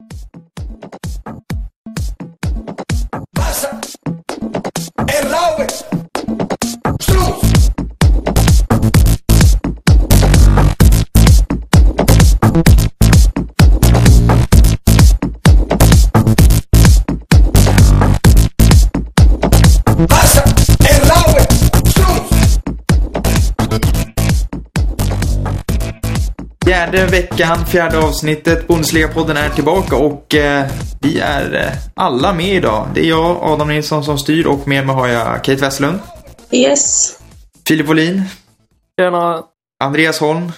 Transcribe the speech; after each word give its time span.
you 0.00 0.43
Fjärde 26.94 27.12
veckan, 27.12 27.66
fjärde 27.66 27.98
avsnittet. 27.98 28.68
Bundesliga-podden 28.68 29.36
är 29.36 29.50
tillbaka 29.50 29.96
och 29.96 30.34
eh, 30.34 30.66
vi 31.00 31.20
är 31.20 31.54
eh, 31.54 31.72
alla 31.94 32.32
med 32.32 32.54
idag. 32.54 32.88
Det 32.94 33.00
är 33.00 33.08
jag, 33.08 33.36
Adam 33.42 33.68
Nilsson, 33.68 34.04
som 34.04 34.18
styr 34.18 34.46
och 34.46 34.68
med 34.68 34.86
mig 34.86 34.94
har 34.94 35.08
jag 35.08 35.44
Kate 35.44 35.60
Westlund. 35.60 35.98
Yes. 36.50 37.18
Filip 37.68 37.88
Wåhlin. 37.88 38.22
Tjena. 39.00 39.44
Andreas 39.84 40.20
Holm. 40.20 40.52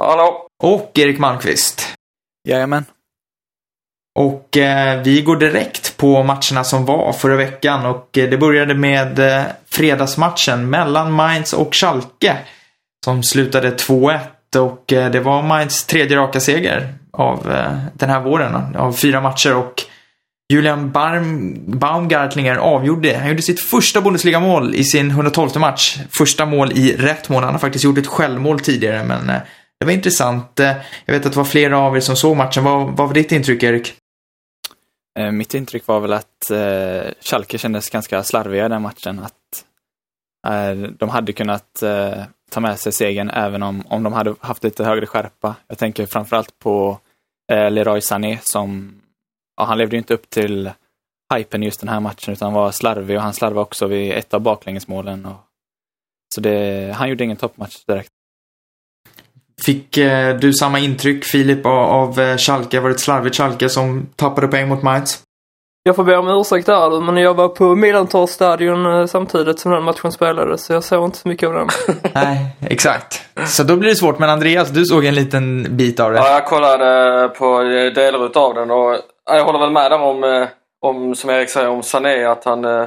Hallå. 0.00 0.48
Och 0.62 0.92
Erik 0.94 1.18
Malmqvist. 1.18 1.94
Jajamän. 2.48 2.84
Och 4.18 4.56
eh, 4.56 5.02
vi 5.02 5.22
går 5.22 5.36
direkt 5.36 5.96
på 5.96 6.22
matcherna 6.22 6.64
som 6.64 6.84
var 6.84 7.12
förra 7.12 7.36
veckan 7.36 7.86
och 7.86 8.18
eh, 8.18 8.30
det 8.30 8.38
började 8.38 8.74
med 8.74 9.18
eh, 9.18 9.44
fredagsmatchen 9.70 10.70
mellan 10.70 11.12
Mainz 11.12 11.52
och 11.52 11.74
Schalke 11.74 12.38
som 13.04 13.22
slutade 13.22 13.70
2-1 13.70 14.18
och 14.56 14.92
eh, 14.92 15.10
det 15.10 15.20
var 15.20 15.42
Mainz 15.42 15.84
tredje 15.84 16.16
raka 16.16 16.40
seger 16.40 16.94
av 17.12 17.52
eh, 17.52 17.78
den 17.94 18.10
här 18.10 18.20
våren 18.20 18.76
av 18.76 18.92
fyra 18.92 19.20
matcher 19.20 19.54
och 19.56 19.82
Julian 20.52 20.90
Baum, 20.90 21.54
Baumgartlinger 21.78 22.56
avgjorde. 22.56 23.16
Han 23.16 23.28
gjorde 23.28 23.42
sitt 23.42 23.60
första 23.60 24.00
Bundesliga-mål 24.00 24.74
i 24.74 24.84
sin 24.84 25.10
112 25.10 25.50
match. 25.56 25.98
Första 26.10 26.46
mål 26.46 26.72
i 26.72 26.96
rätt 26.96 27.28
mål. 27.28 27.42
Han 27.42 27.52
har 27.52 27.58
faktiskt 27.58 27.84
gjort 27.84 27.98
ett 27.98 28.06
självmål 28.06 28.60
tidigare 28.60 29.04
men 29.04 29.30
eh, 29.30 29.40
det 29.80 29.86
var 29.86 29.92
intressant. 29.92 30.52
Jag 31.04 31.14
vet 31.14 31.26
att 31.26 31.32
det 31.32 31.38
var 31.38 31.44
flera 31.44 31.78
av 31.78 31.96
er 31.96 32.00
som 32.00 32.16
såg 32.16 32.36
matchen. 32.36 32.64
Vad, 32.64 32.86
vad 32.86 33.06
var 33.08 33.14
ditt 33.14 33.32
intryck 33.32 33.62
Erik? 33.62 33.94
Mitt 35.32 35.54
intryck 35.54 35.86
var 35.86 36.00
väl 36.00 36.12
att 36.12 36.50
eh, 36.50 37.12
Schalke 37.20 37.58
kändes 37.58 37.90
ganska 37.90 38.22
slarviga 38.22 38.66
i 38.66 38.68
den 38.68 38.82
matchen. 38.82 39.18
Att 39.18 39.64
de 40.98 41.08
hade 41.08 41.32
kunnat 41.32 41.82
eh, 41.82 42.22
ta 42.50 42.60
med 42.60 42.78
sig 42.78 42.92
segern 42.92 43.30
även 43.30 43.62
om, 43.62 43.82
om 43.88 44.02
de 44.02 44.12
hade 44.12 44.34
haft 44.40 44.64
lite 44.64 44.84
högre 44.84 45.06
skärpa. 45.06 45.54
Jag 45.68 45.78
tänker 45.78 46.06
framförallt 46.06 46.58
på 46.58 46.98
eh, 47.52 47.70
Leroy 47.70 48.00
Sané 48.00 48.38
som, 48.42 48.94
ja, 49.56 49.64
han 49.64 49.78
levde 49.78 49.96
ju 49.96 49.98
inte 49.98 50.14
upp 50.14 50.30
till 50.30 50.70
hypen 51.34 51.62
just 51.62 51.80
den 51.80 51.88
här 51.88 52.00
matchen 52.00 52.32
utan 52.32 52.52
var 52.52 52.72
slarvig 52.72 53.16
och 53.16 53.22
han 53.22 53.34
slarvade 53.34 53.60
också 53.60 53.86
vid 53.86 54.12
ett 54.12 54.34
av 54.34 54.40
baklängesmålen. 54.40 55.26
Och, 55.26 55.36
så 56.34 56.40
det, 56.40 56.92
han 56.96 57.08
gjorde 57.08 57.24
ingen 57.24 57.36
toppmatch 57.36 57.84
direkt. 57.84 58.10
Fick 59.62 59.96
eh, 59.96 60.38
du 60.38 60.52
samma 60.52 60.78
intryck 60.78 61.24
Filip 61.24 61.66
av, 61.66 61.78
av 61.78 62.20
eh, 62.20 62.36
Schalke? 62.36 62.80
Var 62.80 62.88
det 62.88 62.94
ett 62.94 63.00
slarvigt 63.00 63.36
Schalke 63.36 63.68
som 63.68 64.06
tappade 64.16 64.48
poäng 64.48 64.68
mot 64.68 64.82
Mainz? 64.82 65.22
Jag 65.86 65.96
får 65.96 66.04
be 66.04 66.16
om 66.16 66.28
ursäkt 66.28 66.66
där 66.66 67.00
men 67.00 67.16
jag 67.16 67.34
var 67.34 67.48
på 67.48 67.74
Millantor 67.74 68.26
stadion 68.26 68.86
eh, 68.86 69.06
samtidigt 69.06 69.58
som 69.58 69.72
den 69.72 69.82
matchen 69.82 70.12
spelades 70.12 70.64
så 70.64 70.72
jag 70.72 70.84
såg 70.84 71.04
inte 71.04 71.18
så 71.18 71.28
mycket 71.28 71.48
av 71.48 71.54
den. 71.54 71.68
Nej, 72.14 72.56
exakt. 72.60 73.22
Så 73.46 73.62
då 73.62 73.76
blir 73.76 73.90
det 73.90 73.96
svårt. 73.96 74.18
Men 74.18 74.30
Andreas, 74.30 74.70
du 74.70 74.84
såg 74.84 75.04
en 75.04 75.14
liten 75.14 75.66
bit 75.76 76.00
av 76.00 76.12
det. 76.12 76.18
Ja, 76.18 76.32
jag 76.32 76.46
kollade 76.46 77.28
på 77.28 77.62
delar 77.94 78.26
utav 78.26 78.54
den 78.54 78.70
och 78.70 78.96
ja, 79.26 79.36
jag 79.36 79.44
håller 79.44 79.58
väl 79.58 79.70
med 79.70 79.90
där 79.90 80.02
om, 80.02 80.24
eh, 80.24 80.48
om 80.80 81.14
som 81.14 81.30
Erik 81.30 81.50
säger, 81.50 81.68
om 81.68 81.82
Sané 81.82 82.24
att 82.24 82.44
han 82.44 82.64
eh, 82.64 82.86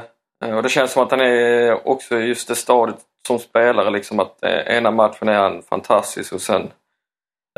och 0.56 0.62
det 0.62 0.68
känns 0.68 0.92
som 0.92 1.02
att 1.02 1.10
han 1.10 1.20
är 1.20 1.88
också 1.88 2.18
just 2.18 2.48
det 2.48 2.54
stadiet 2.54 2.98
som 3.26 3.38
spelare 3.38 3.90
liksom 3.90 4.20
att 4.20 4.44
eh, 4.44 4.76
ena 4.76 4.90
matchen 4.90 5.28
är 5.28 5.38
han 5.38 5.62
fantastisk 5.62 6.32
och 6.32 6.40
sen 6.40 6.70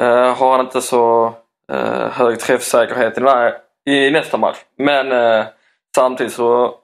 eh, 0.00 0.36
har 0.36 0.50
han 0.56 0.66
inte 0.66 0.80
så 0.80 1.34
eh, 1.72 2.08
hög 2.10 2.40
träffsäkerhet 2.40 3.18
i, 3.18 3.20
den 3.20 3.28
här, 3.28 3.54
i 3.90 4.10
nästa 4.10 4.36
match. 4.36 4.58
Men 4.76 5.12
eh, 5.12 5.46
samtidigt 5.96 6.32
så 6.32 6.74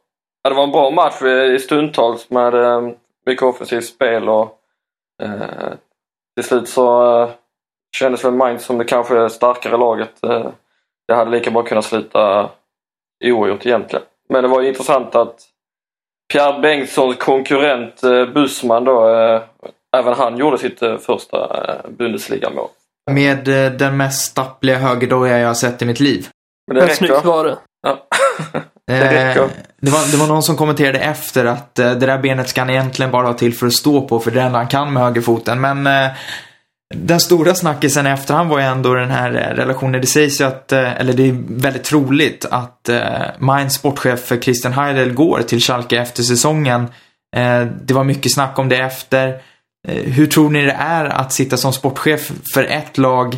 ja, 0.43 0.51
det 0.51 0.57
var 0.57 0.65
en 0.65 0.71
bra 0.71 0.91
match 0.91 1.23
i 1.23 1.59
stundtals 1.59 2.31
med 2.31 2.55
eh, 2.55 2.89
mycket 3.27 3.43
offensivt 3.43 3.85
spel 3.85 4.29
och 4.29 4.59
eh, 5.23 5.73
till 6.37 6.45
slut 6.45 6.69
så 6.69 7.21
eh, 7.23 7.31
kändes 7.97 8.25
väl 8.25 8.33
Mainz 8.33 8.65
som 8.65 8.79
det 8.79 8.85
kanske 8.85 9.31
starkare 9.31 9.77
laget. 9.77 10.25
Eh, 10.25 10.47
det 11.09 11.15
hade 11.15 11.31
lika 11.31 11.51
bra 11.51 11.63
kunnat 11.63 11.85
sluta 11.85 12.51
oavgjort 13.25 13.67
egentligen. 13.67 14.05
Men 14.29 14.43
det 14.43 14.49
var 14.49 14.61
ju 14.61 14.69
intressant 14.69 15.15
att 15.15 15.49
Pierre 16.33 16.61
Bengtssons 16.61 17.17
konkurrent 17.17 18.03
eh, 18.03 18.27
Bussman 18.27 18.85
då, 18.85 19.09
eh, 19.09 19.43
även 19.97 20.15
han 20.15 20.37
gjorde 20.37 20.59
sitt 20.59 20.83
eh, 20.83 20.99
första 20.99 21.65
eh, 21.69 21.91
Bundesliga-mål. 21.91 22.69
Med 23.11 23.49
eh, 23.49 23.73
den 23.73 23.97
mest 23.97 24.31
stappliga 24.31 24.79
högerdoja 24.79 25.39
jag 25.39 25.47
har 25.47 25.55
sett 25.55 25.83
i 25.83 25.87
mitt 25.87 26.01
liv. 26.01 26.29
Men 26.69 26.77
det 26.77 26.95
snyggt 26.95 27.25
var 27.25 27.45
det. 27.45 27.59
Ja. 27.83 28.09
Eh, 28.91 29.49
det, 29.81 29.91
var, 29.91 30.11
det 30.13 30.17
var 30.17 30.27
någon 30.27 30.43
som 30.43 30.57
kommenterade 30.57 30.99
efter 30.99 31.45
att 31.45 31.79
eh, 31.79 31.91
det 31.91 32.07
där 32.07 32.19
benet 32.19 32.49
ska 32.49 32.61
han 32.61 32.71
egentligen 32.71 33.11
bara 33.11 33.27
ha 33.27 33.35
till 33.35 33.55
för 33.55 33.67
att 33.67 33.73
stå 33.73 34.09
på, 34.09 34.21
för 34.21 34.31
det 34.31 34.37
är 34.37 34.41
det 34.41 34.47
enda 34.47 34.59
han 34.59 34.69
kan 34.69 34.93
med 34.93 35.03
högerfoten. 35.03 35.61
Men 35.61 35.87
eh, 35.87 36.11
den 36.95 37.21
stora 37.21 37.55
snackisen 37.55 38.07
i 38.07 38.11
efterhand 38.11 38.51
var 38.51 38.59
ju 38.59 38.65
ändå 38.65 38.95
den 38.95 39.11
här 39.11 39.31
relationen. 39.31 40.01
Det 40.01 40.07
sägs 40.07 40.41
ju 40.41 40.45
att, 40.45 40.73
eller 40.73 41.13
det 41.13 41.29
är 41.29 41.37
väldigt 41.49 41.85
troligt 41.85 42.47
att 42.51 42.91
Mainz 43.39 43.75
sportchef 43.75 44.33
Christian 44.43 44.73
Heidel 44.73 45.13
går 45.13 45.43
till 45.43 45.61
Schalke 45.61 45.99
efter 45.99 46.23
säsongen. 46.23 46.87
Det 47.83 47.95
var 47.95 48.05
mycket 48.05 48.35
snack 48.35 48.59
om 48.59 48.69
det 48.69 48.77
efter. 48.77 49.41
Hur 49.89 50.27
tror 50.27 50.51
ni 50.51 50.63
det 50.63 50.77
är 50.79 51.05
att 51.05 51.33
sitta 51.33 51.57
som 51.57 51.73
sportchef 51.73 52.33
för 52.55 52.65
ett 52.65 52.99
lag 52.99 53.37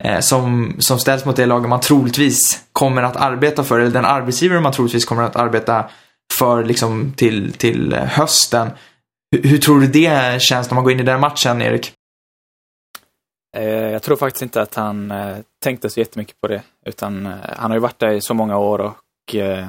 Eh, 0.00 0.20
som, 0.20 0.74
som 0.78 0.98
ställs 0.98 1.24
mot 1.24 1.36
det 1.36 1.46
laget 1.46 1.68
man 1.68 1.80
troligtvis 1.80 2.64
kommer 2.72 3.02
att 3.02 3.16
arbeta 3.16 3.64
för, 3.64 3.80
eller 3.80 3.90
den 3.90 4.04
arbetsgivare 4.04 4.60
man 4.60 4.72
troligtvis 4.72 5.04
kommer 5.04 5.22
att 5.22 5.36
arbeta 5.36 5.90
för 6.38 6.64
liksom 6.64 7.12
till, 7.16 7.52
till 7.52 7.92
eh, 7.92 8.04
hösten. 8.04 8.70
Hur, 9.30 9.42
hur 9.42 9.58
tror 9.58 9.80
du 9.80 9.86
det 9.86 10.42
känns 10.42 10.70
när 10.70 10.74
man 10.74 10.84
går 10.84 10.92
in 10.92 11.00
i 11.00 11.02
den 11.02 11.20
matchen, 11.20 11.62
Erik? 11.62 11.92
Eh, 13.56 13.64
jag 13.64 14.02
tror 14.02 14.16
faktiskt 14.16 14.42
inte 14.42 14.62
att 14.62 14.74
han 14.74 15.12
tänkte 15.62 15.90
så 15.90 16.00
jättemycket 16.00 16.40
på 16.40 16.48
det. 16.48 16.62
Utan 16.86 17.26
han 17.56 17.70
har 17.70 17.76
ju 17.76 17.80
varit 17.80 17.98
där 17.98 18.12
i 18.12 18.20
så 18.20 18.34
många 18.34 18.58
år 18.58 18.78
och 18.78 18.96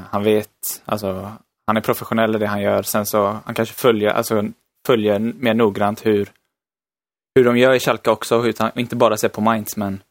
han 0.09 0.23
vet, 0.23 0.81
alltså 0.85 1.31
han 1.67 1.77
är 1.77 1.81
professionell 1.81 2.35
i 2.35 2.39
det 2.39 2.47
han 2.47 2.61
gör. 2.61 2.83
Sen 2.83 3.05
så 3.05 3.39
han 3.45 3.55
kanske 3.55 3.75
följer, 3.75 4.09
alltså, 4.09 4.43
följer 4.87 5.19
mer 5.19 5.53
noggrant 5.53 6.05
hur, 6.05 6.29
hur 7.35 7.45
de 7.45 7.57
gör 7.57 7.73
i 7.73 7.79
Schalke 7.79 8.09
också. 8.09 8.37
och 8.37 8.43
Utan, 8.45 8.71
inte 8.75 8.95
bara 8.95 9.17
ser 9.17 9.29
på 9.29 9.41
Mainz 9.41 9.77
men 9.77 10.01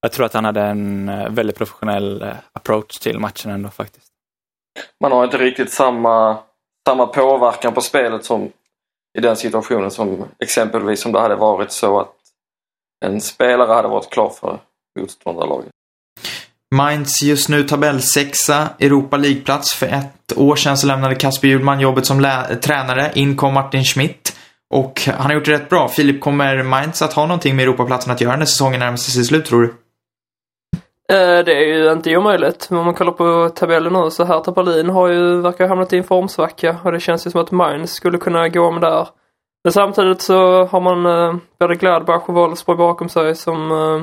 jag 0.00 0.12
tror 0.12 0.26
att 0.26 0.34
han 0.34 0.44
hade 0.44 0.62
en 0.62 1.08
eh, 1.08 1.30
väldigt 1.30 1.56
professionell 1.56 2.22
eh, 2.22 2.34
approach 2.52 2.98
till 2.98 3.18
matchen 3.18 3.50
ändå 3.50 3.68
faktiskt. 3.68 4.06
Man 5.00 5.12
har 5.12 5.24
inte 5.24 5.38
riktigt 5.38 5.72
samma, 5.72 6.38
samma 6.88 7.06
påverkan 7.06 7.74
på 7.74 7.80
spelet 7.80 8.24
som 8.24 8.52
i 9.18 9.20
den 9.20 9.36
situationen 9.36 9.90
som 9.90 10.24
exempelvis 10.38 11.06
om 11.06 11.12
det 11.12 11.20
hade 11.20 11.36
varit 11.36 11.72
så 11.72 12.00
att 12.00 12.14
en 13.04 13.20
spelare 13.20 13.72
hade 13.72 13.88
varit 13.88 14.10
klar 14.10 14.30
för 14.40 14.58
motståndarlaget. 15.00 15.70
Mainz 16.74 17.22
just 17.22 17.48
nu 17.48 17.62
tabellsexa, 17.62 18.68
Europa 18.80 19.16
League-plats. 19.16 19.74
För 19.74 19.86
ett 19.86 20.32
år 20.36 20.56
sedan 20.56 20.78
så 20.78 20.86
lämnade 20.86 21.14
Kasper 21.14 21.48
Hjulman 21.48 21.80
jobbet 21.80 22.06
som 22.06 22.44
tränare. 22.62 23.12
In 23.14 23.36
kom 23.36 23.54
Martin 23.54 23.84
Schmidt. 23.84 24.36
Och 24.74 25.02
han 25.06 25.26
har 25.26 25.32
gjort 25.32 25.44
det 25.44 25.52
rätt 25.52 25.68
bra. 25.68 25.88
Filip, 25.88 26.20
kommer 26.20 26.62
Mainz 26.62 27.02
att 27.02 27.12
ha 27.12 27.26
någonting 27.26 27.56
med 27.56 27.62
Europaplatsen 27.62 28.12
att 28.12 28.20
göra 28.20 28.36
när 28.36 28.46
säsongen 28.46 28.80
närmar 28.80 28.96
sig 28.96 29.14
sitt 29.14 29.26
slut, 29.26 29.46
tror 29.46 29.62
du? 29.62 29.74
Eh, 31.10 31.44
Det 31.44 31.52
är 31.52 31.66
ju 31.66 31.92
inte 31.92 32.16
omöjligt. 32.16 32.70
Men 32.70 32.78
om 32.78 32.84
man 32.84 32.94
kollar 32.94 33.12
på 33.12 33.48
tabellen 33.54 33.92
nu 33.92 34.10
så 34.10 34.24
Hertha 34.24 34.52
Berlin 34.52 34.90
har 34.90 35.08
ju, 35.08 35.40
verkar 35.40 35.64
ha 35.64 35.68
hamnat 35.68 35.92
i 35.92 35.98
en 35.98 36.04
formsvacka 36.04 36.76
och 36.84 36.92
det 36.92 37.00
känns 37.00 37.26
ju 37.26 37.30
som 37.30 37.40
att 37.40 37.50
Mainz 37.50 37.92
skulle 37.92 38.18
kunna 38.18 38.48
gå 38.48 38.60
om 38.66 38.80
där. 38.80 39.08
Men 39.64 39.72
samtidigt 39.72 40.22
så 40.22 40.64
har 40.64 40.80
man 40.80 41.06
eh, 41.06 41.36
både 41.60 41.74
Gladbach 41.74 42.22
och 42.28 42.34
Wolfsburg 42.34 42.78
bakom 42.78 43.08
sig 43.08 43.34
som, 43.36 43.70
eh, 43.72 44.02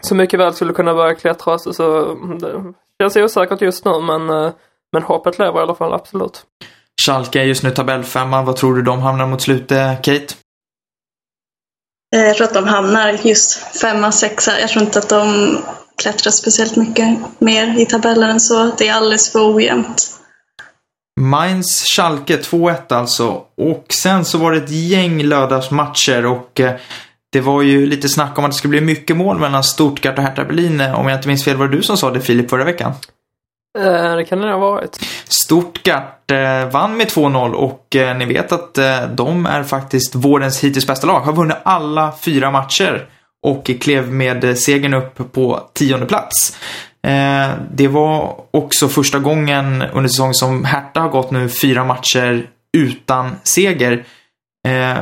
som 0.00 0.16
mycket 0.18 0.40
väl 0.40 0.54
skulle 0.54 0.72
kunna 0.72 0.94
börja 0.94 1.14
klättra. 1.14 1.58
Så, 1.58 1.72
så 1.72 2.10
mm, 2.12 2.38
det 2.38 2.74
känns 3.02 3.16
osäkert 3.16 3.60
just 3.60 3.84
nu 3.84 4.00
men, 4.00 4.30
eh, 4.30 4.50
men 4.92 5.02
hoppet 5.02 5.38
lever 5.38 5.58
i 5.60 5.62
alla 5.62 5.74
fall, 5.74 5.92
absolut. 5.92 6.42
Schalke 7.06 7.40
är 7.40 7.44
just 7.44 7.62
nu 7.62 7.70
tabellfemma. 7.70 8.42
Vad 8.42 8.56
tror 8.56 8.74
du 8.74 8.82
de 8.82 8.98
hamnar 9.00 9.26
mot 9.26 9.42
slutet, 9.42 10.04
Kate? 10.04 10.34
Eh, 12.16 12.22
Jag 12.26 12.36
tror 12.36 12.46
att 12.46 12.54
de 12.54 12.64
hamnar 12.64 13.12
just 13.22 13.80
femma, 13.80 14.12
sexa. 14.12 14.60
Jag 14.60 14.68
tror 14.68 14.82
inte 14.82 14.98
att 14.98 15.08
de 15.08 15.58
klättrar 16.00 16.30
speciellt 16.30 16.76
mycket 16.76 17.18
mer 17.38 17.80
i 17.80 17.86
tabellen 17.86 18.30
än 18.30 18.40
så. 18.40 18.72
Det 18.78 18.88
är 18.88 18.94
alldeles 18.94 19.32
för 19.32 19.54
ojämnt. 19.54 20.16
Mainz 21.20 21.84
Schalke 21.96 22.36
2-1 22.36 22.94
alltså. 22.94 23.42
Och 23.56 23.86
sen 23.88 24.24
så 24.24 24.38
var 24.38 24.52
det 24.52 24.58
ett 24.58 24.70
gäng 24.70 25.22
lördagsmatcher 25.22 26.26
och 26.26 26.60
eh, 26.60 26.72
Det 27.32 27.40
var 27.40 27.62
ju 27.62 27.86
lite 27.86 28.08
snack 28.08 28.38
om 28.38 28.44
att 28.44 28.50
det 28.50 28.56
skulle 28.56 28.70
bli 28.70 28.80
mycket 28.80 29.16
mål 29.16 29.38
mellan 29.38 29.64
Stuttgart 29.64 30.18
och 30.18 30.24
Hertha 30.24 30.44
Berlin. 30.44 30.80
Om 30.80 31.08
jag 31.08 31.18
inte 31.18 31.28
minns 31.28 31.44
fel 31.44 31.56
var 31.56 31.68
det 31.68 31.76
du 31.76 31.82
som 31.82 31.96
sa 31.96 32.10
det 32.10 32.20
Filip 32.20 32.50
förra 32.50 32.64
veckan. 32.64 32.92
Eh, 33.78 34.16
det 34.16 34.24
kan 34.24 34.40
det 34.40 34.52
ha 34.52 34.58
varit. 34.58 35.00
Stuttgart 35.28 36.30
eh, 36.30 36.70
vann 36.70 36.96
med 36.96 37.06
2-0 37.06 37.52
och 37.52 37.96
eh, 37.96 38.16
ni 38.16 38.24
vet 38.24 38.52
att 38.52 38.78
eh, 38.78 39.02
de 39.14 39.46
är 39.46 39.62
faktiskt 39.62 40.14
vårens 40.14 40.64
hittills 40.64 40.86
bästa 40.86 41.06
lag. 41.06 41.20
Har 41.20 41.32
vunnit 41.32 41.56
alla 41.62 42.12
fyra 42.20 42.50
matcher 42.50 43.08
och 43.42 43.70
klev 43.80 44.12
med 44.12 44.58
segern 44.58 44.94
upp 44.94 45.32
på 45.32 45.60
tionde 45.72 46.06
plats. 46.06 46.56
Eh, 47.02 47.50
det 47.72 47.88
var 47.88 48.36
också 48.50 48.88
första 48.88 49.18
gången 49.18 49.82
under 49.82 50.08
säsongen 50.08 50.34
som 50.34 50.64
Hertha 50.64 51.00
har 51.00 51.08
gått 51.08 51.30
nu 51.30 51.48
fyra 51.48 51.84
matcher 51.84 52.46
utan 52.76 53.36
seger. 53.42 54.04
Eh, 54.68 54.98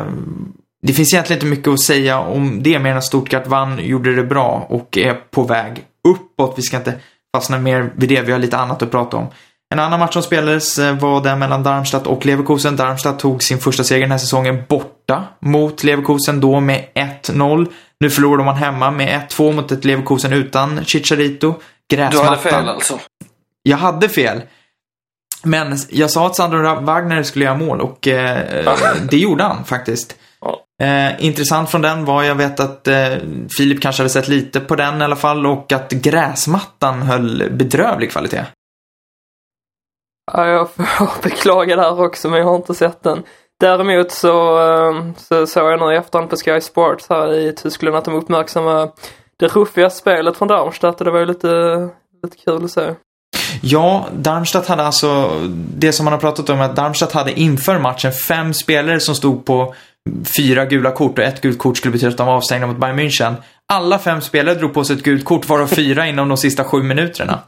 det 0.83 0.93
finns 0.93 1.13
egentligen 1.13 1.39
inte 1.39 1.47
mycket 1.47 1.69
att 1.69 1.83
säga 1.83 2.19
om 2.19 2.63
det 2.63 2.79
mer 2.79 2.91
än 2.91 2.97
att 2.97 3.05
Stuttgart 3.05 3.47
vann, 3.47 3.79
gjorde 3.87 4.15
det 4.15 4.25
bra 4.25 4.67
och 4.69 4.99
är 4.99 5.15
på 5.15 5.43
väg 5.43 5.85
uppåt. 6.09 6.55
Vi 6.57 6.63
ska 6.63 6.77
inte 6.77 6.95
fastna 7.37 7.59
mer 7.59 7.91
vid 7.97 8.09
det, 8.09 8.21
vi 8.21 8.33
har 8.33 8.39
lite 8.39 8.57
annat 8.57 8.83
att 8.83 8.91
prata 8.91 9.17
om. 9.17 9.27
En 9.75 9.79
annan 9.79 10.01
match 10.01 10.13
som 10.13 10.23
spelades 10.23 10.79
eh, 10.79 10.99
var 10.99 11.23
den 11.23 11.39
mellan 11.39 11.63
Darmstadt 11.63 12.07
och 12.07 12.27
Leverkusen. 12.27 12.77
Darmstadt 12.77 13.19
tog 13.19 13.43
sin 13.43 13.59
första 13.59 13.85
seger 13.85 14.01
den 14.01 14.11
här 14.11 14.19
säsongen 14.19 14.63
borta 14.69 15.25
mot 15.41 15.85
Leverkusen, 15.85 16.41
då 16.41 16.61
med 16.61 16.85
1-0. 16.95 17.67
Nu 18.01 18.11
förlorade 18.11 18.45
man 18.45 18.57
hemma 18.57 18.91
med 18.91 19.29
1-2 19.31 19.53
mot 19.53 19.73
ett 19.73 19.85
Leverkusen 19.85 20.33
utan 20.33 20.85
Chicharito. 20.85 21.55
Gräsmattan. 21.91 22.23
Du 22.23 22.29
hade 22.29 22.43
fel 22.43 22.69
alltså? 22.69 22.99
Jag 23.63 23.77
hade 23.77 24.09
fel. 24.09 24.43
Men 25.45 25.77
jag 25.91 26.11
sa 26.11 26.27
att 26.27 26.37
Sandro 26.37 26.81
Wagner 26.81 27.23
skulle 27.23 27.45
göra 27.45 27.57
mål 27.57 27.81
och 27.81 28.09
eh, 28.09 28.77
det 29.11 29.19
gjorde 29.19 29.45
han 29.45 29.65
faktiskt. 29.65 30.17
Eh, 30.83 31.25
intressant 31.25 31.71
från 31.71 31.83
den 31.83 32.05
var, 32.05 32.23
jag 32.23 32.35
vet 32.35 32.61
att 32.61 32.89
eh, 32.89 33.17
Filip 33.57 33.83
kanske 33.83 34.03
hade 34.03 34.11
sett 34.11 34.29
lite 34.29 34.61
på 34.61 34.77
den 34.77 35.01
i 35.01 35.05
alla 35.05 35.17
fall 35.17 35.47
och 35.47 35.73
att 35.73 35.91
gräsmattan 35.91 37.03
höll 37.03 37.51
bedrövlig 37.51 38.11
kvalitet. 38.11 38.45
Ja, 40.33 40.47
jag 40.47 40.71
får 40.71 41.23
beklaga 41.23 41.77
det 41.77 41.83
här 41.83 42.01
också 42.01 42.31
men 42.31 42.39
jag 42.39 42.47
har 42.47 42.57
inte 42.57 42.75
sett 42.75 43.03
den. 43.03 43.23
Däremot 43.61 44.11
så, 44.11 44.61
eh, 44.61 45.15
så 45.17 45.47
såg 45.47 45.73
jag 45.73 45.81
nu 45.81 45.95
i 45.95 45.97
efterhand 45.97 46.31
på 46.31 46.37
Sky 46.37 46.61
Sports 46.61 47.07
här 47.09 47.35
i 47.35 47.53
Tyskland 47.53 47.97
att 47.97 48.05
de 48.05 48.15
uppmärksammade 48.15 48.93
det 49.37 49.47
ruffiga 49.47 49.91
spelet 49.91 50.37
från 50.37 50.49
Darmstadt 50.49 51.01
och 51.01 51.05
det 51.05 51.11
var 51.11 51.19
ju 51.19 51.27
lite, 51.27 51.49
lite 52.23 52.37
kul 52.37 52.65
att 52.65 52.71
se. 52.71 52.95
Ja, 53.63 54.09
Darmstadt 54.13 54.67
hade 54.67 54.83
alltså, 54.83 55.41
det 55.55 55.93
som 55.93 56.05
man 56.05 56.13
har 56.13 56.21
pratat 56.21 56.51
om, 56.51 56.61
att 56.61 56.77
Darmstadt 56.77 57.13
hade 57.13 57.41
inför 57.41 57.79
matchen 57.79 58.13
fem 58.13 58.55
spelare 58.55 59.01
som 59.01 59.15
stod 59.15 59.45
på 59.45 59.75
fyra 60.37 60.65
gula 60.65 60.91
kort 60.91 61.19
och 61.19 61.25
ett 61.25 61.41
gult 61.41 61.59
kort 61.59 61.77
skulle 61.77 61.93
betyda 61.93 62.11
att 62.11 62.17
de 62.17 62.27
var 62.27 62.35
avstängda 62.35 62.67
mot 62.67 62.77
Bayern 62.77 62.99
München. 62.99 63.35
Alla 63.73 63.99
fem 63.99 64.21
spelare 64.21 64.55
drog 64.55 64.75
på 64.75 64.85
sig 64.85 64.97
ett 64.97 65.03
gult 65.03 65.25
kort, 65.25 65.49
varav 65.49 65.67
fyra 65.67 66.07
inom 66.07 66.29
de 66.29 66.37
sista 66.37 66.65
sju 66.65 66.83
minuterna. 66.83 67.39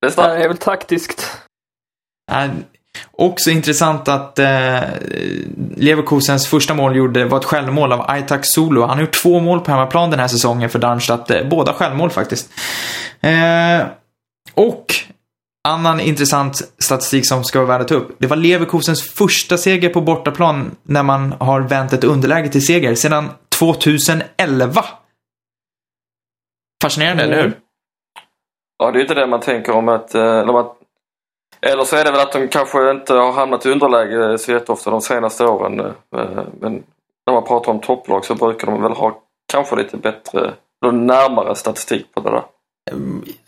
Det 0.00 0.18
är 0.18 0.48
väl 0.48 0.56
taktiskt. 0.56 1.38
Också 3.12 3.50
intressant 3.50 4.08
att 4.08 4.38
eh, 4.38 4.80
Leverkusens 5.76 6.46
första 6.46 6.74
mål 6.74 6.96
gjorde, 6.96 7.24
var 7.24 7.38
ett 7.38 7.44
självmål 7.44 7.92
av 7.92 8.10
Aitak 8.10 8.40
Solo. 8.42 8.80
Han 8.80 8.90
har 8.90 9.00
gjort 9.00 9.22
två 9.22 9.40
mål 9.40 9.60
på 9.60 9.70
hemmaplan 9.70 10.10
den 10.10 10.20
här 10.20 10.28
säsongen 10.28 10.70
för 10.70 10.78
Darmstadt. 10.78 11.30
Eh, 11.30 11.48
båda 11.48 11.72
självmål 11.72 12.10
faktiskt. 12.10 12.50
Eh, 13.20 13.86
och 14.54 14.94
annan 15.68 16.00
intressant 16.00 16.72
statistik 16.78 17.28
som 17.28 17.44
ska 17.44 17.58
vara 17.58 17.68
värd 17.68 17.80
att 17.80 17.88
ta 17.88 17.94
upp. 17.94 18.16
Det 18.18 18.26
var 18.26 18.36
Leverkusens 18.36 19.10
första 19.10 19.58
seger 19.58 19.88
på 19.88 20.00
bortaplan 20.00 20.76
när 20.82 21.02
man 21.02 21.34
har 21.38 21.60
vänt 21.60 21.92
ett 21.92 22.04
underläge 22.04 22.48
till 22.48 22.66
seger 22.66 22.94
sedan 22.94 23.28
2011. 23.58 24.84
Fascinerande, 26.82 27.22
mm. 27.22 27.32
eller 27.32 27.42
hur? 27.42 27.58
Ja, 28.78 28.90
det 28.90 28.98
är 28.98 29.00
inte 29.00 29.14
det 29.14 29.26
man 29.26 29.40
tänker 29.40 29.72
om 29.72 29.88
att, 29.88 30.14
eh, 30.14 30.22
eller, 30.22 30.52
man, 30.52 30.66
eller 31.62 31.84
så 31.84 31.96
är 31.96 32.04
det 32.04 32.10
väl 32.10 32.20
att 32.20 32.32
de 32.32 32.48
kanske 32.48 32.90
inte 32.90 33.14
har 33.14 33.32
hamnat 33.32 33.66
i 33.66 33.70
underläge 33.70 34.38
så 34.38 34.52
jätteofta 34.52 34.90
de 34.90 35.00
senaste 35.00 35.44
åren. 35.44 35.80
Eh, 35.80 36.44
men 36.60 36.82
när 37.26 37.34
man 37.34 37.44
pratar 37.44 37.72
om 37.72 37.80
topplag 37.80 38.24
så 38.24 38.34
brukar 38.34 38.66
de 38.66 38.82
väl 38.82 38.92
ha 38.92 39.22
kanske 39.52 39.76
lite 39.76 39.96
bättre, 39.96 40.52
närmare 40.92 41.54
statistik 41.54 42.06
på 42.14 42.20
det 42.20 42.30
där. 42.30 42.42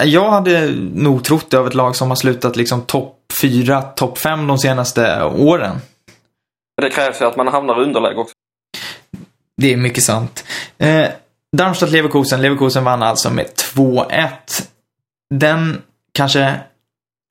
Jag 0.04 0.30
hade 0.30 0.70
nog 0.94 1.24
trott 1.24 1.50
det 1.50 1.58
av 1.58 1.66
ett 1.66 1.74
lag 1.74 1.96
som 1.96 2.08
har 2.08 2.16
slutat 2.16 2.56
liksom 2.56 2.82
topp 2.82 3.18
4, 3.42 3.82
topp 3.82 4.18
5 4.18 4.46
de 4.46 4.58
senaste 4.58 5.24
åren. 5.24 5.76
Det 6.82 6.90
krävs 6.90 7.20
ju 7.20 7.24
att 7.24 7.36
man 7.36 7.48
hamnar 7.48 7.80
i 7.80 7.84
underläge 7.84 8.16
också. 8.16 8.34
Det 9.56 9.72
är 9.72 9.76
mycket 9.76 10.04
sant. 10.04 10.44
Eh, 10.78 11.08
Darmstadt-Leverkusen. 11.56 12.40
Leverkusen 12.40 12.84
vann 12.84 13.02
alltså 13.02 13.30
med 13.30 13.46
2-1. 13.46 14.28
Den 15.34 15.82
kanske 16.12 16.60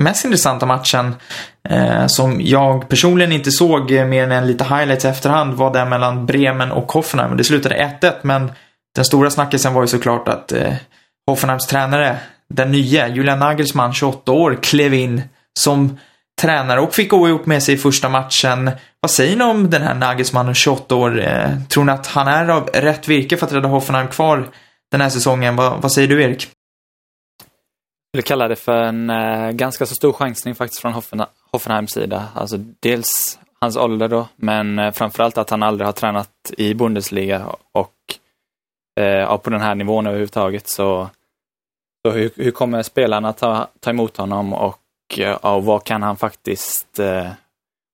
mest 0.03 0.25
intressanta 0.25 0.65
matchen 0.65 1.15
eh, 1.69 2.07
som 2.07 2.41
jag 2.41 2.89
personligen 2.89 3.31
inte 3.31 3.51
såg 3.51 3.91
eh, 3.91 4.05
mer 4.05 4.31
än 4.31 4.47
lite 4.47 4.63
highlights 4.63 5.05
i 5.05 5.07
efterhand 5.07 5.53
var 5.53 5.73
den 5.73 5.89
mellan 5.89 6.25
Bremen 6.25 6.71
och 6.71 6.91
Hoffenheim. 6.91 7.37
Det 7.37 7.43
slutade 7.43 7.97
1-1 8.01 8.13
men 8.21 8.51
den 8.95 9.05
stora 9.05 9.29
snackisen 9.29 9.73
var 9.73 9.81
ju 9.81 9.87
såklart 9.87 10.27
att 10.27 10.51
eh, 10.51 10.73
Hoffenheims 11.27 11.67
tränare, 11.67 12.17
den 12.49 12.71
nya, 12.71 13.07
Julian 13.07 13.39
Nagelsmann, 13.39 13.93
28 13.93 14.31
år, 14.31 14.57
klev 14.61 14.93
in 14.93 15.21
som 15.59 15.97
tränare 16.41 16.81
och 16.81 16.93
fick 16.93 17.09
gå 17.09 17.27
ihop 17.27 17.45
med 17.45 17.63
sig 17.63 17.75
i 17.75 17.77
första 17.77 18.09
matchen. 18.09 18.71
Vad 18.99 19.11
säger 19.11 19.35
ni 19.35 19.43
om 19.43 19.69
den 19.69 19.81
här 19.81 19.93
Nagelsmann 19.93 20.53
28 20.53 20.95
år? 20.95 21.21
Eh, 21.21 21.49
tror 21.69 21.83
ni 21.83 21.91
att 21.91 22.07
han 22.07 22.27
är 22.27 22.49
av 22.49 22.69
rätt 22.73 23.07
virke 23.07 23.37
för 23.37 23.45
att 23.45 23.53
rädda 23.53 23.67
Hoffenheim 23.67 24.07
kvar 24.07 24.47
den 24.91 25.01
här 25.01 25.09
säsongen? 25.09 25.55
Va, 25.55 25.77
vad 25.81 25.91
säger 25.91 26.07
du, 26.07 26.23
Erik? 26.23 26.47
Jag 28.13 28.23
skulle 28.23 28.35
kalla 28.35 28.47
det 28.47 28.55
för 28.55 28.83
en 28.83 29.09
eh, 29.09 29.51
ganska 29.51 29.85
så 29.85 29.95
stor 29.95 30.13
chansning 30.13 30.55
faktiskt 30.55 30.81
från 30.81 30.93
Hoffen, 30.93 31.23
Hoffenheims 31.51 31.91
sida. 31.91 32.27
Alltså 32.35 32.57
dels 32.79 33.39
hans 33.59 33.77
ålder 33.77 34.07
då, 34.07 34.27
men 34.35 34.79
eh, 34.79 34.91
framförallt 34.91 35.37
att 35.37 35.49
han 35.49 35.63
aldrig 35.63 35.85
har 35.85 35.93
tränat 35.93 36.51
i 36.57 36.73
Bundesliga 36.73 37.45
och 37.71 37.95
eh, 39.03 39.37
på 39.37 39.49
den 39.49 39.61
här 39.61 39.75
nivån 39.75 40.07
överhuvudtaget. 40.07 40.67
Så, 40.67 41.09
så 42.05 42.11
hur, 42.11 42.31
hur 42.35 42.51
kommer 42.51 42.83
spelarna 42.83 43.33
ta, 43.33 43.67
ta 43.79 43.89
emot 43.89 44.17
honom 44.17 44.53
och 44.53 44.79
eh, 45.17 45.33
och 45.35 45.65
vad 45.65 45.83
kan 45.83 46.03
han 46.03 46.17
faktiskt 46.17 46.99
eh, 46.99 47.27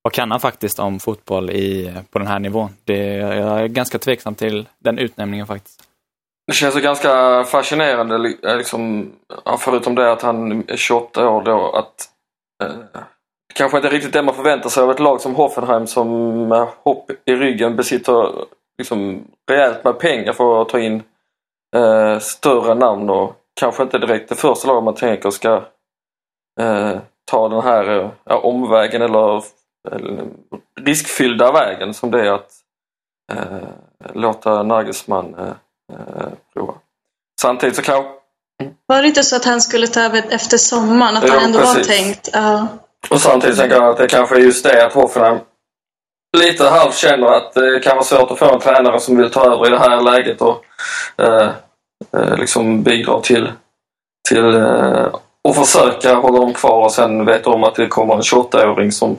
vad 0.02 0.12
kan 0.12 0.30
han 0.30 0.40
faktiskt 0.40 0.78
om 0.78 1.00
fotboll 1.00 1.50
i, 1.50 1.86
eh, 1.86 2.02
på 2.10 2.18
den 2.18 2.28
här 2.28 2.38
nivån? 2.38 2.70
Det, 2.84 3.14
jag 3.16 3.60
är 3.60 3.66
ganska 3.66 3.98
tveksam 3.98 4.34
till 4.34 4.68
den 4.78 4.98
utnämningen 4.98 5.46
faktiskt. 5.46 5.87
Det 6.48 6.54
känns 6.54 6.76
ju 6.76 6.80
ganska 6.80 7.44
fascinerande, 7.44 8.14
eh, 8.42 8.56
liksom, 8.56 9.12
förutom 9.58 9.94
det 9.94 10.12
att 10.12 10.22
han 10.22 10.64
är 10.68 10.76
28 10.76 11.28
år 11.30 11.42
då, 11.42 11.70
att 11.70 12.08
eh, 12.64 13.00
kanske 13.54 13.76
inte 13.76 13.88
riktigt 13.88 14.12
det 14.12 14.22
man 14.22 14.34
förväntar 14.34 14.70
sig 14.70 14.82
av 14.82 14.90
ett 14.90 15.00
lag 15.00 15.20
som 15.20 15.34
Hoffenheim 15.34 15.86
som 15.86 16.08
med 16.48 16.68
hopp 16.82 17.10
i 17.24 17.34
ryggen 17.34 17.76
besitter 17.76 18.32
liksom 18.78 19.24
rejält 19.50 19.84
med 19.84 19.98
pengar 19.98 20.32
för 20.32 20.62
att 20.62 20.68
ta 20.68 20.78
in 20.78 21.02
eh, 21.76 22.18
större 22.18 22.74
namn 22.74 23.10
och 23.10 23.36
kanske 23.60 23.82
inte 23.82 23.98
direkt 23.98 24.28
det 24.28 24.34
första 24.34 24.68
laget 24.68 24.84
man 24.84 24.94
tänker 24.94 25.30
ska 25.30 25.54
eh, 26.60 26.98
ta 27.30 27.48
den 27.48 27.62
här 27.62 28.10
eh, 28.30 28.36
omvägen 28.36 29.02
eller, 29.02 29.44
eller, 29.90 30.24
riskfyllda 30.80 31.52
vägen 31.52 31.94
som 31.94 32.10
det 32.10 32.26
är 32.26 32.32
att 32.32 32.52
eh, 33.32 33.68
låta 34.12 34.62
Nagelsmann 34.62 35.34
eh, 35.34 35.52
eh, 35.92 36.28
prova. 36.54 36.74
Samtidigt 37.40 37.76
så 37.76 37.82
kan 37.82 38.04
Var 38.86 39.02
det 39.02 39.08
inte 39.08 39.22
så 39.22 39.36
att 39.36 39.44
han 39.44 39.60
skulle 39.60 39.86
ta 39.86 40.00
över 40.00 40.24
efter 40.30 40.58
sommaren? 40.58 41.16
Att 41.16 41.28
ja, 41.28 41.34
han 41.34 41.44
ändå 41.44 41.58
precis. 41.58 41.76
var 41.76 41.94
tänkt? 41.94 42.36
Uh. 42.36 42.64
Och 43.10 43.20
samtidigt 43.20 43.58
tänker 43.58 43.76
jag 43.76 43.88
att 43.88 43.96
det 43.96 44.08
kanske 44.08 44.36
är 44.36 44.40
just 44.40 44.64
det 44.64 44.86
att 44.86 44.92
Hoffenheim 44.92 45.38
lite 46.36 46.64
halvt 46.64 46.96
känner 46.96 47.26
att 47.26 47.52
det 47.52 47.80
kan 47.80 47.96
vara 47.96 48.04
svårt 48.04 48.30
att 48.30 48.38
få 48.38 48.54
en 48.54 48.60
tränare 48.60 49.00
som 49.00 49.16
vill 49.16 49.30
ta 49.30 49.44
över 49.44 49.66
i 49.66 49.70
det 49.70 49.78
här 49.78 50.00
läget 50.00 50.40
och 50.40 50.64
eh, 51.16 51.50
eh 52.12 52.36
liksom 52.36 52.82
bidra 52.82 53.20
till, 53.20 53.52
till 54.28 54.54
eh, 54.54 55.14
och 55.44 55.56
försöka 55.56 56.14
hålla 56.14 56.38
dem 56.38 56.54
kvar 56.54 56.84
och 56.84 56.92
sen 56.92 57.24
vet 57.24 57.46
om 57.46 57.64
att 57.64 57.74
det 57.74 57.86
kommer 57.86 58.14
en 58.14 58.20
28-åring 58.20 58.92
som 58.92 59.16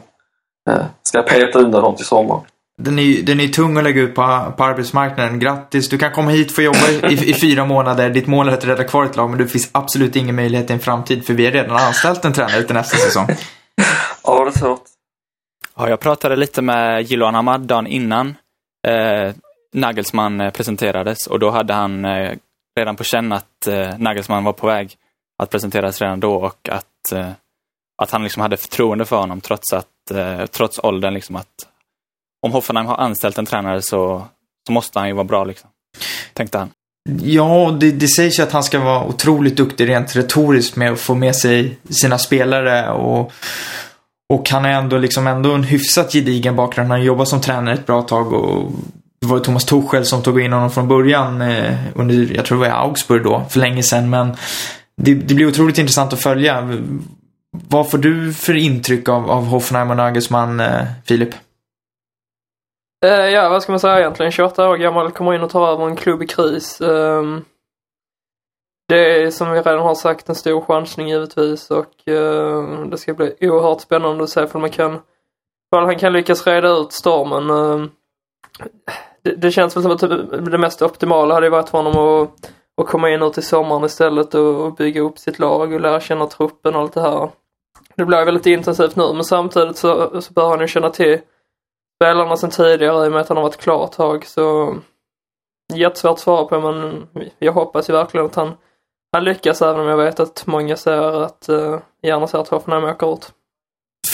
eh, 0.69 0.85
ska 1.03 1.21
peta 1.21 1.59
undan 1.59 1.83
dem 1.83 1.95
till 1.95 2.05
sommaren. 2.05 2.41
Den 2.81 2.99
är, 2.99 3.21
den 3.21 3.39
är 3.39 3.47
tung 3.47 3.77
att 3.77 3.83
lägga 3.83 4.01
ut 4.01 4.15
på, 4.15 4.53
på 4.57 4.63
arbetsmarknaden. 4.63 5.39
Grattis, 5.39 5.89
du 5.89 5.97
kan 5.97 6.11
komma 6.11 6.31
hit 6.31 6.49
och 6.49 6.55
få 6.55 6.61
jobba 6.61 7.09
i, 7.09 7.29
i, 7.29 7.33
fyra 7.33 7.65
månader. 7.65 8.09
Ditt 8.09 8.27
mål 8.27 8.47
är 8.47 8.53
att 8.53 8.65
rädda 8.65 8.83
kvar 8.83 9.05
ett 9.05 9.15
lag, 9.15 9.29
men 9.29 9.39
det 9.39 9.47
finns 9.47 9.69
absolut 9.71 10.15
ingen 10.15 10.35
möjlighet 10.35 10.69
i 10.69 10.73
en 10.73 10.79
framtid 10.79 11.25
för 11.25 11.33
vi 11.33 11.45
har 11.45 11.51
redan 11.51 11.77
anställt 11.77 12.25
en 12.25 12.33
tränare 12.33 12.63
till 12.63 12.75
nästa 12.75 12.97
säsong. 12.97 13.27
ja, 14.23 14.43
det 14.43 14.49
är 14.49 14.59
svårt. 14.59 14.83
Ja, 15.77 15.89
jag 15.89 15.99
pratade 15.99 16.35
lite 16.35 16.61
med 16.61 17.01
Jiloan 17.01 17.35
Ahmad 17.35 17.61
dagen 17.61 17.87
innan 17.87 18.35
eh, 18.87 19.33
Nagelsmann 19.73 20.41
eh, 20.41 20.51
presenterades 20.51 21.27
och 21.27 21.39
då 21.39 21.49
hade 21.49 21.73
han 21.73 22.05
eh, 22.05 22.33
redan 22.79 22.95
på 22.95 23.03
känn 23.03 23.31
att 23.31 23.67
eh, 23.67 23.97
Nagelsmann 23.97 24.43
var 24.43 24.53
på 24.53 24.67
väg 24.67 24.95
att 25.43 25.49
presenteras 25.49 26.01
redan 26.01 26.19
då 26.19 26.35
och 26.35 26.69
att, 26.69 27.11
eh, 27.11 27.31
att 28.01 28.11
han 28.11 28.23
liksom 28.23 28.41
hade 28.41 28.57
förtroende 28.57 29.05
för 29.05 29.17
honom 29.17 29.41
trots, 29.41 29.73
att, 29.73 30.11
eh, 30.11 30.45
trots 30.45 30.79
åldern. 30.83 31.13
Liksom 31.13 31.35
att 31.35 31.68
om 32.41 32.51
Hoffenheim 32.51 32.87
har 32.87 32.95
anställt 32.95 33.37
en 33.37 33.45
tränare 33.45 33.81
så, 33.81 34.27
så 34.67 34.73
måste 34.73 34.99
han 34.99 35.07
ju 35.07 35.13
vara 35.13 35.23
bra 35.23 35.43
liksom. 35.43 35.69
Tänkte 36.33 36.57
han. 36.57 36.69
Ja, 37.21 37.77
det, 37.79 37.91
det 37.91 38.07
sägs 38.07 38.39
ju 38.39 38.43
att 38.43 38.51
han 38.51 38.63
ska 38.63 38.79
vara 38.79 39.05
otroligt 39.05 39.55
duktig 39.55 39.89
rent 39.89 40.15
retoriskt 40.15 40.75
med 40.75 40.91
att 40.91 40.99
få 40.99 41.15
med 41.15 41.35
sig 41.35 41.77
sina 41.89 42.17
spelare 42.17 42.91
och, 42.91 43.31
och 44.33 44.49
han 44.49 44.65
är 44.65 44.69
ändå 44.69 44.97
liksom 44.97 45.27
ändå 45.27 45.53
en 45.53 45.63
hyfsat 45.63 46.13
gedigen 46.13 46.55
bakgrund. 46.55 46.89
Han 46.89 46.99
har 46.99 47.05
jobbat 47.05 47.27
som 47.27 47.41
tränare 47.41 47.73
ett 47.73 47.85
bra 47.85 48.01
tag 48.01 48.33
och 48.33 48.71
det 49.21 49.27
var 49.27 49.37
ju 49.37 49.43
Thomas 49.43 49.65
Tuchel 49.65 50.05
som 50.05 50.21
tog 50.21 50.41
in 50.41 50.53
honom 50.53 50.71
från 50.71 50.87
början 50.87 51.41
eh, 51.41 51.75
under, 51.95 52.35
jag 52.35 52.45
tror 52.45 52.57
det 52.57 52.69
var 52.69 52.77
i 52.77 52.79
Augsburg 52.79 53.23
då, 53.23 53.45
för 53.49 53.59
länge 53.59 53.83
sedan. 53.83 54.09
Men 54.09 54.35
det, 55.01 55.13
det 55.13 55.35
blir 55.35 55.47
otroligt 55.47 55.77
intressant 55.77 56.13
att 56.13 56.19
följa. 56.19 56.79
Vad 57.51 57.91
får 57.91 57.97
du 57.97 58.33
för 58.33 58.55
intryck 58.55 59.09
av, 59.09 59.31
av 59.31 59.45
Hoffenheim 59.45 59.89
och 59.89 59.97
Nagelsmann, 59.97 60.59
eh, 60.59 60.85
Filip? 61.05 61.29
Uh, 63.05 63.11
ja, 63.11 63.49
vad 63.49 63.63
ska 63.63 63.71
man 63.71 63.79
säga 63.79 63.99
egentligen? 63.99 64.31
28 64.31 64.69
år 64.69 64.77
gammal, 64.77 65.11
kommer 65.11 65.33
in 65.33 65.43
och 65.43 65.49
tar 65.49 65.67
över 65.67 65.85
en 65.85 65.95
klubb 65.95 66.23
i 66.23 66.27
kris. 66.27 66.81
Um, 66.81 67.45
det 68.87 69.23
är 69.23 69.31
som 69.31 69.51
vi 69.51 69.59
redan 69.59 69.79
har 69.79 69.95
sagt 69.95 70.29
en 70.29 70.35
stor 70.35 70.61
chansning 70.61 71.09
givetvis 71.09 71.71
och 71.71 71.93
uh, 72.09 72.85
det 72.85 72.97
ska 72.97 73.13
bli 73.13 73.35
oerhört 73.41 73.81
spännande 73.81 74.23
att 74.23 74.29
se 74.29 74.47
om 74.53 74.61
man 74.61 74.69
kan, 74.69 74.91
om 75.75 75.85
han 75.85 75.99
kan 75.99 76.13
lyckas 76.13 76.47
reda 76.47 76.69
ut 76.69 76.91
stormen. 76.91 77.49
Uh, 77.49 77.85
det, 79.21 79.35
det, 79.35 79.51
känns 79.51 79.75
väl 79.75 79.83
som 79.83 79.91
att 79.91 80.51
det 80.51 80.57
mest 80.57 80.81
optimala 80.81 81.33
hade 81.33 81.49
varit 81.49 81.69
för 81.69 81.77
honom 81.77 81.97
att, 81.97 82.51
att 82.81 82.87
komma 82.87 83.09
in 83.09 83.19
nu 83.19 83.29
till 83.29 83.43
sommaren 83.43 83.85
istället 83.85 84.35
och, 84.35 84.65
och 84.65 84.75
bygga 84.75 85.01
upp 85.01 85.19
sitt 85.19 85.39
lag 85.39 85.73
och 85.73 85.81
lära 85.81 85.99
känna 85.99 86.27
truppen 86.27 86.75
och 86.75 86.81
allt 86.81 86.93
det 86.93 87.01
här. 87.01 87.29
Det 87.95 88.05
blir 88.05 88.25
väldigt 88.25 88.45
intensivt 88.45 88.95
nu 88.95 89.13
men 89.13 89.23
samtidigt 89.23 89.77
så, 89.77 90.21
så 90.21 90.33
bör 90.33 90.49
han 90.49 90.59
ju 90.59 90.67
känna 90.67 90.89
till 90.89 91.19
spelarna 92.03 92.37
sedan 92.37 92.49
tidigare 92.49 93.05
i 93.05 93.07
och 93.07 93.11
med 93.11 93.21
att 93.21 93.27
han 93.27 93.37
har 93.37 93.43
varit 93.43 93.57
klar 93.57 93.85
ett 93.85 93.91
tag 93.91 94.25
så 94.25 94.75
jättesvårt 95.73 96.11
att 96.11 96.19
svara 96.19 96.45
på 96.45 96.71
men 96.71 97.07
jag 97.39 97.53
hoppas 97.53 97.89
ju 97.89 97.93
verkligen 97.93 98.25
att 98.25 98.35
han, 98.35 98.53
han 99.13 99.23
lyckas 99.23 99.61
även 99.61 99.81
om 99.81 99.87
jag 99.87 99.97
vet 99.97 100.19
att 100.19 100.43
många 100.47 100.75
ser 100.75 101.23
att, 101.23 101.45
uh, 101.49 101.79
gärna 102.03 102.27
ser 102.27 102.37
att 102.37 102.47
Hoffenheim 102.47 102.83
åker 102.83 103.13
ut. 103.13 103.31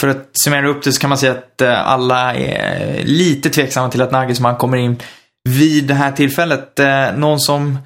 För 0.00 0.08
att 0.08 0.30
summera 0.32 0.68
upp 0.68 0.82
det 0.82 0.92
så 0.92 1.00
kan 1.00 1.10
man 1.10 1.18
säga 1.18 1.32
att 1.32 1.60
eh, 1.60 1.88
alla 1.88 2.34
är 2.34 3.04
lite 3.04 3.50
tveksamma 3.50 3.90
till 3.90 4.02
att 4.02 4.10
Nagelsmann 4.10 4.56
kommer 4.56 4.76
in 4.76 5.02
vid 5.48 5.84
det 5.84 5.94
här 5.94 6.12
tillfället. 6.12 6.78
Eh, 6.80 7.12
någon 7.16 7.40
som 7.40 7.78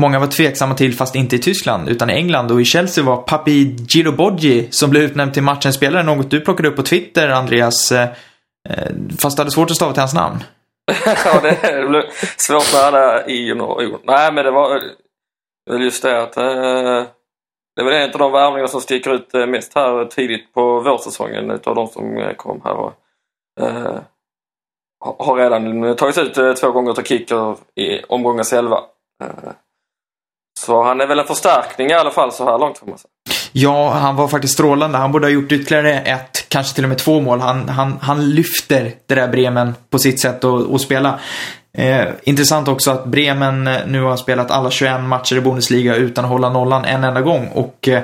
många 0.00 0.18
var 0.18 0.26
tveksamma 0.26 0.74
till, 0.74 0.94
fast 0.94 1.14
inte 1.14 1.36
i 1.36 1.38
Tyskland, 1.38 1.88
utan 1.88 2.10
i 2.10 2.12
England 2.12 2.50
och 2.50 2.60
i 2.60 2.64
Chelsea 2.64 3.04
var 3.04 3.16
Papi 3.16 3.76
Giroboggi 3.88 4.68
som 4.70 4.90
blev 4.90 5.02
utnämnd 5.02 5.34
till 5.34 5.42
matchens 5.42 5.76
spelare. 5.76 6.02
Något 6.02 6.30
du 6.30 6.40
plockade 6.40 6.68
upp 6.68 6.76
på 6.76 6.82
Twitter, 6.82 7.28
Andreas. 7.28 7.92
Eh, 8.68 8.92
fast 9.18 9.36
du 9.36 9.40
hade 9.40 9.50
svårt 9.50 9.70
att 9.70 9.76
stava 9.76 9.92
till 9.92 10.00
hans 10.00 10.14
namn. 10.14 10.44
ja, 11.24 11.40
det 11.40 11.88
blev 11.88 12.02
svårt 12.36 12.72
med 12.72 12.82
alla 12.82 13.26
i 13.26 13.52
och 13.52 13.82
o. 13.82 13.98
Nej, 14.04 14.32
men 14.32 14.44
det 14.44 14.50
var 14.50 14.82
just 15.70 16.02
det 16.02 16.22
att 16.22 16.36
eh, 16.36 17.04
det 17.76 17.82
var 17.82 17.92
en 17.92 18.12
av 18.12 18.18
de 18.18 18.32
värvningar 18.32 18.66
som 18.66 18.80
sticker 18.80 19.10
ut 19.14 19.34
eh, 19.34 19.46
mest 19.46 19.74
här 19.74 20.04
tidigt 20.04 20.54
på 20.54 20.80
vårsäsongen 20.80 21.50
utav 21.50 21.74
de 21.74 21.88
som 21.88 22.34
kom 22.36 22.60
här. 22.64 22.74
Och, 22.74 22.92
eh, 23.60 24.00
har 25.18 25.36
redan 25.36 25.96
tagits 25.96 26.18
ut 26.18 26.56
två 26.56 26.70
gånger 26.70 26.92
till 26.92 27.04
kicker 27.04 27.56
i 27.74 28.04
omgångens 28.08 28.52
elva. 28.52 28.80
Eh, 29.24 29.52
så 30.60 30.82
han 30.82 31.00
är 31.00 31.06
väl 31.06 31.18
en 31.18 31.26
förstärkning 31.26 31.90
i 31.90 31.94
alla 31.94 32.10
fall 32.10 32.32
så 32.32 32.44
här 32.44 32.58
långt 32.58 32.78
får 32.78 32.86
man 32.86 32.98
säga. 32.98 33.10
Ja, 33.52 33.90
han 33.90 34.16
var 34.16 34.28
faktiskt 34.28 34.54
strålande. 34.54 34.98
Han 34.98 35.12
borde 35.12 35.26
ha 35.26 35.32
gjort 35.32 35.52
ytterligare 35.52 36.00
ett, 36.00 36.31
kanske 36.52 36.74
till 36.74 36.84
och 36.84 36.88
med 36.88 36.98
två 36.98 37.20
mål. 37.20 37.40
Han, 37.40 37.68
han, 37.68 37.98
han 38.00 38.30
lyfter 38.30 38.92
det 39.06 39.14
där 39.14 39.28
Bremen 39.28 39.74
på 39.90 39.98
sitt 39.98 40.20
sätt 40.20 40.44
att 40.44 40.80
spela. 40.80 41.20
Eh, 41.78 42.04
intressant 42.22 42.68
också 42.68 42.90
att 42.90 43.06
Bremen 43.06 43.66
eh, 43.66 43.76
nu 43.86 44.02
har 44.02 44.16
spelat 44.16 44.50
alla 44.50 44.70
21 44.70 45.00
matcher 45.00 45.36
i 45.36 45.40
Bundesliga 45.40 45.96
utan 45.96 46.24
att 46.24 46.30
hålla 46.30 46.50
nollan 46.50 46.84
en 46.84 47.04
enda 47.04 47.20
gång. 47.20 47.48
Och 47.48 47.88
eh, 47.88 48.02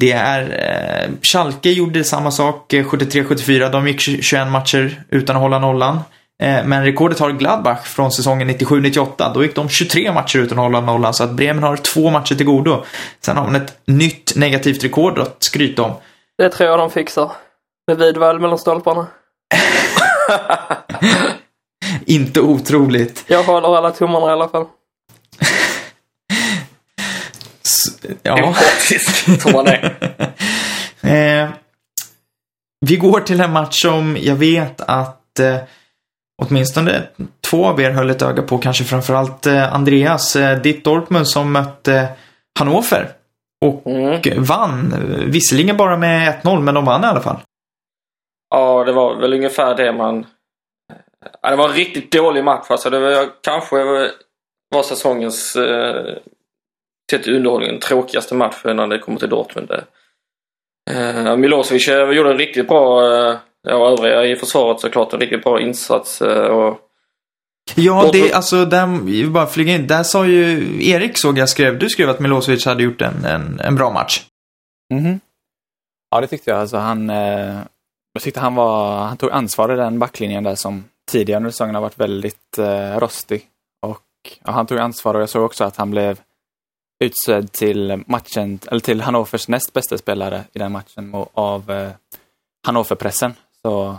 det 0.00 0.12
är... 0.12 0.42
Eh, 0.42 1.10
Schalke 1.22 1.70
gjorde 1.70 2.04
samma 2.04 2.30
sak 2.30 2.72
eh, 2.72 2.84
73-74. 2.84 3.70
De 3.72 3.88
gick 3.88 4.00
21 4.00 4.48
matcher 4.48 5.02
utan 5.10 5.36
att 5.36 5.42
hålla 5.42 5.58
nollan. 5.58 6.00
Eh, 6.42 6.64
men 6.64 6.84
rekordet 6.84 7.18
har 7.18 7.30
Gladbach 7.30 7.86
från 7.86 8.12
säsongen 8.12 8.50
97-98. 8.50 9.34
Då 9.34 9.42
gick 9.42 9.54
de 9.54 9.68
23 9.68 10.12
matcher 10.12 10.38
utan 10.38 10.58
att 10.58 10.64
hålla 10.64 10.80
nollan, 10.80 11.14
så 11.14 11.24
att 11.24 11.30
Bremen 11.30 11.62
har 11.62 11.76
två 11.76 12.10
matcher 12.10 12.34
till 12.34 12.46
godo. 12.46 12.84
Sen 13.20 13.36
har 13.36 13.44
man 13.44 13.56
ett 13.56 13.78
nytt 13.86 14.36
negativt 14.36 14.84
rekord 14.84 15.18
att 15.18 15.36
skryta 15.42 15.82
om. 15.82 15.92
Det 16.38 16.48
tror 16.48 16.70
jag 16.70 16.78
de 16.78 16.90
fixar. 16.90 17.30
Med 17.88 17.98
Widvall 17.98 18.40
mellan 18.40 18.58
stolparna. 18.58 19.06
Inte 22.04 22.40
otroligt. 22.40 23.24
Jag 23.26 23.42
håller 23.42 23.76
alla 23.76 23.90
tummarna 23.90 24.26
i 24.26 24.30
alla 24.30 24.48
fall. 24.48 24.66
ja. 28.22 28.38
Empatisk, 28.38 29.28
man 29.52 29.66
eh, 31.12 31.48
vi 32.86 32.96
går 32.96 33.20
till 33.20 33.40
en 33.40 33.52
match 33.52 33.82
som 33.82 34.16
jag 34.20 34.36
vet 34.36 34.80
att 34.80 35.38
eh, 35.38 35.56
åtminstone 36.42 37.02
två 37.50 37.66
av 37.66 37.80
er 37.80 37.90
höll 37.90 38.10
ett 38.10 38.22
öga 38.22 38.42
på, 38.42 38.58
kanske 38.58 38.84
framförallt 38.84 39.46
eh, 39.46 39.74
Andreas, 39.74 40.36
eh, 40.36 40.58
ditt 40.58 40.84
Dortmund 40.84 41.28
som 41.28 41.52
mötte 41.52 42.08
Hannover. 42.58 43.12
Och 43.64 43.86
mm. 43.86 44.44
vann. 44.44 44.94
Visserligen 45.26 45.76
bara 45.76 45.96
med 45.96 46.40
1-0, 46.42 46.60
men 46.60 46.74
de 46.74 46.84
vann 46.84 47.04
i 47.04 47.06
alla 47.06 47.20
fall. 47.20 47.40
Ja, 48.50 48.84
det 48.84 48.92
var 48.92 49.14
väl 49.14 49.34
ungefär 49.34 49.74
det 49.74 49.92
man... 49.92 50.26
Ja, 51.42 51.50
det 51.50 51.56
var 51.56 51.68
en 51.68 51.74
riktigt 51.74 52.12
dålig 52.12 52.44
match. 52.44 52.66
Alltså 52.70 52.90
det 52.90 52.98
var 52.98 53.28
kanske 53.42 53.76
var 54.70 54.82
säsongens, 54.82 55.56
eh, 55.56 56.16
sett 57.10 57.22
till 57.22 57.36
underhållningen, 57.36 57.80
tråkigaste 57.80 58.34
match 58.34 58.56
när 58.64 58.86
det 58.86 58.98
kommer 58.98 59.18
till 59.18 59.28
Dortmund. 59.28 59.72
Eh, 60.90 61.36
Milosevic 61.36 61.88
gjorde 61.88 62.30
en 62.30 62.38
riktigt 62.38 62.68
bra 62.68 63.02
eh, 63.68 63.74
och 63.74 63.90
övriga 63.90 64.24
i 64.24 64.36
försvaret 64.36 64.80
såklart 64.80 65.12
en 65.12 65.20
riktigt 65.20 65.44
bra 65.44 65.60
insats. 65.60 66.22
Eh, 66.22 66.46
och 66.46 66.80
Ja, 67.74 68.10
det, 68.12 68.32
alltså, 68.32 68.64
där, 68.64 69.26
bara 69.30 69.46
flyga 69.46 69.72
in. 69.72 69.86
Där 69.86 70.02
sa 70.02 70.26
ju 70.26 70.68
Erik, 70.90 71.18
såg 71.18 71.38
jag 71.38 71.48
skrev, 71.48 71.78
du 71.78 71.88
skrev 71.88 72.10
att 72.10 72.20
Milosevic 72.20 72.66
hade 72.66 72.82
gjort 72.82 73.02
en, 73.02 73.24
en, 73.24 73.60
en 73.60 73.76
bra 73.76 73.90
match. 73.90 74.22
Mm 74.92 75.04
-hmm. 75.04 75.20
Ja, 76.10 76.20
det 76.20 76.26
tyckte 76.26 76.50
jag. 76.50 76.60
Alltså, 76.60 76.76
han, 76.76 77.10
eh, 77.10 77.56
jag 78.18 78.22
tyckte 78.22 78.40
han, 78.40 78.54
var, 78.54 78.96
han 78.96 79.16
tog 79.16 79.30
ansvar 79.30 79.72
i 79.72 79.76
den 79.76 79.98
backlinjen 79.98 80.44
där 80.44 80.54
som 80.54 80.84
tidigare 81.10 81.36
under 81.36 81.50
säsongen 81.50 81.74
har 81.74 81.82
varit 81.82 81.98
väldigt 81.98 82.58
eh, 82.58 82.98
rostig. 82.98 83.46
Och 83.86 84.02
ja, 84.44 84.52
han 84.52 84.66
tog 84.66 84.78
ansvar 84.78 85.14
och 85.14 85.22
jag 85.22 85.28
såg 85.28 85.42
också 85.44 85.64
att 85.64 85.76
han 85.76 85.90
blev 85.90 86.20
utsedd 87.04 87.52
till 87.52 88.02
matchen, 88.06 88.58
eller 88.66 88.80
till 88.80 89.00
Hannovers 89.00 89.48
näst 89.48 89.72
bästa 89.72 89.98
spelare 89.98 90.44
i 90.52 90.58
den 90.58 90.72
matchen 90.72 91.14
av 91.34 91.70
eh, 91.70 91.90
Hannoverpressen. 92.66 93.34
Så, 93.62 93.96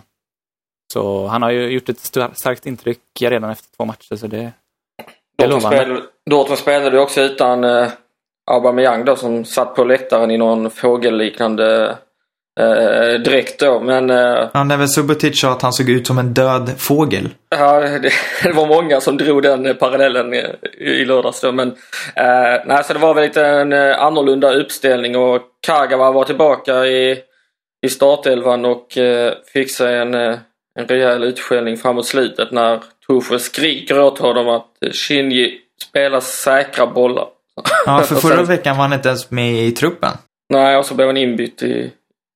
så 0.94 1.28
han 1.28 1.42
har 1.42 1.50
ju 1.50 1.70
gjort 1.70 1.90
ett 1.90 2.00
starkt 2.34 2.66
intryck 2.66 3.02
redan 3.22 3.50
efter 3.50 3.76
två 3.78 3.86
matcher 3.86 4.16
så 4.16 4.28
det, 4.28 4.52
det 5.38 5.44
är 5.44 5.48
lovande. 5.48 6.04
Dortmund 6.30 6.60
spelade 6.60 7.00
också 7.00 7.22
utan 7.22 7.64
eh, 7.64 7.92
Aubameyang 8.52 9.06
då 9.06 9.16
som 9.16 9.46
satt 9.46 9.76
på 9.76 9.84
läktaren 9.84 10.32
i 10.32 10.38
någon 10.38 10.72
fågelliknande 10.72 11.98
eh, 12.60 13.22
dräkt 13.22 13.60
då. 13.60 13.80
Men, 13.80 14.10
eh, 14.10 14.50
ja, 14.54 14.64
när 14.64 14.88
Subotic 14.88 15.42
sa 15.42 15.52
att 15.52 15.62
han 15.62 15.74
såg 15.74 15.90
ut 15.90 16.08
som 16.08 16.18
en 16.18 16.34
död 16.34 16.72
fågel. 16.78 17.30
Ja, 17.50 17.80
det, 17.80 18.12
det 18.44 18.52
var 18.52 18.68
många 18.68 19.02
som 19.02 19.18
drog 19.18 19.44
den 19.44 19.76
parallellen 19.76 20.34
i, 20.34 20.44
i 20.78 21.06
lördags 21.06 21.42
då. 21.42 21.52
Men, 21.52 21.68
eh, 22.16 22.62
nej, 22.66 22.84
så 22.84 22.94
det 22.94 23.00
var 23.00 23.14
väl 23.14 23.24
lite 23.24 23.46
en 23.46 23.74
eh, 23.74 24.02
annorlunda 24.02 24.54
uppställning 24.54 25.18
och 25.18 25.42
Kagawa 25.68 26.12
var 26.12 26.24
tillbaka 26.24 26.86
i 26.86 27.24
i 27.82 27.90
startelvan 27.90 28.66
och 28.66 28.98
eh, 28.98 29.34
fick 29.54 29.72
sig 29.72 29.98
en, 29.98 30.14
eh, 30.14 30.38
en 30.80 30.88
rejäl 30.88 31.24
utskällning 31.24 31.78
framåt 31.78 32.06
slutet 32.06 32.52
när 32.52 32.80
Tuchel 33.08 33.40
skriker 33.40 34.00
åt 34.00 34.20
honom 34.20 34.50
att 34.50 34.96
Shinji 34.96 35.58
spelar 35.90 36.20
säkra 36.20 36.88
bollar. 36.88 37.28
Ja, 37.86 38.04
för 38.08 38.16
förra 38.16 38.44
veckan 38.44 38.78
var 38.78 38.84
han 38.84 38.94
inte 38.94 39.08
ens 39.10 39.32
med 39.32 39.54
i 39.54 39.72
truppen. 39.72 40.12
Nej, 40.50 40.78
och 40.78 40.86
så 40.86 40.96
blev 40.96 41.08
han 41.08 41.18
inbytt 41.18 41.64
i, 41.64 41.92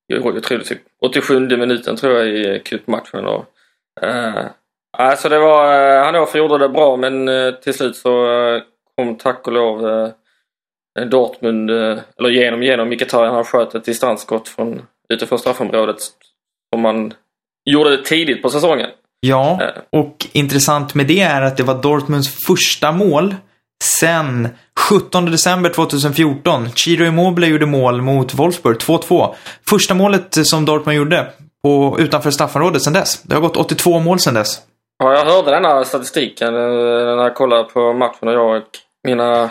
jag 0.08 0.44
tror 0.44 0.58
det 0.58 0.78
87 1.02 1.40
minuten 1.40 1.96
tror 1.96 2.14
jag 2.14 2.28
i 2.28 2.60
cupmatchen. 2.66 3.26
Och, 3.26 3.46
eh, 4.02 4.46
alltså 4.98 5.30
det 5.30 5.40
var, 5.40 5.74
eh, 5.74 6.06
Hannover 6.06 6.38
gjorde 6.38 6.58
det 6.58 6.70
bra 6.70 6.98
men 6.98 7.28
eh, 7.28 7.54
till 7.54 7.74
slut 7.74 7.96
så 7.96 8.32
eh, 8.32 8.62
kom 8.98 9.18
tack 9.18 9.48
och 9.48 9.54
lov 9.54 9.88
eh, 9.88 10.10
Dortmund, 11.06 11.72
eh, 11.72 12.00
eller 12.20 12.30
genom, 12.30 12.64
genom 12.64 12.90
Mkhitaryan, 12.90 13.36
han 13.36 13.44
sköt 13.44 13.76
ett 13.76 13.86
distansskott 13.86 14.48
från 14.48 14.82
utifrån 15.10 15.40
straffområdet 15.40 15.98
som 16.74 16.82
man 16.82 17.14
gjorde 17.66 17.98
det 17.98 18.04
tidigt 18.04 18.42
på 18.42 18.50
säsongen. 18.50 18.90
Ja, 19.20 19.60
eh. 19.62 20.00
och 20.00 20.28
intressant 20.32 20.96
med 20.96 21.08
det 21.08 21.20
är 21.20 21.42
att 21.42 21.58
det 21.58 21.64
var 21.64 21.82
Dortmunds 21.82 22.46
första 22.48 22.92
mål 22.92 23.36
sen 23.84 24.48
17 24.90 25.32
december 25.32 25.70
2014. 25.70 26.70
Chiro 26.76 27.06
Immobile 27.06 27.48
gjorde 27.48 27.66
mål 27.66 28.02
mot 28.02 28.34
Wolfsburg, 28.34 28.78
2-2. 28.78 29.36
Första 29.70 29.94
målet 29.94 30.48
som 30.48 30.66
Dortmund 30.66 30.98
gjorde 30.98 31.28
på, 31.64 31.98
utanför 32.00 32.32
straffområdet 32.32 32.84
sen 32.84 32.94
dess. 32.94 33.24
Det 33.24 33.36
har 33.36 33.42
gått 33.42 33.58
82 33.58 34.00
mål 34.00 34.20
sen 34.20 34.34
dess. 34.34 34.62
Ja, 35.04 35.14
jag 35.14 35.26
hörde 35.26 35.52
den 35.52 35.66
här 35.66 35.84
statistiken 35.84 36.48
eh, 36.48 37.16
när 37.16 37.24
jag 37.24 37.36
kollade 37.36 37.64
på 37.64 37.94
matchen 37.94 38.28
och 38.28 38.34
jag 38.34 38.58
och 38.58 38.64
mina 39.08 39.50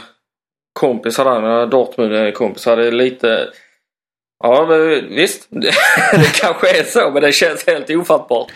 kompisar 0.80 1.24
där, 1.24 1.66
Dortmund-kompisar, 1.66 2.76
det 2.76 2.86
är 2.86 2.92
lite... 2.92 3.48
Ja, 4.42 4.64
visst. 5.10 5.46
det 6.12 6.32
kanske 6.40 6.80
är 6.80 6.84
så, 6.84 7.10
men 7.10 7.22
det 7.22 7.32
känns 7.32 7.66
helt 7.66 7.90
ofattbart. 7.90 8.46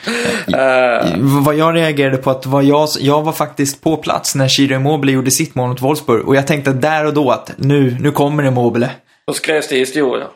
Uh... 0.49 1.17
Vad 1.19 1.55
jag 1.55 1.77
reagerade 1.77 2.17
på 2.17 2.31
att 2.31 2.47
var 2.47 2.63
jag, 2.63 2.89
jag 3.01 3.23
var 3.23 3.33
faktiskt 3.33 3.83
på 3.83 3.97
plats 3.97 4.35
när 4.35 4.49
Chiro 4.49 4.75
Immobile 4.75 5.13
gjorde 5.13 5.31
sitt 5.31 5.55
mål 5.55 5.69
mot 5.69 5.83
Wolfsburg 5.83 6.29
och 6.29 6.37
jag 6.37 6.47
tänkte 6.47 6.73
där 6.73 7.07
och 7.07 7.15
då 7.15 7.31
att 7.31 7.53
nu, 7.57 7.97
nu 8.01 8.11
kommer 8.11 8.43
Immobile. 8.43 8.91
Då 9.27 9.33
skrevs 9.33 9.69
det 9.69 9.77
historia. 9.77 10.27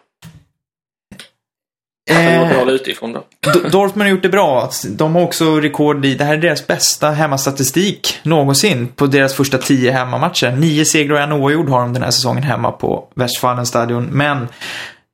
Eh, 2.10 2.68
utifrån 2.68 3.12
då. 3.12 3.24
Dortmund 3.70 4.02
har 4.02 4.08
gjort 4.08 4.22
det 4.22 4.28
bra. 4.28 4.70
De 4.88 5.14
har 5.14 5.22
också 5.22 5.60
rekord 5.60 6.04
i, 6.04 6.14
det 6.14 6.24
här 6.24 6.34
är 6.34 6.38
deras 6.38 6.66
bästa 6.66 7.10
hemmastatistik 7.10 8.18
någonsin 8.22 8.88
på 8.88 9.06
deras 9.06 9.34
första 9.34 9.58
tio 9.58 9.90
hemmamatcher. 9.90 10.50
Nio 10.50 10.84
segrar 10.84 11.14
och 11.14 11.20
en 11.20 11.32
oavgjord 11.32 11.68
har 11.68 11.80
de 11.80 11.92
den 11.92 12.02
här 12.02 12.10
säsongen 12.10 12.42
hemma 12.42 12.72
på 12.72 13.08
Westfalenstadion. 13.14 14.04
Men 14.12 14.48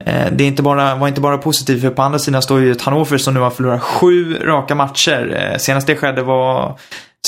Eh, 0.07 0.33
det 0.33 0.45
är 0.45 0.49
inte 0.49 0.63
bara, 0.63 0.97
var 0.97 1.09
inte 1.09 1.21
bara 1.21 1.39
positivt 1.39 1.81
för 1.81 1.91
på 1.91 2.03
andra 2.03 2.19
sidan 2.19 2.43
står 2.43 2.61
ju 2.61 2.73
ett 2.73 2.83
Hannover 2.83 3.19
som 3.19 3.35
nu 3.35 3.41
har 3.41 3.51
förlorat 3.51 3.83
sju 3.83 4.35
raka 4.35 4.75
matcher. 4.75 5.51
Eh, 5.53 5.59
senast 5.59 5.87
det 5.87 5.97
skedde 5.97 6.23
var 6.23 6.79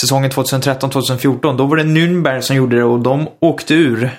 säsongen 0.01 0.31
2013-2014. 0.31 1.57
Då 1.57 1.67
var 1.67 1.77
det 1.77 1.83
Nürnberg 1.83 2.41
som 2.41 2.57
gjorde 2.57 2.77
det 2.77 2.85
och 2.85 3.01
de 3.01 3.29
åkte 3.41 3.75
ur. 3.75 4.11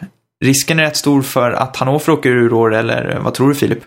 Risken 0.46 0.80
är 0.80 0.84
rätt 0.84 0.98
stor 0.98 1.22
för 1.22 1.51
att 1.51 1.78
Hannover 1.78 2.10
åker 2.10 2.30
ur 2.30 2.54
år, 2.54 2.75
eller 2.75 3.20
vad 3.22 3.34
tror 3.34 3.50
du 3.50 3.56
Filip? 3.56 3.84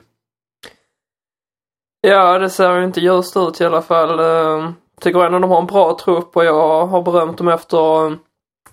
Ja, 2.00 2.38
det 2.38 2.50
ser 2.50 2.78
ju 2.78 2.84
inte 2.84 3.00
ljust 3.00 3.36
ut 3.36 3.60
i 3.60 3.64
alla 3.64 3.82
fall. 3.82 4.20
Ehm, 4.20 4.74
tycker 5.00 5.24
ändå 5.24 5.38
de 5.38 5.50
har 5.50 5.60
en 5.60 5.66
bra 5.66 5.98
trupp 6.04 6.36
och 6.36 6.44
jag 6.44 6.86
har 6.86 7.02
berömt 7.02 7.38
dem 7.38 7.48
efter, 7.48 8.16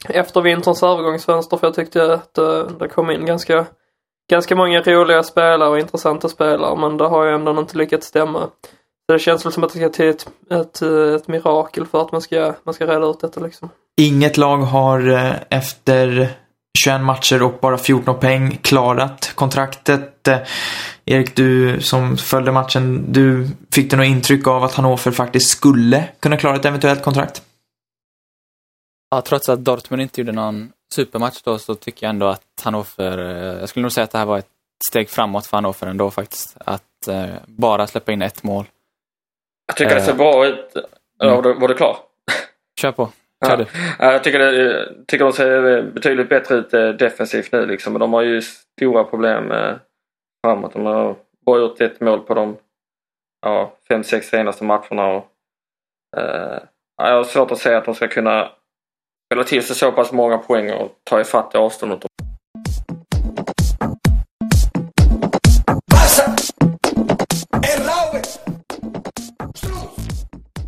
efter 0.10 0.42
vinterns 0.42 0.84
övergångsfönster 0.84 1.58
för 1.58 1.68
jag 1.68 1.74
tyckte 1.74 2.14
att 2.14 2.38
eh, 2.38 2.64
det 2.80 2.88
kom 2.88 3.12
in 3.12 3.26
ganska, 3.26 3.66
ganska 4.30 4.56
många 4.56 4.82
roliga 4.82 5.24
spelare 5.24 5.70
och 5.70 5.80
intressanta 5.80 6.30
spelare 6.30 6.76
men 6.76 6.98
det 6.98 7.08
har 7.08 7.26
ju 7.26 7.36
ändå 7.36 7.60
inte 7.60 7.78
lyckats 7.78 8.08
stämma. 8.08 8.40
Så 9.10 9.14
det 9.14 9.20
känns 9.20 9.46
väl 9.46 9.54
som 9.54 9.64
att 9.64 9.74
det 9.74 9.80
ska 9.80 9.90
till 9.90 10.10
ett, 10.10 10.28
ett, 10.52 10.82
ett 11.16 11.28
mirakel 11.28 11.86
för 11.86 12.02
att 12.02 12.12
man 12.12 12.22
ska, 12.22 12.54
man 12.64 12.74
ska 12.74 12.88
reda 12.88 13.06
ut 13.06 13.20
detta 13.20 13.42
liksom. 13.42 13.70
Inget 14.02 14.38
lag 14.38 14.58
har 14.58 15.10
eh, 15.10 15.34
efter 15.50 16.30
21 16.86 17.02
matcher 17.02 17.44
och 17.44 17.54
bara 17.62 17.78
14 17.78 18.20
poäng 18.20 18.60
klarat 18.62 19.32
kontraktet. 19.36 20.28
Eh, 20.28 20.38
Erik, 21.06 21.36
du 21.36 21.82
som 21.82 22.18
följde 22.18 22.52
matchen, 22.52 23.06
du 23.14 23.48
fick 23.74 23.92
du 23.92 23.98
något 23.98 24.06
intryck 24.06 24.48
av 24.48 24.64
att 24.64 24.74
Hannover 24.74 25.12
faktiskt 25.12 25.50
skulle 25.50 26.04
kunna 26.20 26.38
klara 26.38 26.56
ett 26.56 26.66
eventuellt 26.66 27.04
kontrakt? 27.04 27.42
Ja, 29.12 29.22
trots 29.22 29.50
att 29.50 29.66
Dortmund 29.66 30.02
inte 30.02 30.22
gjorde 30.22 30.32
någon 30.32 30.72
supermatch 30.94 31.42
då 31.42 31.58
så 31.58 31.76
tycker 31.76 32.06
jag 32.06 32.10
ändå 32.10 32.28
att 32.28 32.62
Hannover, 32.64 33.18
eh, 33.18 33.60
jag 33.60 33.70
skulle 33.70 33.82
nog 33.82 33.92
säga 33.92 34.04
att 34.04 34.12
det 34.12 34.18
här 34.18 34.26
var 34.26 34.38
ett 34.38 34.50
steg 34.90 35.10
framåt 35.10 35.48
för 35.48 35.58
Hannover 35.58 35.88
ändå 35.88 36.12
faktiskt. 36.12 36.58
Att 36.60 37.08
eh, 37.08 37.34
bara 37.46 37.88
släppa 37.88 38.12
in 38.12 38.22
ett 38.22 38.44
mål. 38.44 38.66
Jag 39.68 39.78
tycker 39.78 39.96
det 39.96 40.02
ser 40.02 40.14
bra 40.14 40.48
ut. 40.48 40.76
Mm. 41.24 41.36
Var, 41.36 41.42
du, 41.42 41.54
var 41.54 41.68
du 41.68 41.74
klar? 41.74 41.98
Kör 42.82 42.92
på. 42.92 43.10
Ja. 43.40 43.66
Jag 44.00 44.24
tycker, 44.24 44.40
det, 44.40 44.88
tycker 45.08 45.26
de 45.26 45.34
ser 45.34 45.82
betydligt 45.82 46.30
bättre 46.30 46.56
ut 46.56 46.74
eh, 46.74 46.90
defensivt 46.90 47.52
nu 47.52 47.66
liksom. 47.66 48.00
De 48.00 48.14
har 48.14 48.22
ju 48.22 48.42
stora 48.42 49.04
problem 49.04 49.54
framåt. 50.46 50.74
De 50.74 50.86
har 50.86 51.16
bara 51.46 51.60
gjort 51.60 51.82
ett 51.82 52.02
mål 52.02 52.20
på 52.20 52.34
de 52.34 52.58
ja, 53.42 53.74
fem, 53.88 54.04
sex 54.04 54.28
senaste 54.28 54.64
matcherna. 54.64 55.08
Och, 55.08 55.28
eh, 56.18 56.60
jag 56.98 57.16
har 57.16 57.24
svårt 57.24 57.52
att 57.52 57.60
säga 57.60 57.78
att 57.78 57.86
de 57.86 57.96
ska 57.96 58.08
kunna 58.08 58.52
spela 59.34 59.44
till 59.44 59.64
sig 59.64 59.76
så 59.76 59.92
pass 59.92 60.12
många 60.12 60.38
poäng 60.38 60.72
och 60.72 60.92
ta 61.04 61.22
ifatt 61.22 61.56
avståndet. 61.56 62.00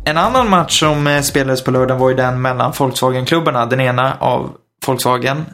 En 0.04 0.18
annan 0.18 0.50
match 0.50 0.80
som 0.80 1.06
eh, 1.06 1.22
spelades 1.22 1.64
på 1.64 1.70
lördagen 1.70 2.00
var 2.00 2.08
ju 2.10 2.16
den 2.16 2.42
mellan 2.42 2.72
Volkswagen-klubbarna. 2.78 3.66
Den 3.66 3.80
ena 3.80 4.16
av 4.20 4.50
Volkswagen 4.86 5.44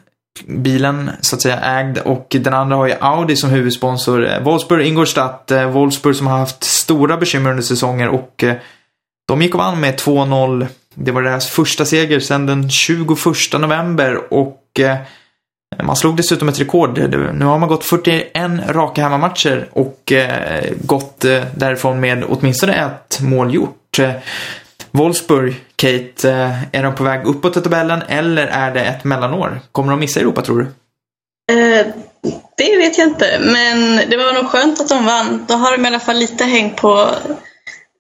bilen 0.47 1.11
så 1.21 1.37
att 1.37 1.43
säga 1.43 1.61
ägd 1.61 1.99
och 1.99 2.27
den 2.31 2.55
andra 2.55 2.77
har 2.77 2.87
ju 2.87 2.95
Audi 3.01 3.37
som 3.37 3.51
huvudsponsor. 3.51 4.27
Eh, 4.27 4.43
Wolfsburg 4.43 4.87
Ingolstadt, 4.87 5.51
eh, 5.51 5.71
Wolfsburg 5.71 6.17
som 6.17 6.27
har 6.27 6.39
haft 6.39 6.65
stora 6.65 7.17
bekymmer 7.17 7.51
under 7.51 7.63
säsonger 7.63 8.09
och 8.09 8.45
de 9.29 9.43
gick 9.43 9.55
och 9.55 9.61
vann 9.61 9.81
med 9.81 9.99
2-0. 9.99 10.67
Det 11.01 11.13
var 11.13 11.23
deras 11.23 11.49
första 11.49 11.85
seger 11.85 12.21
sedan 12.21 12.47
den 12.47 12.71
21 12.71 13.09
november 13.53 14.33
och 14.33 14.81
eh, 14.81 14.97
man 15.83 15.97
slog 15.97 16.17
dessutom 16.17 16.49
ett 16.49 16.61
rekord. 16.61 16.99
Nu 17.35 17.45
har 17.45 17.59
man 17.59 17.69
gått 17.69 17.85
41 17.85 18.33
raka 18.69 19.03
hemmamatcher 19.03 19.69
och 19.73 20.13
eh, 20.13 20.65
gått 20.81 21.25
eh, 21.25 21.43
därifrån 21.57 22.01
med 22.01 22.25
åtminstone 22.29 22.75
ett 22.75 23.21
mål 23.21 23.55
gjort. 23.55 23.99
Wolfsburg, 24.91 25.55
Kate, 25.77 26.59
är 26.73 26.83
de 26.83 26.95
på 26.95 27.05
väg 27.05 27.27
uppåt 27.27 27.57
i 27.57 27.61
tabellen 27.61 28.03
eller 28.09 28.47
är 28.47 28.75
det 28.75 28.81
ett 28.81 29.05
mellanår? 29.05 29.61
Kommer 29.73 29.91
de 29.91 30.01
missa 30.01 30.21
Europa 30.21 30.43
tror 30.43 30.59
du? 30.59 30.67
Eh, 31.55 31.87
det 32.57 32.77
vet 32.77 32.99
jag 32.99 33.09
inte, 33.09 33.39
men 33.41 33.97
det 34.11 34.17
var 34.17 34.33
nog 34.33 34.47
skönt 34.47 34.81
att 34.81 34.89
de 34.89 35.05
vann. 35.05 35.47
Då 35.49 35.55
har 35.55 35.77
de 35.77 35.85
i 35.85 35.87
alla 35.87 36.01
fall 36.01 36.17
lite 36.17 36.45
häng 36.45 36.75
på 36.77 37.11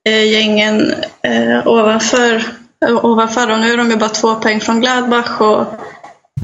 eh, 0.08 0.24
gängen 0.32 0.94
eh, 1.22 1.66
ovanför, 1.66 2.44
ovanför 2.86 3.50
och 3.50 3.58
nu 3.58 3.72
är 3.72 3.76
de 3.76 3.90
ju 3.90 3.96
bara 3.96 4.08
två 4.08 4.34
poäng 4.34 4.60
från 4.60 4.80
Gladbach 4.80 5.40
och 5.40 5.66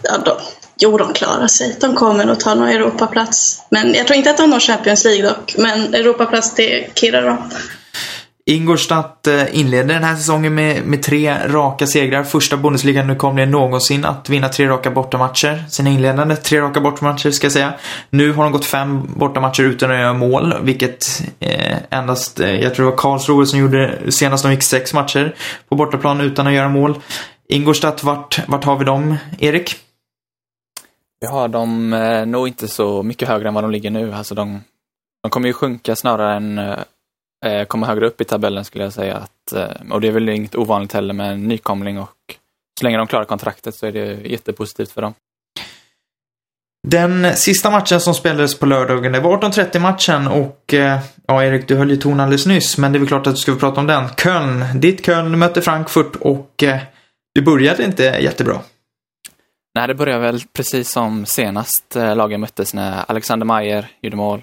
ja, 0.02 0.18
de, 0.24 0.36
jo, 0.78 0.98
de 0.98 1.12
klarar 1.12 1.46
sig. 1.46 1.76
De 1.80 1.94
kommer 1.94 2.24
nog 2.24 2.40
ta 2.40 2.54
någon 2.54 2.68
Europaplats. 2.68 3.62
Men 3.70 3.94
jag 3.94 4.06
tror 4.06 4.16
inte 4.16 4.30
att 4.30 4.36
de 4.36 4.50
når 4.50 4.60
Champions 4.60 5.04
League 5.04 5.28
dock, 5.28 5.54
men 5.58 5.94
Europaplats 5.94 6.54
det 6.54 6.94
kirrar 6.94 7.22
de. 7.22 7.50
Ingolstadt 8.46 9.26
eh, 9.26 9.58
inleder 9.58 9.94
den 9.94 10.04
här 10.04 10.16
säsongen 10.16 10.54
med, 10.54 10.86
med 10.86 11.02
tre 11.02 11.48
raka 11.48 11.86
segrar. 11.86 12.24
Första 12.24 12.56
Bundesliga 12.56 13.04
nu 13.04 13.16
kom 13.16 13.36
det 13.36 13.46
någonsin 13.46 14.04
att 14.04 14.28
vinna 14.28 14.48
tre 14.48 14.68
raka 14.68 14.90
bortamatcher. 14.90 15.64
Sina 15.68 15.90
inledande 15.90 16.36
tre 16.36 16.60
raka 16.60 16.80
bortamatcher 16.80 17.30
ska 17.30 17.44
jag 17.44 17.52
säga. 17.52 17.74
Nu 18.10 18.32
har 18.32 18.44
de 18.44 18.52
gått 18.52 18.64
fem 18.64 19.10
bortamatcher 19.16 19.62
utan 19.62 19.90
att 19.90 19.96
göra 19.96 20.12
mål, 20.12 20.54
vilket 20.62 21.22
eh, 21.40 21.76
endast, 21.90 22.40
eh, 22.40 22.60
jag 22.60 22.74
tror 22.74 22.86
det 22.86 22.90
var 22.90 22.98
Karlsruhe 22.98 23.46
som 23.46 23.58
gjorde 23.58 24.12
senast 24.12 24.44
de 24.44 24.52
gick 24.52 24.62
sex 24.62 24.94
matcher 24.94 25.34
på 25.68 25.76
bortaplan 25.76 26.20
utan 26.20 26.46
att 26.46 26.52
göra 26.52 26.68
mål. 26.68 26.98
Ingolstadt, 27.48 28.04
vart, 28.04 28.48
vart 28.48 28.64
har 28.64 28.76
vi 28.76 28.84
dem, 28.84 29.16
Erik? 29.38 29.76
Vi 31.20 31.26
har 31.26 31.48
dem 31.48 31.92
eh, 31.92 32.26
nog 32.26 32.48
inte 32.48 32.68
så 32.68 33.02
mycket 33.02 33.28
högre 33.28 33.48
än 33.48 33.54
vad 33.54 33.64
de 33.64 33.70
ligger 33.70 33.90
nu. 33.90 34.12
Alltså 34.14 34.34
de, 34.34 34.60
de 35.22 35.30
kommer 35.30 35.46
ju 35.46 35.52
sjunka 35.52 35.96
snarare 35.96 36.36
än 36.36 36.58
eh, 36.58 36.78
eh, 37.44 37.64
komma 37.64 37.86
högre 37.86 38.06
upp 38.06 38.20
i 38.20 38.24
tabellen 38.24 38.64
skulle 38.64 38.84
jag 38.84 38.92
säga. 38.92 39.16
Att, 39.16 39.52
eh, 39.52 39.92
och 39.92 40.00
det 40.00 40.08
är 40.08 40.12
väl 40.12 40.28
inget 40.28 40.54
ovanligt 40.54 40.92
heller 40.92 41.14
med 41.14 41.32
en 41.32 41.48
nykomling 41.48 41.98
och 41.98 42.16
så 42.80 42.84
länge 42.84 42.96
de 42.96 43.06
klarar 43.06 43.24
kontraktet 43.24 43.74
så 43.74 43.86
är 43.86 43.92
det 43.92 44.28
jättepositivt 44.28 44.90
för 44.90 45.02
dem. 45.02 45.14
Den 46.88 47.36
sista 47.36 47.70
matchen 47.70 48.00
som 48.00 48.14
spelades 48.14 48.58
på 48.58 48.66
lördagen, 48.66 49.12
det 49.12 49.20
var 49.20 49.38
18.30 49.38 49.78
matchen 49.78 50.26
och 50.26 50.74
eh, 50.74 51.00
ja, 51.26 51.44
Erik, 51.44 51.68
du 51.68 51.76
höll 51.76 51.90
ju 51.90 51.96
ton 51.96 52.20
alldeles 52.20 52.46
nyss, 52.46 52.78
men 52.78 52.92
det 52.92 52.96
är 52.96 53.00
väl 53.00 53.08
klart 53.08 53.26
att 53.26 53.34
du 53.34 53.40
ska 53.40 53.54
prata 53.54 53.80
om 53.80 53.86
den. 53.86 54.08
Köln, 54.16 54.64
ditt 54.80 55.06
Köln 55.06 55.38
mötte 55.38 55.62
Frankfurt 55.62 56.16
och 56.16 56.62
eh, 56.62 56.80
det 57.34 57.42
började 57.42 57.84
inte 57.84 58.02
jättebra. 58.02 58.60
Nej, 59.74 59.88
det 59.88 59.94
började 59.94 60.20
väl 60.20 60.40
precis 60.52 60.90
som 60.90 61.26
senast 61.26 61.96
eh, 61.96 62.16
lagen 62.16 62.40
möttes 62.40 62.74
när 62.74 63.04
Alexander 63.08 63.46
Mayer 63.46 63.90
gjorde 64.02 64.16
mål 64.16 64.42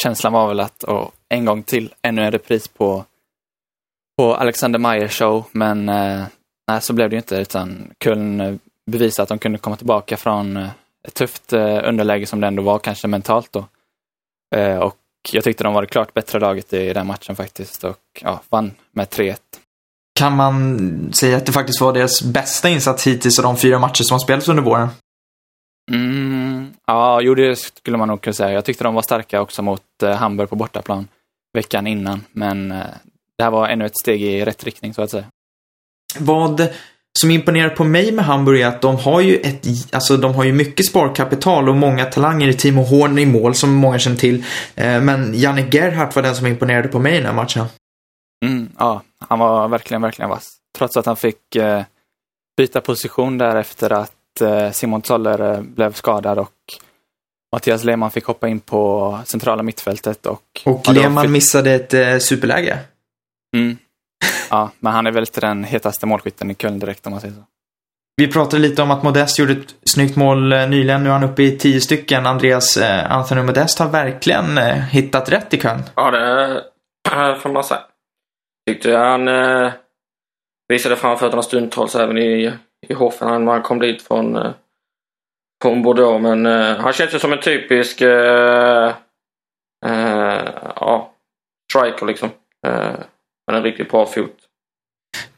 känslan 0.00 0.32
var 0.32 0.48
väl 0.48 0.60
att 0.60 0.84
oh, 0.84 1.08
en 1.30 1.44
gång 1.44 1.62
till, 1.62 1.94
ännu 2.02 2.24
en 2.24 2.32
repris 2.32 2.68
på, 2.68 3.04
på 4.18 4.34
Alexander 4.34 4.78
Meyer 4.78 5.08
show, 5.08 5.44
men 5.52 5.88
eh, 5.88 6.24
nej, 6.68 6.80
så 6.80 6.92
blev 6.92 7.10
det 7.10 7.14
ju 7.14 7.18
inte, 7.20 7.36
utan 7.36 7.90
Köln 8.04 8.40
eh, 8.40 8.54
bevisade 8.90 9.22
att 9.22 9.28
de 9.28 9.38
kunde 9.38 9.58
komma 9.58 9.76
tillbaka 9.76 10.16
från 10.16 10.56
eh, 10.56 10.68
ett 11.08 11.14
tufft 11.14 11.52
eh, 11.52 11.88
underläge 11.88 12.26
som 12.26 12.40
det 12.40 12.46
ändå 12.46 12.62
var, 12.62 12.78
kanske 12.78 13.08
mentalt 13.08 13.52
då. 13.52 13.64
Eh, 14.56 14.78
och 14.78 14.96
jag 15.32 15.44
tyckte 15.44 15.64
de 15.64 15.74
var 15.74 15.82
det 15.82 15.88
klart 15.88 16.14
bättre 16.14 16.40
laget 16.40 16.72
i 16.72 16.92
den 16.92 17.06
matchen 17.06 17.36
faktiskt 17.36 17.84
och 17.84 17.98
ja, 18.20 18.40
vann 18.48 18.72
med 18.92 19.08
3-1. 19.08 19.36
Kan 20.14 20.36
man 20.36 21.12
säga 21.12 21.36
att 21.36 21.46
det 21.46 21.52
faktiskt 21.52 21.80
var 21.80 21.92
deras 21.92 22.22
bästa 22.22 22.68
insats 22.68 23.06
hittills 23.06 23.38
av 23.38 23.42
de 23.42 23.56
fyra 23.56 23.78
matcher 23.78 24.02
som 24.02 24.14
har 24.14 24.18
spelats 24.18 24.48
under 24.48 24.62
våren? 24.62 24.88
Mm, 25.92 26.74
ja, 26.86 27.20
jo 27.20 27.34
det 27.34 27.56
skulle 27.56 27.96
man 27.96 28.08
nog 28.08 28.20
kunna 28.20 28.34
säga. 28.34 28.52
Jag 28.52 28.64
tyckte 28.64 28.84
de 28.84 28.94
var 28.94 29.02
starka 29.02 29.40
också 29.40 29.62
mot 29.62 30.02
eh, 30.02 30.14
Hamburg 30.14 30.50
på 30.50 30.56
bortaplan 30.56 31.08
veckan 31.52 31.86
innan, 31.86 32.24
men 32.32 32.72
eh, 32.72 32.86
det 33.38 33.44
här 33.44 33.50
var 33.50 33.68
ännu 33.68 33.86
ett 33.86 33.98
steg 33.98 34.22
i 34.22 34.44
rätt 34.44 34.64
riktning 34.64 34.94
så 34.94 35.02
att 35.02 35.10
säga. 35.10 35.24
Vad 36.18 36.68
som 37.18 37.30
imponerar 37.30 37.68
på 37.68 37.84
mig 37.84 38.12
med 38.12 38.24
Hamburg 38.24 38.60
är 38.60 38.66
att 38.66 38.82
de 38.82 38.96
har 38.96 39.20
ju 39.20 39.36
ett, 39.36 39.66
alltså 39.94 40.16
de 40.16 40.34
har 40.34 40.44
ju 40.44 40.52
mycket 40.52 40.86
sparkapital 40.86 41.68
och 41.68 41.76
många 41.76 42.04
talanger 42.04 42.48
i 42.48 42.54
Timo 42.54 42.82
Horn 42.82 43.18
i 43.18 43.26
mål 43.26 43.54
som 43.54 43.74
många 43.74 43.98
känner 43.98 44.16
till. 44.16 44.44
Eh, 44.74 45.00
men 45.00 45.34
Janne 45.34 45.68
Gerhardt 45.70 46.16
var 46.16 46.22
den 46.22 46.36
som 46.36 46.46
imponerade 46.46 46.88
på 46.88 46.98
mig 46.98 47.12
i 47.12 47.16
den 47.16 47.26
här 47.26 47.34
matchen. 47.34 47.66
Mm, 48.44 48.68
ja, 48.78 49.02
han 49.28 49.38
var 49.38 49.68
verkligen, 49.68 50.02
verkligen 50.02 50.28
vass. 50.28 50.48
trots 50.78 50.96
att 50.96 51.06
han 51.06 51.16
fick 51.16 51.56
eh, 51.56 51.82
byta 52.56 52.80
position 52.80 53.38
där 53.38 53.56
efter 53.56 53.92
att 53.92 54.12
Simon 54.72 55.02
Zoller 55.02 55.60
blev 55.60 55.92
skadad 55.92 56.38
och 56.38 56.52
Mattias 57.52 57.84
Lehmann 57.84 58.10
fick 58.10 58.24
hoppa 58.24 58.48
in 58.48 58.60
på 58.60 59.18
centrala 59.24 59.62
mittfältet 59.62 60.26
och... 60.26 60.42
Och 60.64 60.92
Lehmann 60.92 61.24
fick- 61.24 61.30
missade 61.32 61.72
ett 61.72 61.94
eh, 61.94 62.18
superläge. 62.18 62.78
Mm. 63.56 63.78
Ja, 64.50 64.70
men 64.78 64.92
han 64.92 65.06
är 65.06 65.10
väl 65.12 65.22
inte 65.22 65.40
den 65.40 65.64
hetaste 65.64 66.06
målskytten 66.06 66.50
i 66.50 66.54
Köln 66.54 66.78
direkt 66.78 67.06
om 67.06 67.10
man 67.12 67.20
säger 67.20 67.34
så. 67.34 67.42
Vi 68.16 68.28
pratade 68.32 68.62
lite 68.62 68.82
om 68.82 68.90
att 68.90 69.02
Modest 69.02 69.38
gjorde 69.38 69.52
ett 69.52 69.74
snyggt 69.84 70.16
mål 70.16 70.52
eh, 70.52 70.68
nyligen. 70.68 71.02
Nu 71.02 71.08
är 71.08 71.12
han 71.12 71.24
uppe 71.24 71.42
i 71.42 71.58
tio 71.58 71.80
stycken. 71.80 72.26
Andreas 72.26 72.76
eh, 72.76 73.12
Anthony 73.12 73.42
Modest 73.42 73.78
har 73.78 73.88
verkligen 73.88 74.58
eh, 74.58 74.74
hittat 74.74 75.28
rätt 75.32 75.54
i 75.54 75.60
Köln. 75.60 75.82
Ja, 75.94 76.10
det 76.10 76.62
får 77.40 77.52
man 77.52 77.64
säga. 77.64 77.80
Tyckte 78.68 78.90
jag 78.90 78.98
han 79.10 79.28
eh, 79.28 79.72
visade 80.68 80.96
framfötterna 80.96 81.42
stundtals 81.42 81.94
även 81.94 82.18
i, 82.18 82.52
i 82.88 82.94
Hoffenheim 82.94 83.44
när 83.44 83.52
han 83.52 83.62
kom 83.62 83.78
dit 83.78 84.02
från, 84.02 84.36
från 85.62 85.82
Bordeaux. 85.82 86.22
Men 86.22 86.46
eh, 86.46 86.76
han 86.76 86.92
känns 86.92 87.14
ju 87.14 87.18
som 87.18 87.32
en 87.32 87.40
typisk 87.40 88.00
eh, 88.00 88.94
eh, 89.86 90.48
ja, 90.76 91.12
striker 91.70 92.06
liksom. 92.06 92.30
Med 93.46 93.56
en 93.56 93.62
riktigt 93.62 93.90
bra 93.90 94.06
fot. 94.06 94.36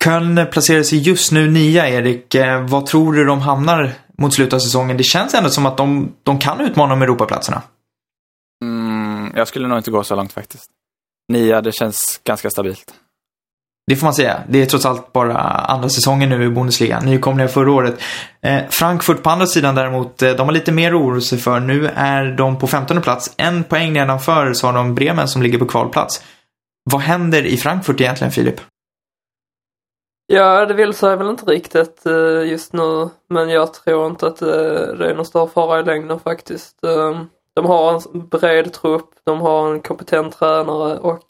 Köln 0.05 0.47
placerar 0.53 0.83
sig 0.83 0.99
just 0.99 1.33
nu 1.33 1.51
nia, 1.51 1.89
Erik. 1.89 2.37
Vad 2.69 2.87
tror 2.87 3.13
du 3.13 3.25
de 3.25 3.41
hamnar 3.41 3.93
mot 4.19 4.35
slutet 4.35 4.55
av 4.55 4.59
säsongen? 4.59 4.97
Det 4.97 5.05
känns 5.05 5.35
ändå 5.35 5.51
som 5.51 5.67
att 5.67 5.77
de, 5.77 6.13
de 6.23 6.39
kan 6.39 6.61
utmana 6.61 6.95
om 6.95 7.03
Europaplatserna. 7.03 7.63
Mm, 8.65 9.33
jag 9.37 9.49
skulle 9.49 9.69
nog 9.69 9.79
inte 9.79 9.91
gå 9.91 10.05
så 10.05 10.17
långt 10.17 10.33
faktiskt. 10.33 10.71
Nia, 11.33 11.61
det 11.61 11.73
känns 11.73 12.21
ganska 12.25 12.51
stabilt. 12.51 12.95
Det 13.93 13.97
får 13.97 14.07
man 14.07 14.15
säga. 14.15 14.43
Det 14.49 14.63
är 14.63 14.67
trots 14.67 14.87
allt 14.87 15.13
bara 15.13 15.39
andra 15.45 15.89
säsongen 15.89 16.29
nu 16.29 16.45
i 16.45 16.49
Bundesliga. 16.49 17.01
Nykomlingar 17.01 17.49
förra 17.49 17.73
året. 17.73 18.01
Eh, 18.43 18.63
Frankfurt 18.71 19.23
på 19.23 19.31
andra 19.31 19.47
sidan 19.47 19.75
däremot, 19.75 20.23
eh, 20.23 20.31
de 20.31 20.47
har 20.47 20.53
lite 20.53 20.73
mer 20.73 20.95
att 20.95 21.01
oroa 21.01 21.21
sig 21.21 21.39
för. 21.39 21.61
Nu 21.61 21.91
är 21.95 22.25
de 22.25 22.59
på 22.59 22.67
15 22.67 23.03
plats. 23.03 23.35
En 23.37 23.65
poäng 23.65 23.93
nedanför 23.93 24.53
så 24.53 24.67
har 24.67 24.75
de 24.75 24.95
Bremen 24.95 25.29
som 25.29 25.43
ligger 25.43 25.59
på 25.59 25.67
kvalplats. 25.67 26.23
Vad 26.91 27.01
händer 27.01 27.47
i 27.47 27.57
Frankfurt 27.57 28.01
egentligen, 28.01 28.33
Filip? 28.33 28.61
Ja, 30.27 30.67
det 30.67 30.75
vill 30.75 30.95
sig 30.95 31.17
väl 31.17 31.31
inte 31.31 31.45
riktigt 31.45 32.07
eh, 32.07 32.51
just 32.51 32.73
nu. 32.73 33.09
Men 33.29 33.49
jag 33.49 33.75
tror 33.75 34.07
inte 34.07 34.27
att 34.27 34.39
det 34.39 35.11
är 35.11 35.15
någon 35.15 35.27
större 35.27 35.49
fara 35.49 35.81
i 35.81 35.85
längden 35.85 36.21
faktiskt. 36.21 36.85
Eh, 36.85 37.21
de 37.55 37.67
har 37.67 37.95
en 37.95 38.29
bred 38.29 38.73
trupp, 38.73 39.11
de 39.25 39.41
har 39.41 39.73
en 39.73 39.81
kompetent 39.81 40.39
tränare 40.39 40.99
och, 40.99 41.23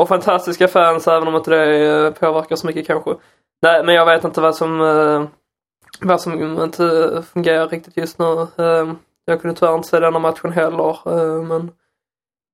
och 0.00 0.08
fantastiska 0.08 0.68
fans 0.68 1.08
även 1.08 1.28
om 1.28 1.36
inte 1.36 1.50
det 1.50 2.12
påverkar 2.20 2.56
så 2.56 2.66
mycket 2.66 2.86
kanske. 2.86 3.10
Nej, 3.62 3.84
men 3.84 3.94
jag 3.94 4.06
vet 4.06 4.24
inte 4.24 4.40
vad 4.40 4.56
som, 4.56 4.80
eh, 4.80 5.24
vad 6.00 6.20
som 6.20 6.62
inte 6.62 7.22
fungerar 7.32 7.68
riktigt 7.68 7.96
just 7.96 8.18
nu. 8.18 8.40
Eh, 8.58 8.92
Jag 9.24 9.40
kunde 9.40 9.56
tyvärr 9.60 9.74
inte 9.74 9.88
se 9.88 10.00
denna 10.00 10.18
matchen 10.18 10.52
heller. 10.52 10.90
eh, 10.90 11.42
Men, 11.42 11.70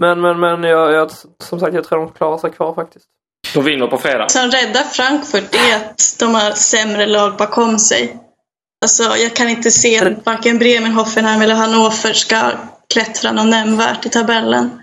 men, 0.00 0.20
men, 0.20 0.40
men 0.40 0.62
jag, 0.62 0.92
jag, 0.92 1.10
som 1.42 1.60
sagt, 1.60 1.74
jag 1.74 1.84
tror 1.84 1.98
de 1.98 2.08
klarar 2.12 2.38
sig 2.38 2.50
kvar 2.52 2.74
faktiskt. 2.74 3.06
De 3.54 3.64
vinner 3.64 3.86
på 3.86 3.96
fredag. 3.98 4.28
som 4.28 4.42
räddar 4.50 4.82
Frankfurt 4.82 5.54
är 5.54 5.76
att 5.76 6.16
de 6.20 6.34
har 6.34 6.50
sämre 6.50 7.06
lag 7.06 7.36
bakom 7.36 7.78
sig. 7.78 8.16
Alltså, 8.84 9.02
jag 9.02 9.36
kan 9.36 9.48
inte 9.48 9.70
se 9.70 10.06
att 10.06 10.26
varken 10.26 10.58
Bremen, 10.58 10.92
Hoffenheim 10.92 11.42
eller 11.42 11.54
Hannover 11.54 12.12
ska 12.12 12.50
klättra 12.94 13.32
något 13.32 13.46
nämnvärt 13.46 14.06
i 14.06 14.08
tabellen. 14.08 14.82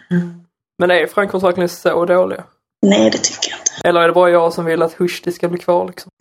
Men 0.80 0.92
är 0.92 1.08
Frankfurt 1.08 1.44
verkligen 1.44 1.70
så 1.70 2.06
dåliga? 2.06 2.44
Nej, 2.84 3.10
det 3.10 3.18
tycker 3.18 3.50
jag 3.50 3.60
inte. 3.60 3.88
Eller 3.88 4.02
är 4.02 4.08
det 4.08 4.14
bara 4.14 4.30
jag 4.30 4.54
som 4.54 4.66
vill 4.66 4.82
att 4.82 5.00
Hushti 5.00 5.32
ska 5.32 5.50
bli 5.50 5.60
kvar 5.60 5.88
liksom? 5.88 6.12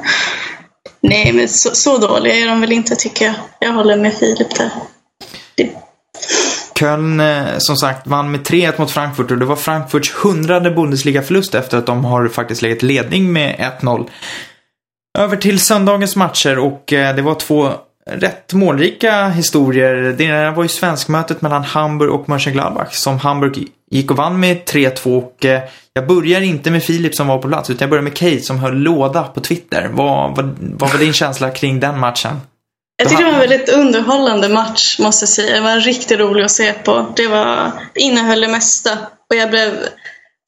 Nej, 1.00 1.32
men 1.32 1.48
så, 1.48 1.70
så 1.70 1.98
dåliga 1.98 2.34
är 2.34 2.46
de 2.46 2.60
väl 2.60 2.72
inte 2.72 2.96
tycker 2.96 3.24
jag. 3.24 3.34
Jag 3.60 3.72
håller 3.72 3.96
med 3.96 4.14
Filip 4.14 4.54
där. 4.56 4.70
Det, 5.54 5.70
Köln, 6.78 7.20
eh, 7.20 7.44
som 7.58 7.76
sagt, 7.76 8.06
vann 8.06 8.30
med 8.30 8.40
3-1 8.40 8.80
mot 8.80 8.90
Frankfurt 8.90 9.30
och 9.30 9.38
det 9.38 9.44
var 9.44 9.56
Frankfurts 9.56 10.14
hundrade 10.14 10.70
Bundesliga-förlust 10.70 11.54
efter 11.54 11.78
att 11.78 11.86
de 11.86 12.04
har 12.04 12.28
faktiskt 12.28 12.62
legat 12.62 12.82
ledning 12.82 13.32
med 13.32 13.72
1-0. 13.80 14.08
Över 15.18 15.36
till 15.36 15.60
söndagens 15.60 16.16
matcher 16.16 16.58
och 16.58 16.92
eh, 16.92 17.16
det 17.16 17.22
var 17.22 17.34
två 17.34 17.72
rätt 18.10 18.52
målrika 18.52 19.28
historier. 19.28 19.94
Det 20.18 20.24
ena 20.24 20.50
var 20.50 20.62
ju 20.62 20.68
svenskmötet 20.68 21.42
mellan 21.42 21.64
Hamburg 21.64 22.10
och 22.10 22.28
Mönchengladbach 22.28 22.92
som 22.94 23.18
Hamburg 23.18 23.68
gick 23.90 24.10
och 24.10 24.16
vann 24.16 24.40
med 24.40 24.64
3-2 24.64 25.18
och 25.18 25.44
eh, 25.44 25.62
jag 25.92 26.06
börjar 26.06 26.40
inte 26.40 26.70
med 26.70 26.82
Filip 26.82 27.14
som 27.14 27.26
var 27.26 27.38
på 27.38 27.48
plats 27.48 27.70
utan 27.70 27.80
jag 27.80 27.90
börjar 27.90 28.02
med 28.02 28.14
Kate 28.14 28.40
som 28.40 28.58
höll 28.58 28.74
låda 28.74 29.22
på 29.22 29.40
Twitter. 29.40 29.90
Vad, 29.92 30.36
vad, 30.36 30.56
vad 30.60 30.92
var 30.92 30.98
din 30.98 31.12
känsla 31.12 31.50
kring 31.50 31.80
den 31.80 31.98
matchen? 31.98 32.40
jag 32.98 33.08
tycker 33.08 33.24
det 33.24 33.30
var 33.32 33.42
en 33.42 33.48
väldigt 33.48 33.68
underhållande 33.68 34.48
match, 34.48 34.98
måste 34.98 35.22
jag 35.22 35.28
säga. 35.28 35.54
Det 35.54 35.60
var 35.60 35.80
riktigt 35.80 36.18
rolig 36.18 36.44
att 36.44 36.50
se 36.50 36.72
på. 36.72 37.12
Det 37.16 37.28
var, 37.28 37.72
innehöll 37.94 38.40
det 38.40 38.48
mesta. 38.48 38.98
Och 39.30 39.36
jag 39.36 39.50
blev... 39.50 39.72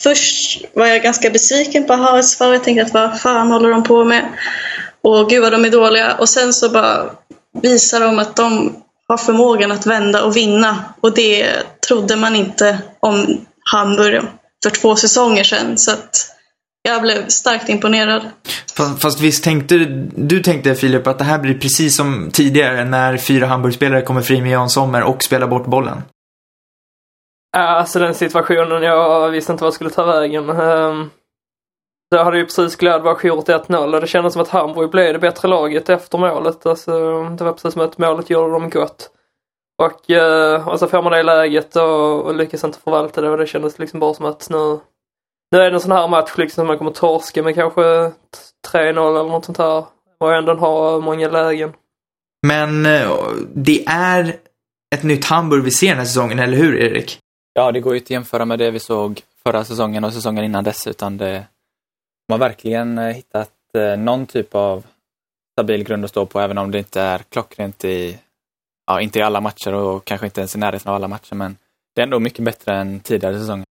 Först 0.02 0.64
var 0.74 0.86
jag 0.86 1.02
ganska 1.02 1.30
besviken 1.30 1.86
på 1.86 1.94
HSV. 1.94 2.44
Jag 2.44 2.64
tänkte 2.64 2.86
att 2.86 2.94
vad 2.94 3.20
fan 3.20 3.50
håller 3.50 3.70
de 3.70 3.82
på 3.82 4.04
med? 4.04 4.28
Och 5.02 5.30
gud 5.30 5.42
vad 5.42 5.52
de 5.52 5.64
är 5.64 5.70
dåliga. 5.70 6.14
Och 6.14 6.28
sen 6.28 6.52
så 6.52 6.68
bara 6.68 7.10
visar 7.62 8.00
de 8.00 8.18
att 8.18 8.36
de 8.36 8.76
har 9.08 9.16
förmågan 9.16 9.72
att 9.72 9.86
vända 9.86 10.24
och 10.24 10.36
vinna. 10.36 10.84
Och 11.00 11.14
det 11.14 11.46
trodde 11.88 12.16
man 12.16 12.36
inte 12.36 12.78
om 13.00 13.40
Hamburg 13.72 14.22
för 14.62 14.70
två 14.70 14.96
säsonger 14.96 15.44
sedan. 15.44 15.78
Så 15.78 15.92
att 15.92 16.34
jag 16.82 17.02
blev 17.02 17.28
starkt 17.28 17.68
imponerad. 17.68 18.22
Fast, 18.98 19.20
visst 19.20 19.44
tänkte 19.44 19.74
du 20.16 20.40
tänkte 20.40 20.74
Filip 20.74 21.06
att 21.06 21.18
det 21.18 21.24
här 21.24 21.38
blir 21.38 21.58
precis 21.58 21.96
som 21.96 22.30
tidigare 22.32 22.84
när 22.84 23.16
fyra 23.16 23.46
Hamburgspelare 23.46 24.02
kommer 24.02 24.22
fri 24.22 24.40
med 24.40 24.50
Jan 24.50 24.70
Sommer 24.70 25.02
och 25.02 25.22
spelar 25.22 25.46
bort 25.46 25.66
bollen? 25.66 26.02
Ja, 27.52 27.60
Alltså 27.60 27.98
den 27.98 28.14
situationen, 28.14 28.82
jag 28.82 29.30
visste 29.30 29.52
inte 29.52 29.64
vad 29.64 29.66
jag 29.66 29.74
skulle 29.74 29.90
ta 29.90 30.04
vägen. 30.04 30.50
Um, 30.50 31.10
då 32.10 32.22
hade 32.22 32.38
ju 32.38 32.44
precis 32.44 32.76
Gladbach 32.76 33.24
gjort 33.24 33.48
1-0 33.48 33.94
och 33.94 34.00
det 34.00 34.06
kändes 34.06 34.32
som 34.32 34.42
att 34.42 34.48
Hamburg 34.48 34.90
blev 34.90 35.12
det 35.12 35.18
bättre 35.18 35.48
laget 35.48 35.88
efter 35.88 36.18
målet. 36.18 36.66
Alltså, 36.66 37.22
det 37.22 37.44
var 37.44 37.52
precis 37.52 37.72
som 37.72 37.82
att 37.82 37.98
målet 37.98 38.30
gjorde 38.30 38.52
dem 38.52 38.70
gott. 38.70 39.10
Och, 39.82 40.10
eh, 40.10 40.68
och 40.68 40.78
så 40.78 40.86
får 40.86 41.02
man 41.02 41.12
det 41.12 41.20
i 41.20 41.22
läget 41.22 41.76
och, 41.76 42.22
och 42.22 42.34
lyckas 42.34 42.64
inte 42.64 42.78
förvalta 42.78 43.20
det 43.20 43.30
och 43.30 43.38
det 43.38 43.46
kändes 43.46 43.78
liksom 43.78 44.00
bara 44.00 44.14
som 44.14 44.26
att 44.26 44.50
nu, 44.50 44.80
nu 45.52 45.58
är 45.58 45.70
det 45.70 45.76
en 45.76 45.80
sån 45.80 45.92
här 45.92 46.08
match 46.08 46.32
liksom 46.36 46.62
som 46.62 46.66
man 46.66 46.78
kommer 46.78 46.90
torska 46.90 47.42
med 47.42 47.54
kanske 47.54 47.80
3-0 47.80 48.80
eller 48.80 49.30
något 49.30 49.44
sånt 49.44 49.58
här. 49.58 49.84
Och 50.20 50.34
ändå 50.34 50.54
ha 50.54 51.00
många 51.00 51.28
lägen. 51.28 51.72
Men 52.46 52.86
eh, 52.86 53.10
det 53.54 53.84
är 53.86 54.36
ett 54.94 55.02
nytt 55.02 55.24
Hamburg 55.24 55.64
vi 55.64 55.70
ser 55.70 55.88
den 55.88 55.98
här 55.98 56.04
säsongen, 56.04 56.38
eller 56.38 56.56
hur 56.56 56.78
Erik? 56.78 57.18
Ja, 57.52 57.72
det 57.72 57.80
går 57.80 57.92
ju 57.92 57.98
inte 57.98 58.06
att 58.06 58.10
jämföra 58.10 58.44
med 58.44 58.58
det 58.58 58.70
vi 58.70 58.78
såg 58.78 59.22
förra 59.42 59.64
säsongen 59.64 60.04
och 60.04 60.12
säsongen 60.12 60.44
innan 60.44 60.64
dess, 60.64 60.86
utan 60.86 61.16
det, 61.16 61.44
de 62.28 62.32
har 62.32 62.38
verkligen 62.38 62.98
eh, 62.98 63.14
hittat 63.14 63.50
eh, 63.74 63.96
någon 63.96 64.26
typ 64.26 64.54
av 64.54 64.84
stabil 65.52 65.84
grund 65.84 66.04
att 66.04 66.10
stå 66.10 66.26
på, 66.26 66.40
även 66.40 66.58
om 66.58 66.70
det 66.70 66.78
inte 66.78 67.00
är 67.00 67.18
klockrent 67.18 67.84
i, 67.84 68.18
ja, 68.86 69.00
inte 69.00 69.18
i 69.18 69.22
alla 69.22 69.40
matcher 69.40 69.74
och 69.74 70.04
kanske 70.04 70.26
inte 70.26 70.40
ens 70.40 70.54
i 70.54 70.58
närheten 70.58 70.88
av 70.88 70.94
alla 70.94 71.08
matcher, 71.08 71.34
men 71.34 71.56
det 71.94 72.00
är 72.00 72.02
ändå 72.02 72.18
mycket 72.18 72.44
bättre 72.44 72.74
än 72.74 73.00
tidigare 73.00 73.38
säsonger. 73.38 73.66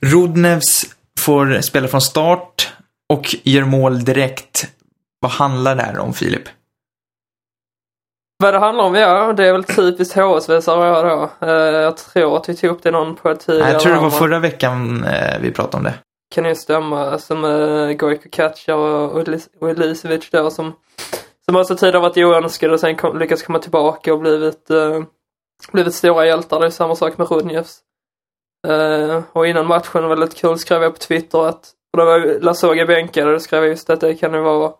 Rudnevs 0.00 0.96
får 1.20 1.60
spela 1.60 1.88
från 1.88 2.00
start 2.00 2.72
och 3.08 3.34
gör 3.42 3.64
mål 3.64 4.04
direkt. 4.04 4.70
Vad 5.20 5.32
handlar 5.32 5.76
det 5.76 5.82
här 5.82 5.98
om, 5.98 6.14
Filip? 6.14 6.48
Vad 8.38 8.54
det 8.54 8.58
handlar 8.58 8.84
om, 8.84 8.94
ja, 8.94 9.32
det 9.32 9.46
är 9.46 9.52
väl 9.52 9.64
typiskt 9.64 10.14
HSV 10.14 10.62
sa 10.62 10.86
jag 10.86 11.04
då. 11.04 11.46
Eh, 11.46 11.52
jag 11.54 11.96
tror 11.96 12.36
att 12.36 12.48
vi 12.48 12.56
tog 12.56 12.70
upp 12.70 12.82
det 12.82 12.90
någon 12.90 13.16
på 13.16 13.30
ett 13.30 13.40
tidigare. 13.40 13.72
Jag 13.72 13.80
tror 13.80 13.94
det 13.94 14.00
var 14.00 14.10
förra 14.10 14.38
veckan 14.38 15.06
vi 15.40 15.50
pratade 15.50 15.76
om 15.76 15.84
det. 15.84 15.94
Kan 16.34 16.44
ju 16.44 16.54
stämma. 16.54 17.18
Som 17.18 17.44
eh, 17.44 17.50
uh, 17.50 17.92
Gojko 17.92 18.28
Katja 18.32 18.76
och, 18.76 19.26
och 19.60 19.70
Elisevic 19.70 20.30
då 20.30 20.50
som, 20.50 20.72
som 21.44 21.56
också 21.56 21.76
tidigare 21.76 22.02
varit 22.02 22.16
oönskade 22.16 22.72
och 22.72 22.80
sen 22.80 22.96
kom, 22.96 23.18
lyckats 23.18 23.42
komma 23.42 23.58
tillbaka 23.58 24.14
och 24.14 24.20
blivit, 24.20 24.70
uh, 24.70 25.02
blivit 25.72 25.94
stora 25.94 26.26
hjältar. 26.26 26.60
Det 26.60 26.66
är 26.66 26.70
samma 26.70 26.94
sak 26.96 27.18
med 27.18 27.30
Rudnjevs. 27.30 27.80
Uh, 28.68 28.74
eh, 28.74 29.22
och 29.32 29.46
innan 29.46 29.66
matchen 29.66 30.08
var 30.08 30.16
det 30.16 30.22
lite 30.22 30.36
kul 30.36 30.58
skrev 30.58 30.82
jag 30.82 30.92
på 30.92 30.98
Twitter 30.98 31.46
att, 31.46 31.72
och 31.92 31.98
då 31.98 32.04
var 32.04 32.74
ju 32.74 32.86
bänkad 32.86 33.26
och 33.26 33.32
då 33.32 33.40
skrev 33.40 33.62
jag 33.62 33.70
just 33.70 33.90
att 33.90 34.00
det 34.00 34.14
kan 34.14 34.34
ju 34.34 34.40
vara 34.40 34.72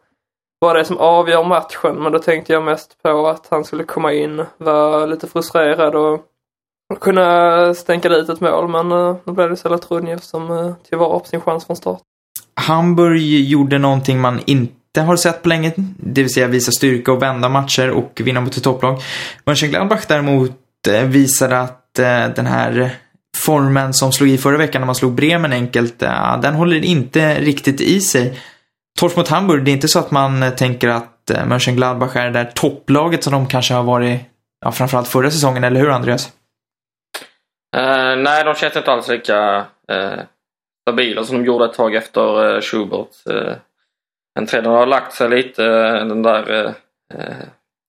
vara 0.61 0.79
det 0.79 0.85
som 0.85 0.99
avgör 0.99 1.45
matchen 1.45 2.03
men 2.03 2.13
då 2.13 2.19
tänkte 2.19 2.53
jag 2.53 2.63
mest 2.63 3.03
på 3.03 3.29
att 3.29 3.47
han 3.51 3.65
skulle 3.65 3.85
komma 3.85 4.13
in, 4.13 4.45
vara 4.57 5.07
lite 5.07 5.27
frustrerad 5.27 5.95
och 5.95 6.21
kunna 6.97 7.75
stänka 7.75 8.09
dit 8.09 8.29
ett 8.29 8.41
mål 8.41 8.69
men 8.69 8.93
eh, 8.93 8.99
uh, 8.99 9.17
då 9.25 9.33
blev 9.33 9.51
det 9.51 9.57
Selatrunjev 9.57 10.19
som 10.19 10.51
uh, 10.51 10.67
eh, 10.67 10.75
tog 10.91 11.01
vara 11.01 11.19
på 11.19 11.27
sin 11.27 11.41
chans 11.41 11.65
från 11.65 11.77
start. 11.77 12.01
Hamburg 12.55 13.23
gjorde 13.23 13.79
någonting 13.79 14.21
man 14.21 14.41
inte 14.47 15.01
har 15.01 15.17
sett 15.17 15.43
på 15.43 15.49
länge, 15.49 15.73
det 15.97 16.23
vill 16.23 16.33
säga 16.33 16.47
visa 16.47 16.73
styrka 16.73 17.13
och 17.13 17.23
vända 17.23 17.49
matcher 17.49 17.91
och 17.91 18.21
vinna 18.25 18.41
mot 18.41 18.57
ett 18.57 18.63
topplag. 18.63 19.01
Mönchengladbach 19.45 20.07
däremot 20.09 20.53
eh, 20.89 21.03
visade 21.03 21.61
att 21.61 21.77
den 22.35 22.47
här 22.47 22.91
formen 23.37 23.95
som 23.95 24.13
slog 24.13 24.29
i 24.29 24.39
förra 24.39 24.57
veckan 24.57 24.81
när 24.81 24.87
man 24.87 24.95
slog 24.95 25.13
Bremen 25.13 25.53
enkelt, 25.53 25.99
den 26.43 26.55
håller 26.55 26.85
inte 26.85 27.41
riktigt 27.41 27.81
i 27.81 28.01
sig. 28.01 28.39
torsk 29.01 29.17
mot 29.17 29.29
Hamburg, 29.29 29.65
det 29.65 29.71
är 29.71 29.73
inte 29.73 29.89
så 29.89 29.99
att 29.99 30.11
man 30.11 30.45
tänker 30.57 30.89
att 30.89 31.31
Mönchengladbach 31.47 32.17
är 32.17 32.25
det 32.25 32.31
där 32.31 32.51
topplaget 32.55 33.25
som 33.25 33.33
de 33.33 33.47
kanske 33.47 33.75
har 33.75 33.83
varit, 33.83 34.21
ja, 34.65 34.73
framförallt 34.73 35.09
förra 35.09 35.31
säsongen, 35.31 35.65
eller 35.65 35.81
hur 35.81 35.91
Andreas? 35.91 36.33
Uh, 37.77 38.17
nej, 38.17 38.45
de 38.45 38.55
känns 38.55 38.77
inte 38.77 38.93
alls 38.93 39.09
lika 39.09 39.59
uh, 39.93 40.21
stabila 40.83 41.25
som 41.25 41.37
de 41.37 41.45
gjorde 41.45 41.65
ett 41.65 41.73
tag 41.73 41.95
efter 41.95 42.55
uh, 42.55 42.61
Schubert. 42.61 43.09
Uh, 43.31 43.53
en 44.39 44.47
trenden 44.47 44.73
har 44.73 44.87
lagt 44.87 45.13
sig 45.13 45.29
lite, 45.29 45.63
den 45.93 46.23
där 46.23 46.75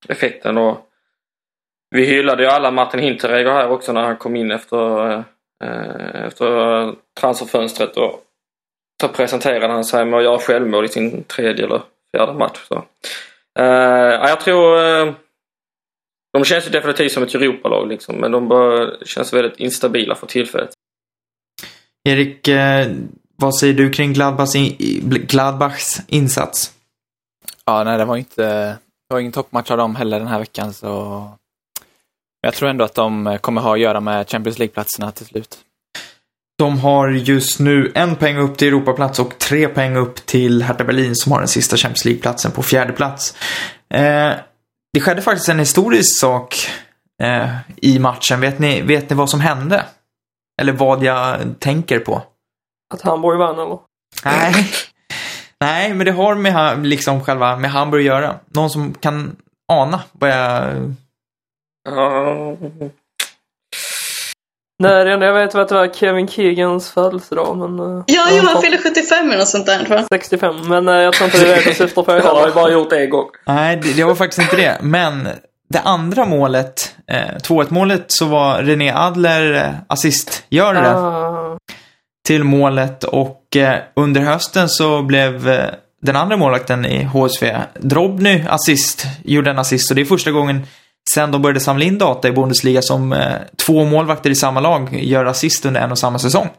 effekten. 0.10 0.58
Och 0.58 0.88
vi 1.96 2.06
hyllade 2.06 2.44
ju 2.44 2.50
alla 2.50 2.72
Martin 2.72 3.00
Hinteregger 3.00 3.52
här 3.52 3.70
också 3.70 3.94
när 3.94 4.02
han 4.02 4.18
kom 4.18 4.36
in 4.36 4.52
efter, 4.52 5.24
efter 6.14 6.94
transferfönstret. 7.20 7.98
Och 7.98 8.24
så 9.02 9.08
presenterade 9.08 9.74
han 9.74 9.84
sig 9.86 10.06
med 10.06 10.18
att 10.18 10.24
göra 10.24 10.40
självmål 10.40 10.86
i 10.86 10.90
sin 10.90 11.24
tredje 11.24 11.66
eller 11.66 11.82
fjärde 12.16 12.34
match. 12.34 12.60
Så. 12.68 12.84
Jag 14.28 14.40
tror 14.40 14.78
de 16.34 16.46
känns 16.46 16.68
ju 16.68 16.70
definitivt 16.70 17.12
som 17.12 17.24
ett 17.24 17.36
Europalag 17.36 17.88
liksom, 17.88 18.16
men 18.16 18.32
de 18.32 18.48
bara 18.48 19.06
känns 19.06 19.34
väldigt 19.34 19.60
instabila 19.60 20.16
för 20.16 20.28
tillfället. 20.28 20.70
Erik, 22.10 22.48
eh, 22.48 22.88
vad 23.36 23.56
säger 23.56 23.74
du 23.74 23.90
kring 23.90 24.14
Gladbachs, 24.14 24.56
in, 24.56 24.76
Gladbachs 25.28 26.02
insats? 26.08 26.74
Ja, 27.66 27.84
nej, 27.84 27.98
det 27.98 28.06
var 28.06 28.18
inte, 28.18 28.44
det 29.10 29.14
var 29.14 29.20
ingen 29.20 29.32
toppmatch 29.32 29.72
av 29.72 29.78
dem 29.78 29.96
heller 29.96 30.20
den 30.20 30.28
här 30.28 30.40
veckan, 30.40 30.74
så 30.74 31.30
jag 32.42 32.54
tror 32.54 32.70
ändå 32.70 32.86
att 32.86 32.96
de 32.96 33.38
kommer 33.42 33.62
ha 33.62 33.74
att 33.74 33.80
göra 33.80 34.00
med 34.00 34.30
Champions 34.30 34.60
League-platserna 34.60 35.12
till 35.12 35.26
slut. 35.26 35.58
De 36.58 36.80
har 36.80 37.10
just 37.10 37.60
nu 37.60 37.92
en 37.96 38.16
poäng 38.16 38.38
upp 38.38 38.58
till 38.58 38.68
Europaplats 38.68 39.20
och 39.20 39.38
tre 39.38 39.68
poäng 39.68 39.96
upp 39.96 40.16
till 40.16 40.64
Hertha 40.64 40.84
Berlin 40.84 41.16
som 41.16 41.32
har 41.32 41.40
den 41.40 41.48
sista 41.48 41.78
Champions 41.78 42.06
League-platsen 42.06 42.52
på 42.52 42.64
fjärde 42.64 42.94
plats. 42.94 43.36
Eh, 43.90 44.34
det 44.94 45.00
skedde 45.00 45.22
faktiskt 45.22 45.50
en 45.50 45.60
historisk 45.60 46.20
sak 46.20 46.56
eh, 47.24 47.50
i 47.76 48.00
matchen. 48.00 48.42
Vet 48.42 48.60
ni, 48.60 48.82
vet 48.82 49.10
ni 49.10 49.16
vad 49.16 49.30
som 49.30 49.40
hände? 49.40 49.86
Eller 50.62 50.74
vad 50.74 51.04
jag 51.04 51.40
tänker 51.60 52.00
på? 52.00 52.22
Att 52.94 53.02
Hamburg 53.02 53.40
vann 53.40 53.60
eller? 53.60 53.80
Nej. 54.26 54.54
Nej, 55.62 55.94
men 55.94 56.06
det 56.06 56.12
har 56.12 56.36
med 56.36 56.88
liksom 56.88 57.24
själva 57.24 57.56
med 57.56 57.72
Hamburg 57.72 58.02
att 58.02 58.06
göra. 58.06 58.40
Någon 58.46 58.70
som 58.70 58.94
kan 58.94 59.36
ana 59.72 60.02
vad 60.12 60.30
jag... 60.30 60.94
Nej, 64.82 65.06
det 65.06 65.14
enda 65.14 65.26
jag 65.26 65.34
vet 65.34 65.54
var 65.54 65.62
att 65.62 65.70
det 65.70 65.76
var 65.76 65.88
Kevin 65.88 66.28
Keegans 66.28 66.92
födelsedag, 66.92 67.58
men... 67.58 67.80
eh, 67.98 68.04
Ja, 68.08 68.22
han 68.26 68.36
Johan 68.36 68.54
får- 68.56 68.62
fyller 68.62 68.78
75 68.78 69.28
eller 69.28 69.38
något 69.38 69.48
sånt 69.48 69.66
där 69.66 69.86
tror 69.86 69.98
jag. 69.98 70.06
65, 70.14 70.56
men 70.68 70.88
eh, 70.90 70.96
jag 70.96 71.14
tror 71.14 71.26
inte 71.26 71.40
det 71.46 71.52
är 71.54 71.56
det 71.56 71.70
du 71.70 71.74
syftar 71.74 72.04
på 72.04 72.12
jag 72.16 72.22
har 72.24 72.48
ju 72.48 72.54
bara 72.54 72.72
gjort 72.72 72.90
det 72.90 73.04
en 73.04 73.10
gång. 73.10 73.26
Nej, 73.48 73.76
det, 73.84 73.94
det 73.94 74.04
var 74.04 74.16
faktiskt 74.16 74.42
inte 74.42 74.56
det. 74.56 74.78
Men 74.82 75.28
det 75.70 75.80
andra 75.80 76.26
målet, 76.26 76.96
eh, 77.12 77.18
2-1 77.44 77.66
målet, 77.70 78.06
så 78.08 78.26
var 78.26 78.62
René 78.62 78.92
Adler 78.96 79.54
eh, 79.54 79.70
assistgörare. 79.88 80.96
Ah, 80.98 81.58
till 82.28 82.44
målet 82.44 83.04
och 83.04 83.56
eh, 83.56 83.76
under 83.96 84.22
hösten 84.22 84.70
så 84.70 85.02
blev 85.02 85.50
eh, 85.50 85.66
den 86.02 86.16
andra 86.16 86.38
målvakten 86.38 86.86
i 86.86 87.04
HSV, 87.04 87.58
Drobny, 87.80 88.44
assist, 88.50 89.06
gjorde 89.24 89.50
en 89.52 89.60
assist 89.60 89.90
och 89.92 89.96
det 89.96 90.02
är 90.02 90.06
första 90.06 90.32
gången 90.32 90.66
sen 91.10 91.32
de 91.32 91.42
började 91.42 91.60
samla 91.60 91.86
in 91.86 91.98
data 91.98 92.28
i 92.28 92.32
Bundesliga 92.32 92.82
som 92.82 93.14
eh, 93.14 93.36
två 93.66 93.86
målvakter 93.86 94.30
i 94.30 94.36
samma 94.36 94.60
lag 94.60 94.94
gör 94.94 95.26
assist 95.26 95.66
under 95.66 95.82
en 95.82 95.92
och 95.92 96.00
samma 96.00 96.20
säsong. 96.20 96.50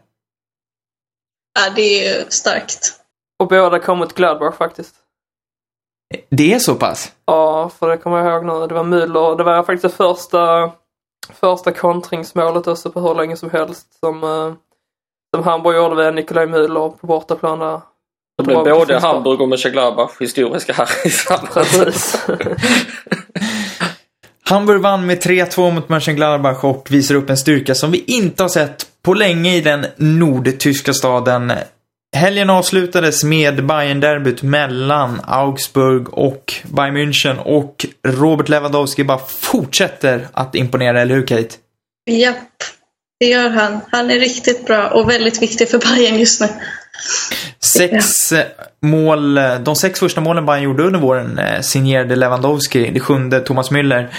Ja, 1.61 1.73
det 1.77 1.83
är 1.83 2.19
ju 2.19 2.25
starkt. 2.29 2.93
och 3.39 3.49
båda 3.49 3.79
kom 3.79 3.99
mot 3.99 4.15
Gladbach 4.15 4.57
faktiskt. 4.57 4.95
Det 6.29 6.55
är 6.55 6.59
så 6.59 6.75
pass? 6.75 7.13
Ja, 7.27 7.71
för 7.79 7.89
det 7.89 7.97
kommer 7.97 8.19
jag 8.19 8.27
ihåg 8.27 8.45
nu. 8.45 8.67
Det 8.67 8.75
var 8.75 8.85
Müller. 8.85 9.37
Det 9.37 9.45
var 9.45 9.63
faktiskt 9.63 9.83
det 9.83 10.05
första, 10.05 10.73
första 11.33 11.73
kontringsmålet 11.73 12.67
också 12.67 12.91
på 12.91 13.01
hur 13.01 13.15
länge 13.15 13.37
som 13.37 13.51
helst 13.51 13.87
som, 14.01 14.25
eh, 14.25 14.53
som 15.37 15.45
Hamburg 15.45 15.77
gjorde 15.77 15.95
med 15.95 16.15
Nikolaj 16.15 16.47
Müller 16.47 16.91
på 16.91 17.07
bortaplan 17.07 17.59
där. 17.59 17.81
Det 18.39 18.45
blev 18.45 18.65
både. 18.65 18.99
Hamburg 18.99 19.41
och 19.41 19.49
Mönchengladbach 19.49 20.21
historiska 20.21 20.73
här 20.73 21.07
i 21.07 21.11
samma. 21.11 21.47
Precis. 21.47 22.27
Hamburg 24.53 24.81
vann 24.81 25.07
med 25.07 25.19
3-2 25.19 25.71
mot 25.75 25.89
Mönchengladbach 25.89 26.65
och 26.65 26.87
visar 26.91 27.15
upp 27.15 27.31
en 27.31 27.37
styrka 27.37 27.75
som 27.75 27.91
vi 27.91 28.05
inte 28.07 28.43
har 28.43 28.49
sett 28.49 28.87
på 29.03 29.15
länge 29.15 29.57
i 29.57 29.61
den 29.61 29.87
nordtyska 29.97 30.93
staden. 30.93 31.53
Helgen 32.17 32.51
avslutades 32.51 33.25
med 33.25 33.67
Bayern-derbyt 33.67 34.43
mellan 34.43 35.21
Augsburg 35.25 36.19
och 36.19 36.55
Bayern 36.65 36.97
München 36.97 37.39
och 37.39 37.87
Robert 38.07 38.49
Lewandowski 38.49 39.05
bara 39.05 39.19
fortsätter 39.29 40.29
att 40.33 40.55
imponera, 40.55 41.01
eller 41.01 41.15
hur 41.15 41.27
Kate? 41.27 41.57
Japp, 42.11 42.37
det 43.21 43.27
gör 43.27 43.51
han. 43.51 43.81
Han 43.91 44.11
är 44.11 44.19
riktigt 44.19 44.67
bra 44.67 44.89
och 44.89 45.11
väldigt 45.11 45.43
viktig 45.43 45.69
för 45.69 45.79
Bayern 45.79 46.19
just 46.19 46.41
nu. 46.41 46.49
Sex 47.61 48.33
eh, 48.33 48.47
mål, 48.83 49.39
eh, 49.39 49.59
de 49.59 49.77
sex 49.77 50.01
första 50.01 50.21
målen 50.21 50.47
Bayern 50.47 50.63
gjorde 50.63 50.83
under 50.83 51.01
våren 51.01 51.39
eh, 51.39 51.61
signerade 51.61 52.17
Lewandowski, 52.17 52.91
det 52.91 53.01
sjunde 53.01 53.41
Thomas 53.41 53.71
Müller. 53.71 54.15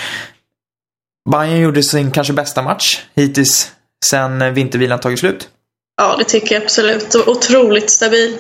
Bayern 1.32 1.60
gjorde 1.60 1.84
sin 1.84 2.12
kanske 2.12 2.34
bästa 2.34 2.62
match 2.62 3.02
hittills 3.16 3.72
sen 4.06 4.54
vintervilan 4.54 5.00
tagit 5.00 5.20
slut. 5.20 5.50
Ja, 5.98 6.16
det 6.18 6.24
tycker 6.24 6.56
jag 6.56 6.64
absolut. 6.64 7.16
Otroligt 7.16 7.90
stabil, 7.90 8.38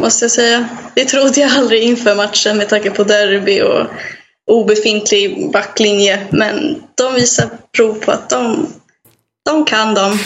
måste 0.00 0.24
jag 0.24 0.32
säga. 0.32 0.68
Det 0.94 1.04
trodde 1.04 1.40
jag 1.40 1.52
aldrig 1.52 1.82
inför 1.82 2.14
matchen 2.14 2.56
med 2.56 2.68
tanke 2.68 2.90
på 2.90 3.04
derby 3.04 3.62
och 3.62 3.86
obefintlig 4.50 5.52
backlinje. 5.52 6.26
Men 6.30 6.82
de 6.94 7.14
visar 7.14 7.48
prov 7.76 7.94
på 7.94 8.10
att 8.10 8.30
de, 8.30 8.66
de 9.44 9.64
kan 9.64 9.94
dem. 9.94 10.18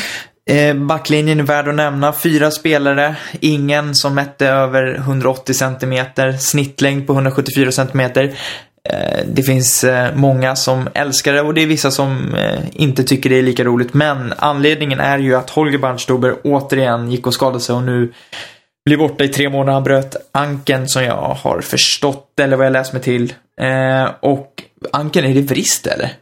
Eh, 0.49 0.75
backlinjen 0.75 1.41
är 1.41 1.45
värd 1.45 1.69
att 1.69 1.75
nämna. 1.75 2.13
Fyra 2.13 2.51
spelare, 2.51 3.17
ingen 3.41 3.95
som 3.95 4.15
mätte 4.15 4.49
över 4.49 4.95
180 4.95 5.55
cm. 5.55 6.05
snittlängd 6.39 7.07
på 7.07 7.13
174 7.13 7.73
cm. 7.73 8.01
Eh, 8.01 9.25
det 9.27 9.43
finns 9.43 9.85
eh, 9.85 10.15
många 10.15 10.57
som 10.57 10.89
älskar 10.95 11.33
det 11.33 11.41
och 11.41 11.55
det 11.55 11.63
är 11.63 11.67
vissa 11.67 11.91
som 11.91 12.37
inte 12.73 13.05
tycker 13.05 13.31
det 13.31 13.39
är 13.39 13.43
lika 13.43 13.65
roligt. 13.65 13.95
Men 13.95 14.35
anledningen 14.37 15.01
är 15.01 15.19
ju 15.19 15.35
att 15.35 15.51
Holger 15.51 15.79
Barnstuber 15.79 16.37
återigen 16.45 17.11
gick 17.11 17.27
och 17.27 17.35
skadade 17.35 17.61
sig 17.61 17.75
och 17.75 17.83
nu 17.83 18.13
blir 18.85 18.97
borta 18.97 19.25
i 19.25 19.29
tre 19.29 19.49
månader. 19.49 19.73
Han 19.73 19.85
bröt 19.85 20.17
ankeln 20.33 20.89
som 20.89 21.05
jag 21.05 21.15
har 21.15 21.61
förstått 21.61 22.41
eller 22.41 22.57
vad 22.57 22.67
jag 22.67 22.73
läst 22.73 22.93
mig 22.93 23.03
till. 23.03 23.35
Och 24.21 24.63
ankeln, 24.93 25.27
är 25.27 25.35
det 25.35 25.41
vrist 25.41 25.87
eller? 25.87 26.13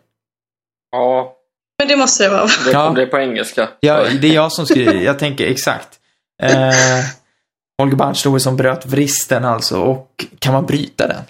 Ja, 0.93 1.36
men 1.79 1.89
det 1.89 1.97
måste 1.97 2.25
det 2.25 2.31
vara. 2.31 2.47
det, 2.65 2.71
Ja. 2.73 2.93
det 2.97 3.03
är 3.03 3.07
på 3.07 3.19
engelska. 3.19 3.69
Ja, 3.81 4.05
det 4.21 4.29
är 4.29 4.35
jag 4.35 4.53
som 4.53 4.67
skriver. 4.67 4.95
Jag 4.95 5.19
tänker 5.19 5.47
exakt. 5.47 5.89
Eh, 6.43 6.73
Holger 7.83 7.97
Barnstove 7.97 8.41
som 8.41 8.57
bröt 8.57 8.87
vristen 8.87 9.45
alltså. 9.45 9.81
Och 9.81 10.25
kan 10.39 10.53
man 10.53 10.67
bryta 10.67 11.07
den? 11.07 11.23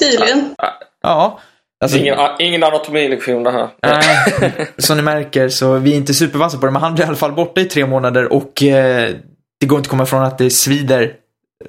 Tydligen. 0.00 0.54
Ja. 1.02 1.40
Alltså, 1.82 1.98
Ingen, 1.98 2.18
ingen 2.38 2.62
anatomilektion 2.64 3.42
det 3.42 3.50
här. 3.50 3.68
Nej, 3.82 4.66
som 4.78 4.96
ni 4.96 5.02
märker 5.02 5.48
så 5.48 5.72
vi 5.78 5.92
är 5.92 5.96
inte 5.96 6.14
supervassa 6.14 6.58
på 6.58 6.66
det. 6.66 6.72
Men 6.72 6.82
han 6.82 6.94
blir 6.94 7.04
i 7.04 7.08
alla 7.08 7.16
fall 7.16 7.32
borta 7.32 7.60
i 7.60 7.64
tre 7.64 7.86
månader 7.86 8.32
och 8.32 8.62
eh, 8.62 9.14
det 9.60 9.66
går 9.66 9.78
inte 9.78 9.86
att 9.86 9.90
komma 9.90 10.02
ifrån 10.02 10.22
att 10.22 10.38
det 10.38 10.50
svider 10.50 11.12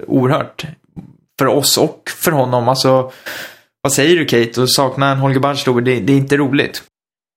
oerhört. 0.06 0.64
För 1.38 1.46
oss 1.46 1.78
och 1.78 2.10
för 2.16 2.32
honom. 2.32 2.68
Alltså, 2.68 3.12
vad 3.82 3.92
säger 3.92 4.16
du 4.16 4.24
Kate? 4.24 4.62
Att 4.62 4.70
sakna 4.70 5.10
en 5.10 5.18
Holger 5.18 5.40
Barnstove, 5.40 5.80
det, 5.82 6.00
det 6.00 6.12
är 6.12 6.16
inte 6.16 6.36
roligt. 6.36 6.82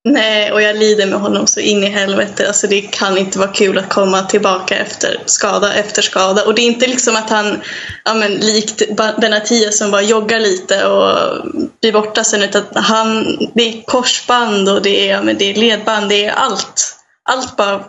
Nej, 0.03 0.51
och 0.51 0.61
jag 0.61 0.75
lider 0.75 1.07
med 1.07 1.19
honom 1.19 1.47
så 1.47 1.59
in 1.59 1.83
i 1.83 1.89
helvete. 1.89 2.47
Alltså 2.47 2.67
det 2.67 2.81
kan 2.81 3.17
inte 3.17 3.39
vara 3.39 3.51
kul 3.51 3.77
att 3.77 3.89
komma 3.89 4.21
tillbaka 4.21 4.77
efter 4.77 5.23
skada 5.25 5.73
efter 5.73 6.01
skada. 6.01 6.45
Och 6.45 6.55
det 6.55 6.61
är 6.61 6.65
inte 6.65 6.87
liksom 6.87 7.15
att 7.15 7.29
han, 7.29 7.61
ja 8.05 8.13
men 8.13 8.31
likt 8.31 8.95
Benatia 8.95 9.71
som 9.71 9.91
bara 9.91 10.01
joggar 10.01 10.39
lite 10.39 10.87
och 10.87 11.45
blir 11.81 11.93
borta 11.93 12.23
sen. 12.23 12.43
Utan 12.43 12.63
han, 12.73 13.37
det 13.53 13.63
är 13.63 13.81
korsband 13.81 14.69
och 14.69 14.81
det 14.81 15.09
är, 15.09 15.11
ja, 15.11 15.21
men 15.21 15.37
det 15.37 15.45
är 15.45 15.53
ledband, 15.53 16.09
det 16.09 16.25
är 16.25 16.31
allt. 16.31 16.95
Allt 17.29 17.57
bara 17.57 17.83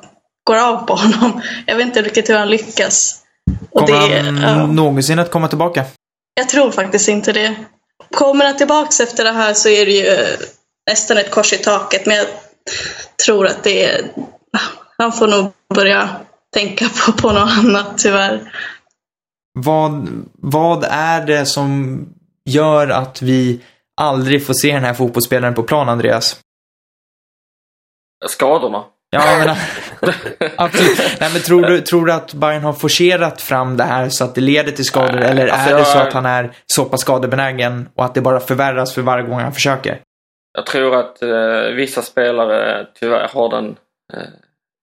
går 0.44 0.56
av 0.56 0.86
på 0.86 0.94
honom. 0.94 1.42
Jag 1.66 1.76
vet 1.76 1.86
inte 1.86 2.02
riktigt 2.02 2.30
hur 2.30 2.36
han 2.36 2.50
lyckas. 2.50 3.18
Och 3.70 3.80
Kommer 3.80 4.08
det, 4.08 4.46
han 4.46 4.58
ja. 4.58 4.66
någonsin 4.66 5.18
att 5.18 5.30
komma 5.30 5.48
tillbaka? 5.48 5.84
Jag 6.34 6.48
tror 6.48 6.70
faktiskt 6.70 7.08
inte 7.08 7.32
det. 7.32 7.54
Kommer 8.14 8.44
han 8.44 8.56
tillbaks 8.56 9.00
efter 9.00 9.24
det 9.24 9.32
här 9.32 9.54
så 9.54 9.68
är 9.68 9.86
det 9.86 9.92
ju 9.92 10.26
nästan 10.92 11.16
ett 11.18 11.30
kors 11.30 11.52
i 11.52 11.56
taket. 11.58 12.06
Men 12.06 12.16
jag 12.16 12.26
tror 13.26 13.46
att 13.46 13.64
det 13.64 13.84
är... 13.84 14.00
Han 14.98 15.12
får 15.12 15.26
nog 15.28 15.52
börja 15.74 16.08
tänka 16.54 16.84
på, 17.06 17.12
på 17.12 17.32
något 17.32 17.50
annat 17.58 17.98
tyvärr. 17.98 18.52
Vad, 19.58 20.08
vad 20.42 20.84
är 20.90 21.26
det 21.26 21.46
som 21.46 21.98
gör 22.50 22.88
att 22.88 23.22
vi 23.22 23.60
aldrig 24.00 24.46
får 24.46 24.54
se 24.54 24.72
den 24.74 24.84
här 24.84 24.94
fotbollsspelaren 24.94 25.54
på 25.54 25.62
plan, 25.62 25.88
Andreas? 25.88 26.36
Skadorna. 28.28 28.84
Ja, 29.10 29.30
jag 29.30 29.38
menar, 29.38 29.58
Absolut. 30.56 30.98
Nej, 31.20 31.30
men 31.32 31.42
tror 31.42 31.62
du, 31.62 31.80
tror 31.80 32.06
du 32.06 32.12
att 32.12 32.34
Bayern 32.34 32.62
har 32.62 32.72
forcerat 32.72 33.42
fram 33.42 33.76
det 33.76 33.84
här 33.84 34.08
så 34.08 34.24
att 34.24 34.34
det 34.34 34.40
leder 34.40 34.72
till 34.72 34.84
skador? 34.84 35.12
Nej, 35.12 35.24
eller 35.30 35.48
alltså 35.48 35.68
är 35.70 35.72
det 35.74 35.78
jag- 35.78 35.86
så 35.88 35.98
att 35.98 36.12
han 36.12 36.26
är 36.26 36.52
så 36.66 36.84
pass 36.84 37.00
skadebenägen 37.00 37.88
och 37.96 38.04
att 38.04 38.14
det 38.14 38.20
bara 38.20 38.40
förvärras 38.40 38.94
för 38.94 39.02
varje 39.02 39.24
gång 39.28 39.40
han 39.40 39.52
försöker? 39.52 40.00
Jag 40.52 40.66
tror 40.66 40.94
att 40.94 41.22
eh, 41.22 41.74
vissa 41.74 42.02
spelare 42.02 42.86
tyvärr 42.94 43.28
har 43.28 43.48
den 43.48 43.76
eh, 44.12 44.28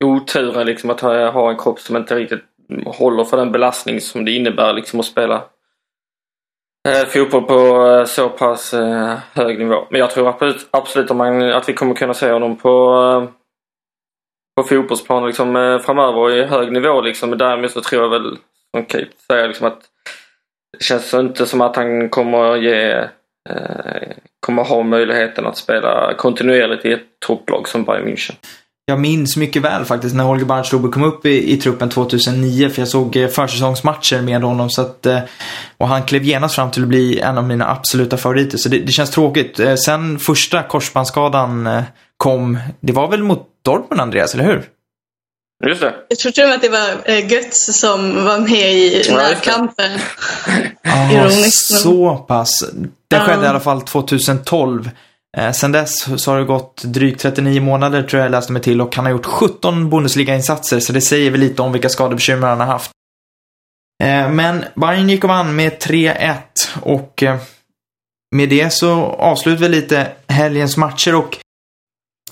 oturen 0.03 0.65
liksom 0.65 0.89
att 0.89 1.01
ha, 1.01 1.49
en 1.49 1.57
kropp 1.57 1.79
som 1.79 1.97
inte 1.97 2.15
riktigt 2.15 2.43
håller 2.85 3.23
för 3.23 3.37
den 3.37 3.51
belastning 3.51 4.01
som 4.01 4.25
det 4.25 4.31
innebär 4.31 4.73
liksom 4.73 4.99
att 4.99 5.05
spela 5.05 5.43
eh, 6.87 7.07
fotboll 7.07 7.43
på 7.43 7.87
eh, 7.87 8.05
så 8.05 8.29
pass 8.29 8.73
eh, 8.73 9.17
hög 9.33 9.59
nivå. 9.59 9.87
Men 9.89 9.99
jag 9.99 10.11
tror 10.11 10.29
absolut, 10.29 10.67
absolut 10.71 11.11
att, 11.11 11.17
man, 11.17 11.41
att 11.41 11.69
vi 11.69 11.73
kommer 11.73 11.95
kunna 11.95 12.13
se 12.13 12.31
honom 12.31 12.57
på, 12.57 12.69
eh, 12.95 13.29
på 14.55 14.67
fotbollsplanen 14.67 15.27
liksom, 15.27 15.55
eh, 15.55 15.79
framöver 15.79 16.17
och 16.17 16.31
i 16.31 16.43
hög 16.43 16.71
nivå. 16.71 17.01
Liksom. 17.01 17.29
Men 17.29 17.39
därmed 17.39 17.71
så 17.71 17.81
tror 17.81 18.03
jag 18.03 18.09
väl, 18.09 18.37
som 18.75 18.85
Kate 18.85 19.17
säger, 19.27 19.47
liksom, 19.47 19.67
att 19.67 19.81
det 20.77 20.83
känns 20.83 21.13
inte 21.13 21.45
som 21.45 21.61
att 21.61 21.75
han 21.75 22.09
kommer 22.09 22.55
ge 22.55 23.07
Eh, 23.49 24.07
kommer 24.39 24.63
ha 24.63 24.83
möjligheten 24.83 25.45
att 25.45 25.57
spela 25.57 26.13
kontinuerligt 26.17 26.85
i 26.85 26.91
ett 26.91 27.19
topplag 27.25 27.67
som 27.67 27.83
Bayern 27.83 28.07
München. 28.07 28.33
Jag 28.85 28.99
minns 28.99 29.37
mycket 29.37 29.61
väl 29.61 29.85
faktiskt 29.85 30.15
när 30.15 30.23
Holger 30.23 30.45
Barnstube 30.45 30.87
kom 30.89 31.03
upp 31.03 31.25
i, 31.25 31.53
i 31.53 31.57
truppen 31.57 31.89
2009 31.89 32.69
för 32.69 32.81
jag 32.81 32.87
såg 32.87 33.15
eh, 33.15 33.27
försäsongsmatcher 33.27 34.21
med 34.21 34.41
honom 34.43 34.69
så 34.69 34.81
att, 34.81 35.05
eh, 35.05 35.19
och 35.77 35.87
han 35.87 36.03
klev 36.03 36.23
genast 36.23 36.55
fram 36.55 36.71
till 36.71 36.83
att 36.83 36.89
bli 36.89 37.19
en 37.19 37.37
av 37.37 37.43
mina 37.43 37.69
absoluta 37.69 38.17
favoriter 38.17 38.57
så 38.57 38.69
det, 38.69 38.79
det 38.79 38.91
känns 38.91 39.11
tråkigt. 39.11 39.59
Sen 39.85 40.19
första 40.19 40.63
korsbandsskadan 40.63 41.69
kom, 42.17 42.59
det 42.79 42.93
var 42.93 43.11
väl 43.11 43.23
mot 43.23 43.47
Dortmund 43.65 44.01
Andreas, 44.01 44.33
eller 44.33 44.43
hur? 44.43 44.63
Just 45.67 45.81
det. 45.81 45.95
Jag 46.09 46.19
tror 46.19 46.31
till 46.31 46.43
och 46.43 46.49
med 46.49 46.55
att 46.55 46.61
det 46.61 46.69
var 46.69 46.89
eh, 47.05 47.31
Götz 47.31 47.79
som 47.79 48.25
var 48.25 48.39
med 48.39 48.73
i 48.73 49.03
Ja, 49.07 49.15
närkampen. 49.15 49.99
Ironiskt, 51.11 51.71
men- 51.71 51.79
så 51.79 52.15
pass. 52.17 52.49
Det 53.09 53.15
Ja. 53.15 53.19
skedde 53.23 53.45
i 53.45 53.47
alla 53.49 53.59
fall 53.59 53.81
2012. 53.81 54.89
Eh, 55.37 55.51
sen 55.51 55.71
dess 55.71 56.21
så 56.23 56.31
har 56.31 56.39
det 56.39 56.45
gått 56.45 56.83
drygt 56.83 57.21
39 57.21 57.61
månader 57.61 58.03
tror 58.03 58.19
jag 58.19 58.25
jag 58.25 58.31
läste 58.31 58.51
mig 58.51 58.61
till 58.61 58.81
och 58.81 58.95
han 58.95 59.05
har 59.05 59.11
gjort 59.11 59.25
17 59.25 59.89
Bundesliga-insatser 59.89 60.79
så 60.79 60.93
det 60.93 61.01
säger 61.01 61.31
väl 61.31 61.39
lite 61.39 61.61
om 61.61 61.71
vilka 61.71 61.89
skadebekymmer 61.89 62.47
han 62.47 62.59
har 62.59 62.67
haft. 62.67 62.91
Eh, 64.03 64.29
men 64.29 64.65
Bayern 64.75 65.09
gick 65.09 65.23
och 65.23 65.29
vann 65.29 65.55
med 65.55 65.79
3-1 65.79 66.33
och 66.81 67.23
eh, 67.23 67.37
med 68.35 68.49
det 68.49 68.73
så 68.73 68.91
avslutar 69.05 69.61
vi 69.61 69.69
lite 69.69 70.07
helgens 70.27 70.77
matcher 70.77 71.15
och 71.15 71.37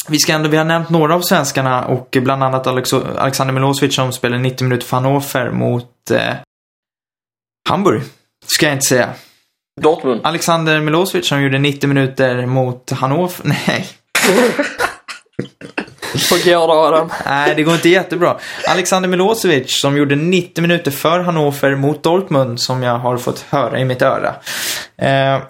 vi 0.09 0.19
ska 0.19 0.33
ändå, 0.33 0.49
vi 0.49 0.57
har 0.57 0.65
nämnt 0.65 0.89
några 0.89 1.15
av 1.15 1.21
svenskarna 1.21 1.85
och 1.85 2.17
bland 2.21 2.43
annat 2.43 2.67
Alex 2.67 2.93
Alexander 2.93 3.53
Milosevic 3.53 3.95
som 3.95 4.13
spelade 4.13 4.41
90 4.41 4.63
minuter 4.67 4.87
för 4.87 4.97
Hannover 4.97 5.51
mot 5.51 6.11
eh, 6.11 6.33
Hamburg. 7.69 8.01
Ska 8.45 8.65
jag 8.65 8.75
inte 8.75 8.85
säga. 8.85 9.09
Dortmund. 9.81 10.21
Alexander 10.23 10.79
Milosevic 10.79 11.27
som 11.27 11.41
gjorde 11.43 11.59
90 11.59 11.87
minuter 11.87 12.45
mot 12.45 12.91
Hannover. 12.91 13.31
Nej, 13.43 13.87
Hur 16.13 16.45
går 16.45 16.67
det 16.67 16.73
Adam? 16.73 17.09
nej 17.25 17.53
det 17.55 17.63
går 17.63 17.73
inte 17.73 17.89
jättebra. 17.89 18.37
Alexander 18.67 19.09
Milosevic 19.09 19.81
som 19.81 19.97
gjorde 19.97 20.15
90 20.15 20.61
minuter 20.61 20.91
för 20.91 21.19
Hannover 21.19 21.75
mot 21.75 22.03
Dortmund 22.03 22.59
som 22.59 22.83
jag 22.83 22.97
har 22.97 23.17
fått 23.17 23.39
höra 23.49 23.79
i 23.79 23.85
mitt 23.85 24.01
öra. 24.01 24.35
Eh, 24.97 25.41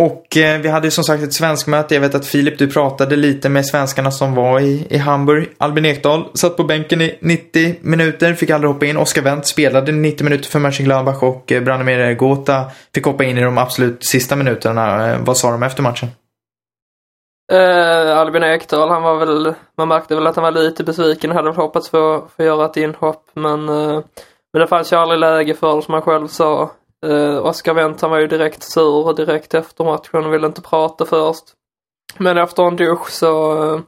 och 0.00 0.36
eh, 0.36 0.60
vi 0.60 0.68
hade 0.68 0.86
ju 0.86 0.90
som 0.90 1.04
sagt 1.04 1.22
ett 1.22 1.32
svenskmöte. 1.32 1.94
Jag 1.94 2.00
vet 2.00 2.14
att 2.14 2.26
Filip, 2.26 2.58
du 2.58 2.70
pratade 2.70 3.16
lite 3.16 3.48
med 3.48 3.66
svenskarna 3.66 4.10
som 4.10 4.34
var 4.34 4.60
i, 4.60 4.86
i 4.90 4.98
Hamburg. 4.98 5.48
Albin 5.58 5.84
Ekdal 5.84 6.24
satt 6.34 6.56
på 6.56 6.64
bänken 6.64 7.00
i 7.00 7.18
90 7.20 7.74
minuter, 7.80 8.34
fick 8.34 8.50
aldrig 8.50 8.72
hoppa 8.72 8.86
in. 8.86 8.96
Oskar 8.96 9.22
Wendt 9.22 9.46
spelade 9.46 9.92
90 9.92 10.24
minuter 10.24 10.48
för 10.48 10.58
Mönchengladbach 10.58 11.22
och 11.22 11.52
eh, 11.52 11.62
Branimir 11.62 12.14
Gota 12.14 12.64
fick 12.94 13.04
hoppa 13.04 13.24
in 13.24 13.38
i 13.38 13.42
de 13.42 13.58
absolut 13.58 14.04
sista 14.04 14.36
minuterna. 14.36 15.10
Eh, 15.10 15.18
vad 15.24 15.36
sa 15.36 15.50
de 15.50 15.62
efter 15.62 15.82
matchen? 15.82 16.08
Eh, 17.52 18.18
Albin 18.18 18.42
Ekdal, 18.42 18.88
han 18.88 19.02
var 19.02 19.16
väl, 19.16 19.54
man 19.76 19.88
märkte 19.88 20.14
väl 20.14 20.26
att 20.26 20.36
han 20.36 20.42
var 20.42 20.50
lite 20.50 20.84
besviken, 20.84 21.30
hade 21.30 21.48
väl 21.48 21.56
hoppats 21.56 21.90
få, 21.90 22.28
få 22.36 22.42
göra 22.42 22.64
ett 22.64 22.76
inhopp 22.76 23.24
men, 23.34 23.68
eh, 23.68 24.00
men 24.52 24.60
det 24.60 24.66
fanns 24.66 24.92
ju 24.92 24.96
aldrig 24.96 25.20
läge 25.20 25.54
för 25.54 25.76
det 25.76 25.82
som 25.82 25.94
han 25.94 26.02
själv 26.02 26.26
sa. 26.26 26.70
Eh, 27.06 27.46
Oskar 27.46 27.74
Wendt 27.74 28.00
han 28.00 28.10
var 28.10 28.18
ju 28.18 28.26
direkt 28.26 28.62
sur 28.62 29.06
och 29.06 29.16
direkt 29.16 29.54
efter 29.54 29.84
matchen 29.84 30.26
och 30.26 30.34
ville 30.34 30.46
inte 30.46 30.62
prata 30.62 31.04
först. 31.04 31.44
Men 32.18 32.38
efter 32.38 32.62
en 32.62 32.76
dusch 32.76 33.10
så, 33.10 33.52
eh, 33.52 33.80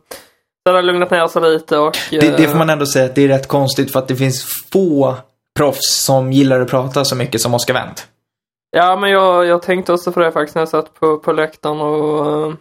så 0.63 0.71
hade 0.71 0.79
han 0.79 0.87
lugnat 0.87 1.11
ner 1.11 1.27
sig 1.27 1.43
lite 1.43 1.79
och... 1.79 1.97
Det, 2.11 2.37
det 2.37 2.49
får 2.49 2.55
eh, 2.55 2.59
man 2.59 2.71
ändå 2.71 2.87
säga 2.87 3.05
att 3.05 3.15
det 3.15 3.25
är 3.25 3.29
rätt 3.29 3.49
konstigt 3.49 3.93
för 3.93 3.99
att 3.99 4.09
det 4.09 4.17
finns 4.17 4.47
få 4.73 5.15
proffs 5.59 6.05
som 6.05 6.33
gillar 6.33 6.61
att 6.61 6.71
prata 6.71 7.05
så 7.05 7.17
mycket 7.17 7.41
som 7.41 7.55
Oskar 7.55 7.75
Wendt. 7.75 8.09
Ja, 8.71 8.97
men 8.97 9.11
jag, 9.11 9.47
jag 9.47 9.63
tänkte 9.63 9.93
också 9.93 10.13
på 10.13 10.21
det 10.21 10.33
faktiskt 10.33 10.55
när 10.55 10.63
jag 10.63 10.69
satt 10.69 10.95
på, 10.95 11.19
på 11.19 11.33
läktaren 11.33 11.81
och, 11.81 12.27
eh, 12.27 12.55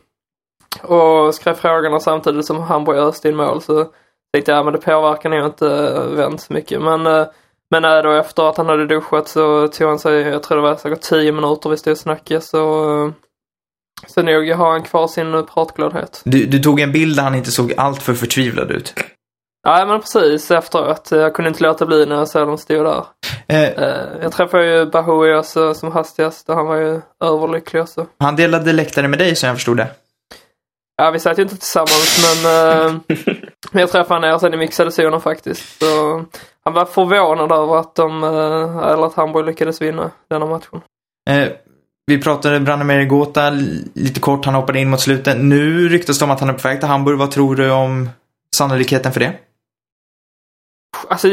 och 0.81 1.35
skrev 1.35 1.53
frågorna 1.53 1.99
samtidigt 1.99 2.45
som 2.45 2.59
Hamburg 2.59 2.97
öste 2.97 3.29
in 3.29 3.35
mål. 3.35 3.61
Så 3.61 3.87
tänkte 4.33 4.51
jag, 4.51 4.59
ja, 4.59 4.63
men 4.63 4.73
det 4.73 4.79
påverkar 4.79 5.29
nog 5.29 5.45
inte 5.45 5.99
Wendt 6.15 6.41
så 6.41 6.53
mycket. 6.53 6.81
Men, 6.81 7.07
eh, 7.07 7.25
men 7.71 7.81
nej, 7.81 8.03
då 8.03 8.11
efter 8.11 8.49
att 8.49 8.57
han 8.57 8.69
hade 8.69 8.85
duschat 8.87 9.27
så 9.27 9.67
tog 9.67 9.87
han 9.87 9.99
sig, 9.99 10.21
jag 10.21 10.43
tror 10.43 10.55
det 10.57 10.61
var 10.63 10.75
säkert 10.75 11.01
10 11.01 11.31
minuter 11.31 11.69
vi 11.69 11.77
stod 11.77 11.91
och 11.91 11.97
snackade. 11.97 12.41
Så, 12.41 13.11
så 14.07 14.21
nog 14.21 14.49
har 14.51 14.71
han 14.71 14.83
kvar 14.83 15.07
sin 15.07 15.45
pratglödhet. 15.53 16.21
Du, 16.25 16.45
du 16.45 16.59
tog 16.59 16.79
en 16.79 16.91
bild 16.91 17.15
där 17.15 17.23
han 17.23 17.35
inte 17.35 17.51
såg 17.51 17.73
allt 17.77 18.01
för 18.03 18.13
förtvivlad 18.13 18.71
ut. 18.71 18.93
Ja, 19.67 19.85
men 19.85 19.99
precis 20.01 20.51
efteråt. 20.51 21.07
Jag 21.11 21.33
kunde 21.33 21.49
inte 21.49 21.63
låta 21.63 21.85
bli 21.85 22.05
när 22.05 22.15
jag 22.15 22.27
såg 22.27 22.47
dem 22.47 22.57
stå 22.57 22.83
där. 22.83 23.05
Eh, 23.47 23.61
Eh, 23.69 24.07
Jag 24.21 24.31
träffade 24.31 24.65
ju 24.77 24.85
Bahoui 24.85 25.33
också 25.35 25.73
som 25.73 25.91
hastigast 25.91 26.49
och 26.49 26.55
han 26.55 26.65
var 26.67 26.75
ju 26.75 27.01
överlycklig 27.23 27.81
också. 27.81 28.05
han 28.19 28.35
delade 28.35 28.73
läktare 28.73 29.07
med 29.07 29.19
dig 29.19 29.35
som 29.35 29.47
jag 29.47 29.55
förstod 29.57 29.77
det. 29.77 29.87
Ja, 30.97 31.11
vi 31.11 31.19
satt 31.19 31.37
ju 31.39 31.43
inte 31.43 31.57
tillsammans 31.57 32.43
men, 32.43 32.51
eh, 32.51 33.17
jag 33.81 33.91
träffade 33.91 34.25
honom 34.27 34.39
sen 34.39 34.53
i 34.53 34.57
mixade 34.57 34.91
zonen 34.91 35.21
faktiskt. 35.21 35.79
Så 35.81 36.25
han 36.63 36.73
var 36.73 36.85
förvånad 36.85 37.51
över 37.51 37.79
att 37.79 37.95
de, 37.95 38.23
eh, 38.23 38.91
eller 38.91 39.05
att 39.05 39.13
Hamburg 39.13 39.45
lyckades 39.45 39.81
vinna 39.81 40.11
denna 40.29 40.45
matchen. 40.45 40.81
Eh, 41.29 41.49
vi 42.05 42.21
pratade 42.21 42.59
Branimir 42.59 43.05
Gota 43.05 43.49
lite 43.93 44.19
kort, 44.19 44.45
han 44.45 44.55
hoppade 44.55 44.79
in 44.79 44.89
mot 44.89 45.01
slutet. 45.01 45.37
Nu 45.37 45.89
ryktas 45.89 46.19
det 46.19 46.25
om 46.25 46.31
att 46.31 46.39
han 46.39 46.49
är 46.49 46.53
på 46.53 46.67
väg 46.67 46.79
till 46.79 46.89
Hamburg. 46.89 47.17
Vad 47.17 47.31
tror 47.31 47.55
du 47.55 47.71
om 47.71 48.09
sannolikheten 48.55 49.11
för 49.11 49.19
det? 49.19 49.33
Alltså, 51.07 51.27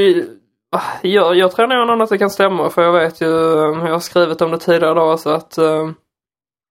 ah, 0.76 0.82
jag, 1.02 1.36
jag 1.36 1.52
tror 1.52 1.86
nog 1.86 2.02
att 2.02 2.10
det 2.10 2.18
kan 2.18 2.30
stämma 2.30 2.70
för 2.70 2.82
jag 2.82 2.92
vet 2.92 3.20
ju, 3.20 3.26
eh, 3.26 3.86
jag 3.86 3.92
har 3.92 4.00
skrivit 4.00 4.40
om 4.40 4.50
det 4.50 4.58
tidigare 4.58 4.92
idag 4.92 5.20
så 5.20 5.30
att 5.30 5.58
eh, 5.58 5.90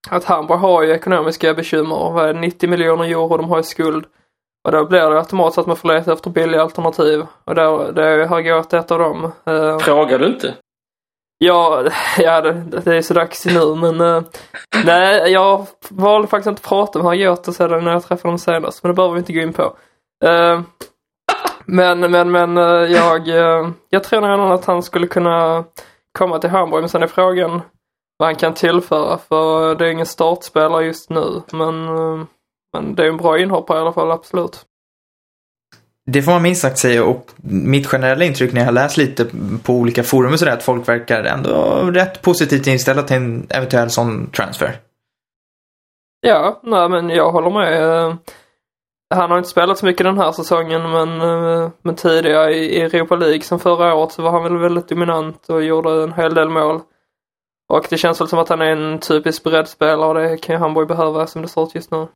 att 0.09 0.23
Hamburg 0.23 0.59
har 0.59 0.83
ju 0.83 0.91
ekonomiska 0.91 1.53
bekymmer. 1.53 2.11
Vad 2.11 2.29
är 2.29 2.33
det, 2.33 2.39
90 2.39 2.69
miljoner 2.69 3.03
euro 3.03 3.37
de 3.37 3.49
har 3.49 3.59
i 3.59 3.63
skuld. 3.63 4.05
Och 4.65 4.71
då 4.71 4.85
blir 4.85 4.99
det 4.99 5.17
automatiskt 5.17 5.57
att 5.57 5.67
man 5.67 5.75
får 5.75 5.87
leta 5.87 6.13
efter 6.13 6.29
billiga 6.29 6.61
alternativ. 6.61 7.25
Och 7.43 7.55
då, 7.55 7.91
det 7.91 8.25
har 8.25 8.41
gått 8.41 8.73
ett 8.73 8.91
av 8.91 8.99
dem. 8.99 9.31
Eh, 9.45 9.77
Frågar 9.77 10.19
du 10.19 10.25
inte? 10.27 10.55
Ja, 11.37 11.83
ja 12.17 12.41
det, 12.41 12.53
det 12.53 12.97
är 12.97 13.01
så 13.01 13.13
dags 13.13 13.45
nu 13.45 13.75
men 13.75 14.01
eh, 14.01 14.21
nej, 14.85 15.31
jag 15.31 15.65
valde 15.89 16.27
faktiskt 16.27 16.47
inte 16.47 16.59
att 16.59 16.69
prata 16.69 16.99
med 16.99 17.05
Hagota 17.05 17.51
sedan 17.51 17.83
när 17.83 17.91
jag 17.91 18.03
träffade 18.03 18.27
honom 18.27 18.39
senast, 18.39 18.83
men 18.83 18.89
det 18.89 18.95
behöver 18.95 19.13
vi 19.13 19.19
inte 19.19 19.33
gå 19.33 19.39
in 19.39 19.53
på. 19.53 19.77
Eh, 20.25 20.61
men, 21.65 21.99
men, 21.99 22.31
men 22.31 22.57
jag, 22.91 23.27
jag 23.89 24.03
tror 24.03 24.37
nog 24.37 24.51
att 24.51 24.65
han 24.65 24.83
skulle 24.83 25.07
kunna 25.07 25.63
komma 26.17 26.39
till 26.39 26.49
Hamburg, 26.49 26.81
men 26.81 26.89
sen 26.89 27.03
är 27.03 27.07
frågan 27.07 27.61
vad 28.17 28.27
han 28.27 28.35
kan 28.35 28.53
tillföra, 28.53 29.17
för 29.17 29.75
det 29.75 29.87
är 29.87 29.91
ingen 29.91 30.05
startspelare 30.05 30.85
just 30.85 31.09
nu, 31.09 31.41
men, 31.51 31.87
men 32.73 32.95
det 32.95 33.03
är 33.03 33.09
en 33.09 33.17
bra 33.17 33.39
inhoppare 33.39 33.77
i 33.77 33.81
alla 33.81 33.93
fall, 33.93 34.11
absolut. 34.11 34.65
Det 36.05 36.21
får 36.21 36.31
man 36.31 36.41
minst 36.41 36.61
sagt 36.61 36.77
säga 36.77 37.03
och 37.03 37.31
mitt 37.43 37.87
generella 37.87 38.25
intryck 38.25 38.53
när 38.53 38.61
jag 38.61 38.65
har 38.65 38.71
läst 38.71 38.97
lite 38.97 39.25
på 39.63 39.73
olika 39.73 40.03
forum 40.03 40.33
och 40.33 40.39
sådär 40.39 40.53
att 40.53 40.63
folk 40.63 40.87
verkar 40.87 41.23
ändå 41.23 41.81
rätt 41.91 42.21
positivt 42.21 42.67
inställda 42.67 43.03
till 43.03 43.15
en 43.15 43.47
eventuell 43.49 43.89
sån 43.89 44.29
transfer. 44.31 44.79
Ja, 46.21 46.59
nej 46.63 46.89
men 46.89 47.09
jag 47.09 47.31
håller 47.31 47.49
med. 47.49 48.17
Han 49.15 49.31
har 49.31 49.37
inte 49.37 49.49
spelat 49.49 49.77
så 49.77 49.85
mycket 49.85 50.05
den 50.05 50.17
här 50.17 50.31
säsongen 50.31 50.91
men, 50.91 51.17
men 51.81 51.95
tidigare 51.95 52.55
i 52.55 52.81
Europa 52.81 53.15
League 53.15 53.41
som 53.41 53.59
förra 53.59 53.95
året 53.95 54.11
så 54.11 54.21
var 54.21 54.31
han 54.31 54.43
väl 54.43 54.57
väldigt 54.57 54.89
dominant 54.89 55.49
och 55.49 55.63
gjorde 55.63 56.03
en 56.03 56.13
hel 56.13 56.33
del 56.33 56.49
mål. 56.49 56.81
Och 57.73 57.87
det 57.89 57.97
känns 57.97 58.21
väl 58.21 58.27
som 58.27 58.39
att 58.39 58.49
han 58.49 58.61
är 58.61 58.71
en 58.71 58.99
typisk 58.99 59.43
breddspelare 59.43 60.07
och 60.07 60.15
det 60.15 60.37
kan 60.37 60.55
ju 60.55 60.59
Hamburg 60.59 60.87
behöva 60.87 61.27
som 61.27 61.41
det 61.41 61.47
ser 61.47 61.63
ut 61.63 61.75
just 61.75 61.91
nu. 61.91 62.07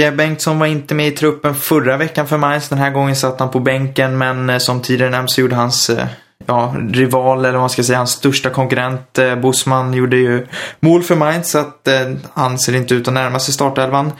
Pierre 0.00 0.16
Bengtsson 0.16 0.58
var 0.58 0.66
inte 0.66 0.94
med 0.94 1.08
i 1.08 1.10
truppen 1.10 1.54
förra 1.54 1.96
veckan 1.96 2.26
för 2.26 2.38
Mainz. 2.38 2.68
Den 2.68 2.78
här 2.78 2.90
gången 2.90 3.16
satt 3.16 3.40
han 3.40 3.50
på 3.50 3.60
bänken 3.60 4.18
men 4.18 4.50
eh, 4.50 4.58
som 4.58 4.82
tidigare 4.82 5.10
nämnts 5.10 5.34
så 5.34 5.40
gjorde 5.40 5.54
hans 5.54 5.90
eh, 5.90 6.06
ja, 6.46 6.74
rival, 6.90 7.38
eller 7.38 7.52
vad 7.52 7.60
man 7.60 7.70
ska 7.70 7.82
säga, 7.82 7.98
hans 7.98 8.10
största 8.10 8.50
konkurrent 8.50 9.18
eh, 9.18 9.36
Bosman 9.36 9.94
gjorde 9.94 10.16
ju 10.16 10.46
mål 10.80 11.02
för 11.02 11.16
Mainz 11.16 11.50
så 11.50 11.58
att 11.58 11.88
eh, 11.88 12.12
han 12.32 12.58
ser 12.58 12.74
inte 12.74 12.94
ut 12.94 13.08
att 13.08 13.14
närma 13.14 13.38
sig 13.38 13.54
startelvan. 13.54 14.12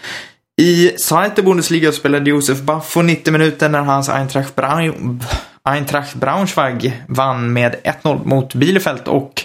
I 0.61 0.89
Zweite 0.99 1.43
Bundesliga 1.43 1.93
spelade 1.93 2.31
Josef 2.31 2.61
Baffo 2.61 3.03
90 3.03 3.33
minuter 3.33 3.69
när 3.69 3.83
hans 3.83 4.09
Eintracht, 4.09 4.57
Braun, 4.57 5.23
Eintracht 5.65 6.15
Braunschweig 6.15 7.03
vann 7.09 7.53
med 7.53 7.75
1-0 8.03 8.27
mot 8.27 8.55
Bielefeld 8.55 9.09
och 9.09 9.45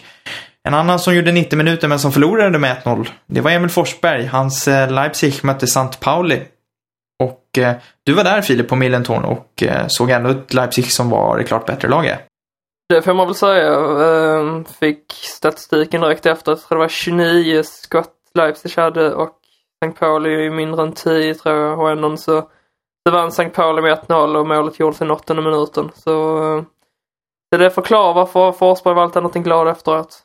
en 0.68 0.74
annan 0.74 1.00
som 1.00 1.16
gjorde 1.16 1.32
90 1.32 1.58
minuter 1.58 1.88
men 1.88 2.00
som 2.00 2.12
förlorade 2.12 2.60
med 2.60 2.78
1-0, 2.84 3.08
det 3.26 3.42
var 3.42 3.52
Emil 3.52 3.70
Forsberg. 3.70 4.26
Hans 4.26 4.68
eh, 4.68 4.92
Leipzig 4.92 5.44
mötte 5.44 5.66
St. 5.66 6.00
Pauli. 6.00 6.42
Och 7.24 7.58
eh, 7.58 7.76
du 8.04 8.14
var 8.14 8.24
där 8.24 8.42
Filip 8.42 8.70
på 8.70 8.76
Millentorn 8.76 9.26
och 9.26 9.64
eh, 9.64 9.86
såg 9.88 10.10
ändå 10.10 10.30
ett 10.30 10.54
Leipzig 10.54 10.92
som 10.92 11.10
var 11.10 11.38
det 11.38 11.44
klart 11.44 11.66
bättre 11.66 11.88
laget. 11.88 12.20
Det 12.90 13.02
får 13.02 13.14
man 13.14 13.28
väl 13.28 13.36
säga. 13.36 13.74
Ehm, 13.76 14.66
fick 14.66 15.14
statistiken 15.14 16.02
direkt 16.02 16.26
efter. 16.26 16.52
Jag 16.52 16.62
tror 16.62 16.78
det 16.78 16.84
var 16.84 16.90
29 16.90 17.64
skott 17.64 18.14
Leipzig 18.34 18.72
hade 18.76 19.14
och 19.14 19.40
St. 19.84 20.00
Pauli 20.00 20.50
mindre 20.50 20.84
än 20.84 20.94
10 20.94 21.34
tror 21.34 21.56
jag. 21.56 21.80
Och 21.80 21.92
ändå 21.92 22.18
så 22.18 22.50
det 23.06 23.12
vann 23.12 23.28
St. 23.28 23.50
Pauli 23.50 23.82
med 23.82 23.98
1-0 23.98 24.36
och 24.36 24.48
målet 24.48 24.80
gjordes 24.80 25.02
i 25.02 25.04
den 25.04 25.12
åttonde 25.12 25.44
minuten. 25.44 25.92
Så 25.96 26.44
ehm, 26.44 26.66
det 27.58 27.70
förklarar 27.70 28.14
varför 28.14 28.52
Forsberg 28.52 28.94
var 28.94 29.04
alltid 29.04 29.22
någonting 29.22 29.44
glad 29.44 29.68
efteråt. 29.68 30.25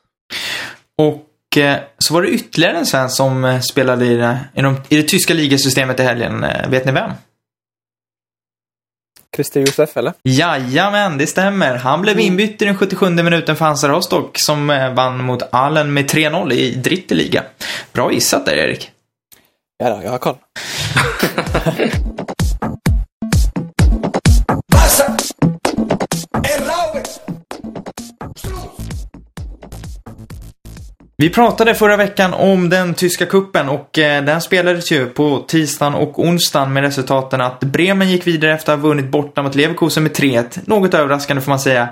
Och 1.00 1.56
eh, 1.56 1.78
så 1.98 2.14
var 2.14 2.22
det 2.22 2.28
ytterligare 2.28 2.76
en 2.76 2.86
svensk 2.86 3.16
som 3.16 3.44
eh, 3.44 3.60
spelade 3.60 4.06
i 4.06 4.16
det, 4.16 4.38
i, 4.54 4.62
de, 4.62 4.76
i 4.88 4.96
det 4.96 5.02
tyska 5.02 5.34
ligasystemet 5.34 6.00
i 6.00 6.02
helgen. 6.02 6.44
Eh, 6.44 6.68
Vet 6.68 6.84
ni 6.84 6.92
vem? 6.92 7.10
Christer 9.36 9.60
Josef, 9.60 9.96
eller? 9.96 10.12
Jajamän, 10.22 11.18
det 11.18 11.26
stämmer. 11.26 11.76
Han 11.76 12.02
blev 12.02 12.20
inbytt 12.20 12.62
i 12.62 12.64
den 12.64 12.76
77 12.76 13.10
minuten 13.10 13.56
för 13.56 13.64
Hansa 13.64 13.88
Rostock 13.88 14.38
som 14.38 14.70
eh, 14.70 14.94
vann 14.94 15.24
mot 15.24 15.42
Allen 15.52 15.92
med 15.92 16.10
3-0 16.10 16.52
i 16.52 16.74
Dritte 16.74 17.14
Liga. 17.14 17.44
Bra 17.92 18.12
gissat 18.12 18.46
där, 18.46 18.52
Erik. 18.52 18.90
Ja, 19.78 19.90
då, 19.90 20.00
jag 20.04 20.10
har 20.10 20.18
koll. 20.18 20.36
Vi 31.20 31.30
pratade 31.30 31.74
förra 31.74 31.96
veckan 31.96 32.34
om 32.34 32.68
den 32.68 32.94
tyska 32.94 33.26
kuppen 33.26 33.68
och 33.68 33.98
eh, 33.98 34.24
den 34.24 34.40
spelades 34.40 34.92
ju 34.92 35.06
på 35.06 35.44
tisdagen 35.48 35.94
och 35.94 36.18
onsdagen 36.18 36.72
med 36.72 36.82
resultaten 36.82 37.40
att 37.40 37.60
Bremen 37.60 38.10
gick 38.10 38.26
vidare 38.26 38.54
efter 38.54 38.72
att 38.72 38.78
ha 38.78 38.88
vunnit 38.88 39.10
borta 39.10 39.42
mot 39.42 39.54
Leverkusen 39.54 40.02
med 40.02 40.12
3-1. 40.12 40.60
Något 40.64 40.94
överraskande 40.94 41.42
får 41.42 41.50
man 41.50 41.60
säga. 41.60 41.88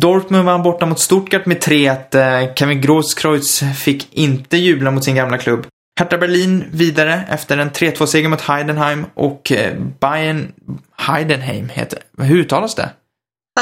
Dortmund 0.00 0.44
vann 0.44 0.62
borta 0.62 0.86
mot 0.86 0.98
Stuttgart 0.98 1.46
med 1.46 1.56
3-1. 1.56 2.46
Eh, 2.46 2.54
Kevin 2.54 2.80
Grosskreutz 2.80 3.62
fick 3.84 4.14
inte 4.14 4.56
jubla 4.56 4.90
mot 4.90 5.04
sin 5.04 5.14
gamla 5.14 5.38
klubb. 5.38 5.66
Hertha 6.00 6.18
Berlin 6.18 6.64
vidare 6.72 7.22
efter 7.28 7.58
en 7.58 7.70
3-2-seger 7.70 8.28
mot 8.28 8.40
Heidenheim 8.40 9.06
och 9.14 9.52
eh, 9.52 9.74
Bayern 10.00 10.52
Heidenheim 10.96 11.68
heter 11.68 11.98
Hur 12.18 12.38
uttalas 12.38 12.74
det? 12.74 12.90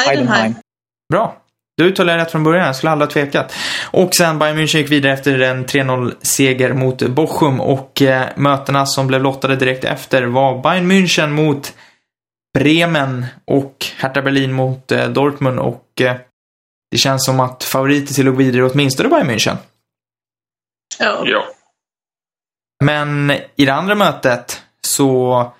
Heidenheim. 0.06 0.54
Bra. 1.12 1.45
Du 1.77 1.85
uttalade 1.85 2.18
rätt 2.18 2.31
från 2.31 2.45
början, 2.45 2.66
jag 2.66 2.77
skulle 2.77 2.91
aldrig 2.91 3.09
ha 3.09 3.12
tvekat. 3.12 3.55
Och 3.91 4.14
sen 4.14 4.39
Bayern 4.39 4.59
München 4.59 4.77
gick 4.77 4.91
vidare 4.91 5.12
efter 5.12 5.41
en 5.41 5.66
3-0-seger 5.66 6.72
mot 6.72 7.03
Bochum 7.03 7.61
och 7.61 8.03
eh, 8.03 8.29
mötena 8.37 8.87
som 8.87 9.07
blev 9.07 9.22
lottade 9.22 9.57
direkt 9.57 9.85
efter 9.85 10.22
var 10.22 10.62
Bayern 10.62 10.93
München 10.93 11.31
mot 11.31 11.74
Bremen 12.59 13.27
och 13.45 13.87
Hertha 13.97 14.22
Berlin 14.22 14.53
mot 14.53 14.93
eh, 14.93 15.09
Dortmund 15.09 15.59
och 15.59 16.01
eh, 16.01 16.16
det 16.91 16.99
känns 16.99 17.24
som 17.24 17.41
att 17.41 17.64
favoriter 17.64 18.14
till 18.14 18.29
att 18.29 18.35
gå 18.35 18.39
vidare 18.39 18.70
åtminstone 18.70 19.09
Bayern 19.09 19.31
München. 19.31 19.57
Ja. 20.99 21.22
Ja. 21.24 21.45
Men 22.85 23.33
i 23.57 23.64
det 23.64 23.74
andra 23.74 23.95
mötet 23.95 24.62
så 24.81 25.53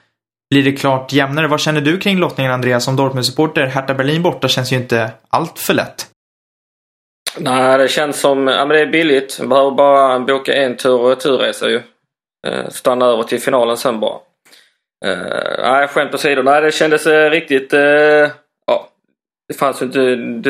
blir 0.57 0.73
det 0.73 0.79
klart 0.79 1.13
jämnare. 1.13 1.47
Vad 1.47 1.61
känner 1.61 1.81
du 1.81 1.99
kring 1.99 2.19
lottningen 2.19 2.53
Andreas 2.53 2.85
som 2.85 2.97
Dortmund-supporter? 2.97 3.67
Hertha 3.67 3.95
Berlin 3.95 4.23
borta 4.23 4.49
känns 4.49 4.73
ju 4.73 4.77
inte 4.77 5.11
allt 5.29 5.59
för 5.59 5.75
lätt. 5.75 6.07
Nej, 7.39 7.79
det 7.79 7.89
känns 7.89 8.21
som... 8.21 8.47
Ja, 8.47 8.67
men 8.67 8.69
det 8.69 8.81
är 8.81 8.87
billigt. 8.87 9.39
Man 9.41 9.49
behöver 9.49 9.71
bara 9.71 10.21
boka 10.21 10.55
en 10.55 10.77
tur 10.77 11.01
och 11.01 11.09
returresa 11.09 11.69
ju. 11.69 11.83
Eh, 12.47 12.69
stanna 12.69 13.07
över 13.07 13.23
till 13.23 13.41
finalen 13.41 13.77
sen 13.77 14.01
bara. 14.01 14.19
Eh, 15.07 15.73
nej, 15.73 15.89
skämt 15.89 16.15
åsido. 16.15 16.43
Nej, 16.43 16.63
det 16.63 16.73
kändes 16.73 17.07
eh, 17.07 17.31
riktigt... 17.31 17.73
Ja, 18.67 18.89
det 19.49 19.55
fanns 19.59 19.83
ju 19.83 19.87
inte... 19.87 20.01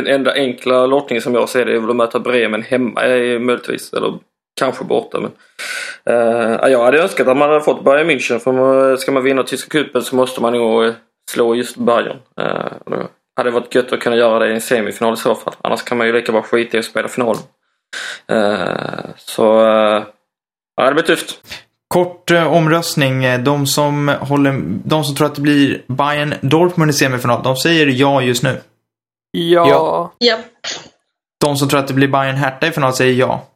Den 0.01 0.07
enda 0.07 0.33
enkla 0.33 0.87
lottningen 0.87 1.23
som 1.23 1.35
jag 1.35 1.49
ser 1.49 1.65
det 1.65 1.73
är 1.73 1.81
väl 1.81 1.91
att 1.91 1.97
möta 1.97 2.21
Bremen 2.21 2.63
hemma 2.63 3.01
möjligtvis. 3.41 3.93
Eller 3.93 4.19
kanske 4.61 4.85
borta. 4.85 5.21
Men, 5.21 5.33
eh, 6.11 6.71
jag 6.71 6.85
hade 6.85 7.03
önskat 7.03 7.29
att 7.29 7.37
man 7.37 7.49
hade 7.49 7.61
fått 7.61 7.85
Bayern 7.85 8.11
München. 8.11 8.39
För 8.39 8.53
man, 8.53 8.99
ska 8.99 9.13
man 9.13 9.25
vinna 9.25 9.43
tyska 9.43 9.69
cupen 9.69 10.03
så 10.03 10.17
måste 10.17 10.43
man 10.43 10.53
nog 10.53 10.85
eh, 10.85 10.93
slå 11.31 11.55
just 11.55 11.77
Bayern. 11.77 12.17
Eh, 12.41 12.73
det 12.87 13.09
hade 13.37 13.51
varit 13.51 13.75
gött 13.75 13.93
att 13.93 14.01
kunna 14.01 14.17
göra 14.17 14.39
det 14.39 14.51
i 14.51 14.55
en 14.55 14.61
semifinal 14.61 15.15
i 15.15 15.17
så 15.17 15.35
fall. 15.35 15.55
Annars 15.63 15.83
kan 15.83 15.99
man 15.99 16.07
ju 16.07 16.13
lika 16.13 16.33
bra 16.33 16.43
skita 16.43 16.77
i 16.77 16.81
att 16.81 16.87
spela 16.87 17.09
finalen. 17.09 17.43
Eh, 18.29 19.11
så 19.17 19.61
eh, 19.61 20.05
ja, 20.77 20.85
det 20.89 20.95
blir 20.95 21.05
tufft. 21.05 21.41
Kort 21.89 22.31
omröstning. 22.31 23.45
De 23.45 23.67
som, 23.67 24.09
håller, 24.09 24.63
de 24.85 25.05
som 25.05 25.15
tror 25.15 25.27
att 25.27 25.35
det 25.35 25.41
blir 25.41 25.83
Bayern 25.87 26.35
Dortmund 26.41 26.91
i 26.91 26.95
semifinal, 26.95 27.43
de 27.43 27.57
säger 27.57 27.87
ja 27.87 28.23
just 28.23 28.43
nu. 28.43 28.61
Ja. 29.31 30.13
Ja. 30.19 30.37
De 31.45 31.57
som 31.57 31.69
tror 31.69 31.81
att 31.81 31.89
det 31.89 31.95
blir 31.95 32.09
Bayern 32.09 32.37
Hertha 32.37 32.67
i 32.67 32.71
final 32.71 32.93
säger 32.93 33.15
ja. 33.15 33.47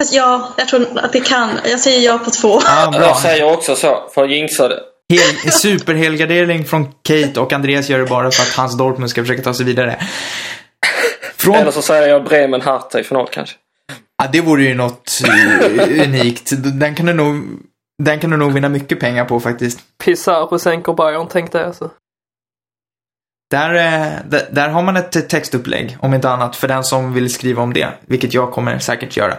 Fast 0.00 0.14
ja, 0.14 0.48
jag 0.56 0.68
tror 0.68 0.98
att 0.98 1.12
det 1.12 1.20
kan. 1.20 1.50
Jag 1.64 1.80
säger 1.80 2.00
ja 2.00 2.18
på 2.18 2.30
två. 2.30 2.60
Ja, 2.64 2.90
bra. 2.92 3.00
Jag 3.02 3.16
säger 3.16 3.52
också 3.52 3.76
så, 3.76 4.08
för 4.14 4.24
att 4.24 4.30
jinxa 4.30 4.68
det. 4.68 4.80
Hel, 5.08 5.52
superhelgardering 5.52 6.64
från 6.64 6.92
Kate 7.02 7.40
och 7.40 7.52
Andreas 7.52 7.88
gör 7.88 7.98
det 7.98 8.06
bara 8.06 8.30
för 8.30 8.42
att 8.42 8.52
hans 8.56 8.78
Dortmund 8.78 9.10
ska 9.10 9.22
försöka 9.22 9.42
ta 9.42 9.54
sig 9.54 9.66
vidare. 9.66 10.00
Från, 11.36 11.54
Eller 11.54 11.70
så 11.70 11.82
säger 11.82 12.08
jag 12.08 12.24
Bremen 12.24 12.60
Hertha 12.60 13.00
i 13.00 13.04
final 13.04 13.28
kanske. 13.32 13.56
ja, 14.22 14.28
det 14.32 14.40
vore 14.40 14.62
ju 14.62 14.74
något 14.74 15.10
eh, 15.26 16.06
unikt. 16.06 16.50
Den 16.80 16.94
kan, 16.94 17.06
du 17.06 17.12
nog, 17.12 17.42
den 18.02 18.20
kan 18.20 18.30
du 18.30 18.36
nog 18.36 18.52
vinna 18.52 18.68
mycket 18.68 19.00
pengar 19.00 19.24
på 19.24 19.40
faktiskt. 19.40 19.78
Pizarro 20.04 20.58
sänker 20.58 20.92
Bayern 20.92 21.28
tänkte 21.28 21.58
jag 21.58 21.74
så. 21.74 21.90
Där, 23.50 23.74
eh, 23.74 24.12
där, 24.28 24.48
där 24.50 24.68
har 24.68 24.82
man 24.82 24.96
ett 24.96 25.28
textupplägg, 25.28 25.96
om 26.00 26.14
inte 26.14 26.30
annat, 26.30 26.56
för 26.56 26.68
den 26.68 26.84
som 26.84 27.12
vill 27.12 27.32
skriva 27.32 27.62
om 27.62 27.72
det. 27.72 27.88
Vilket 28.06 28.34
jag 28.34 28.52
kommer 28.52 28.78
säkert 28.78 29.16
göra. 29.16 29.34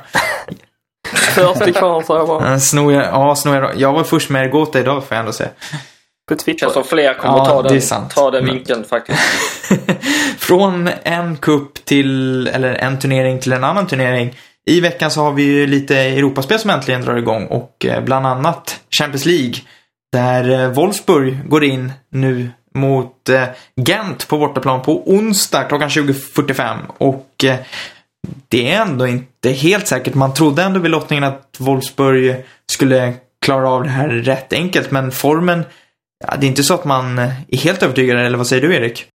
Först 1.14 1.68
i 1.68 1.74
kvarn 1.74 2.03
sa 2.03 2.18
jag 2.18 2.28
bara. 2.28 2.59
Snor 2.59 2.93
jag, 2.93 3.03
ja, 3.03 3.36
snor 3.36 3.55
jag, 3.55 3.78
jag 3.78 3.93
var 3.93 4.03
först 4.03 4.30
med 4.30 4.45
Ergota 4.45 4.80
idag 4.80 5.03
får 5.03 5.16
jag 5.16 5.20
ändå 5.20 5.32
säga. 5.32 5.49
På 6.30 6.36
Twitter. 6.36 6.70
som 6.70 6.84
fler 6.84 7.14
kommer 7.14 7.38
Ja, 7.38 7.45
ta 7.45 7.62
det 7.62 7.70
den, 7.70 7.78
är 7.78 7.82
sant. 7.82 8.16
ta 8.16 8.32
den 8.32 8.45
vinkeln 8.45 8.84
faktiskt. 8.84 9.20
Från 10.38 10.89
en 11.03 11.38
kupp 11.38 11.86
till, 11.86 12.47
eller 12.47 12.74
en 12.74 12.99
turnering 12.99 13.39
till 13.39 13.53
en 13.53 13.64
annan 13.64 13.88
turnering. 13.88 14.36
I 14.66 14.80
veckan 14.82 15.12
så 15.12 15.22
har 15.22 15.32
vi 15.32 15.43
ju 15.43 15.68
lite 15.68 15.97
Europaspel 15.97 16.59
som 16.59 16.70
äntligen 16.70 17.01
drar 17.01 17.16
igång 17.18 17.45
och 17.45 17.86
eh, 17.86 18.03
bland 18.03 18.28
annat 18.28 18.80
Champions 18.97 19.26
League. 19.26 19.53
Där 20.12 20.49
eh, 20.64 20.70
Wolfsburg 20.70 21.49
går 21.49 21.64
in 21.64 21.93
nu 22.12 22.49
mot 22.76 23.30
eh, 23.30 23.47
Gent 23.76 24.28
på 24.28 24.38
bortaplan 24.38 24.82
på 24.82 25.11
onsdag 25.11 25.63
klockan 25.63 25.89
20.45 25.89 26.78
och 26.97 27.43
eh, 27.43 27.59
det 28.47 28.72
är 28.72 28.82
ändå 28.82 29.07
inte 29.07 29.49
helt 29.49 29.88
säkert. 29.88 30.13
Man 30.13 30.34
trodde 30.34 30.63
ändå 30.63 30.80
vid 30.80 30.91
lottningen 30.91 31.24
att 31.24 31.55
Wolfsburg 31.59 32.45
skulle 32.72 33.13
klara 33.41 33.69
av 33.69 33.84
det 33.84 33.89
här 33.89 34.09
rätt 34.09 34.53
enkelt 34.53 34.91
men 34.91 35.11
formen, 35.11 35.63
ja, 36.28 36.36
det 36.38 36.45
är 36.45 36.49
inte 36.49 36.63
så 36.63 36.74
att 36.74 36.86
man 36.86 37.19
eh, 37.19 37.41
är 37.47 37.57
helt 37.57 37.84
övertygad 37.84 38.19
eller 38.19 38.38
vad 38.38 38.47
säger 38.47 38.67
du 38.67 38.76
Erik? 38.76 39.07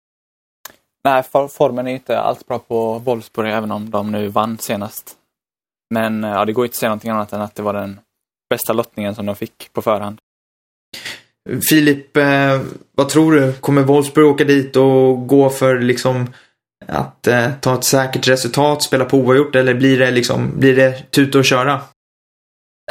Nej, 1.05 1.23
for, 1.23 1.49
formen 1.49 1.87
är 1.87 1.93
inte 1.93 2.21
alls 2.21 2.47
bra 2.47 2.59
på 2.59 2.99
Wolfsburg, 2.99 3.51
även 3.51 3.71
om 3.71 3.91
de 3.91 4.13
nu 4.13 4.29
vann 4.29 4.59
senast. 4.59 5.17
Men 5.95 6.25
eh, 6.25 6.31
ja, 6.31 6.45
det 6.45 6.53
går 6.53 6.65
inte 6.65 6.73
att 6.75 6.79
säga 6.79 6.89
någonting 6.89 7.11
annat 7.11 7.33
än 7.33 7.41
att 7.41 7.55
det 7.55 7.63
var 7.63 7.73
den 7.73 8.01
bästa 8.51 8.73
lottningen 8.73 9.15
som 9.15 9.27
de 9.27 9.37
fick 9.37 9.73
på 9.73 9.83
förhand. 9.83 10.19
Filip, 11.71 12.17
eh, 12.17 12.61
vad 12.97 13.09
tror 13.09 13.33
du? 13.33 13.53
Kommer 13.53 13.83
Wolfsburg 13.83 14.27
åka 14.27 14.45
dit 14.45 14.77
och 14.77 15.27
gå 15.27 15.51
för 15.51 15.81
liksom 15.81 16.27
att 16.89 17.27
eh, 17.27 17.51
ta 17.61 17.75
ett 17.75 17.85
säkert 17.85 18.29
resultat, 18.29 18.83
spela 18.83 19.05
på 19.05 19.17
oavgjort 19.17 19.55
eller 19.55 19.75
blir 19.75 19.99
det 19.99 20.11
liksom, 20.11 20.53
blir 20.57 20.77
det 20.77 21.11
tuta 21.11 21.39
och 21.39 21.45
köra? 21.45 21.81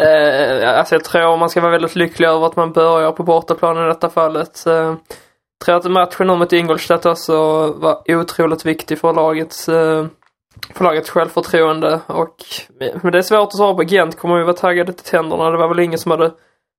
Eh, 0.01 0.77
alltså 0.77 0.95
jag 0.95 1.03
tror 1.03 1.37
man 1.37 1.49
ska 1.49 1.61
vara 1.61 1.71
väldigt 1.71 1.95
lycklig 1.95 2.27
över 2.27 2.45
att 2.45 2.55
man 2.55 2.71
börjar 2.71 3.11
på 3.11 3.23
bortaplan 3.23 3.85
i 3.85 3.87
detta 3.87 4.09
fallet. 4.09 4.65
Eh, 4.65 4.73
jag 4.73 4.97
tror 5.65 5.75
att 5.75 5.91
matchen 5.91 6.27
nu 6.27 6.35
mot 6.35 6.53
Ingolstadt 6.53 7.05
också 7.05 7.67
var 7.71 8.01
otroligt 8.07 8.65
viktig 8.65 8.99
för 8.99 9.13
lagets, 9.13 9.69
eh, 9.69 10.05
för 10.73 10.83
lagets 10.83 11.09
självförtroende. 11.09 11.99
Och, 12.07 12.35
men 13.01 13.11
det 13.11 13.17
är 13.17 13.21
svårt 13.21 13.47
att 13.47 13.57
svara 13.57 13.75
på. 13.75 13.83
Gent 13.83 14.17
kommer 14.17 14.37
ju 14.37 14.43
vara 14.43 14.55
taggade 14.55 14.93
till 14.93 15.05
tänderna. 15.05 15.51
Det 15.51 15.57
var 15.57 15.67
väl 15.67 15.79
ingen 15.79 15.99
som 15.99 16.11
hade 16.11 16.31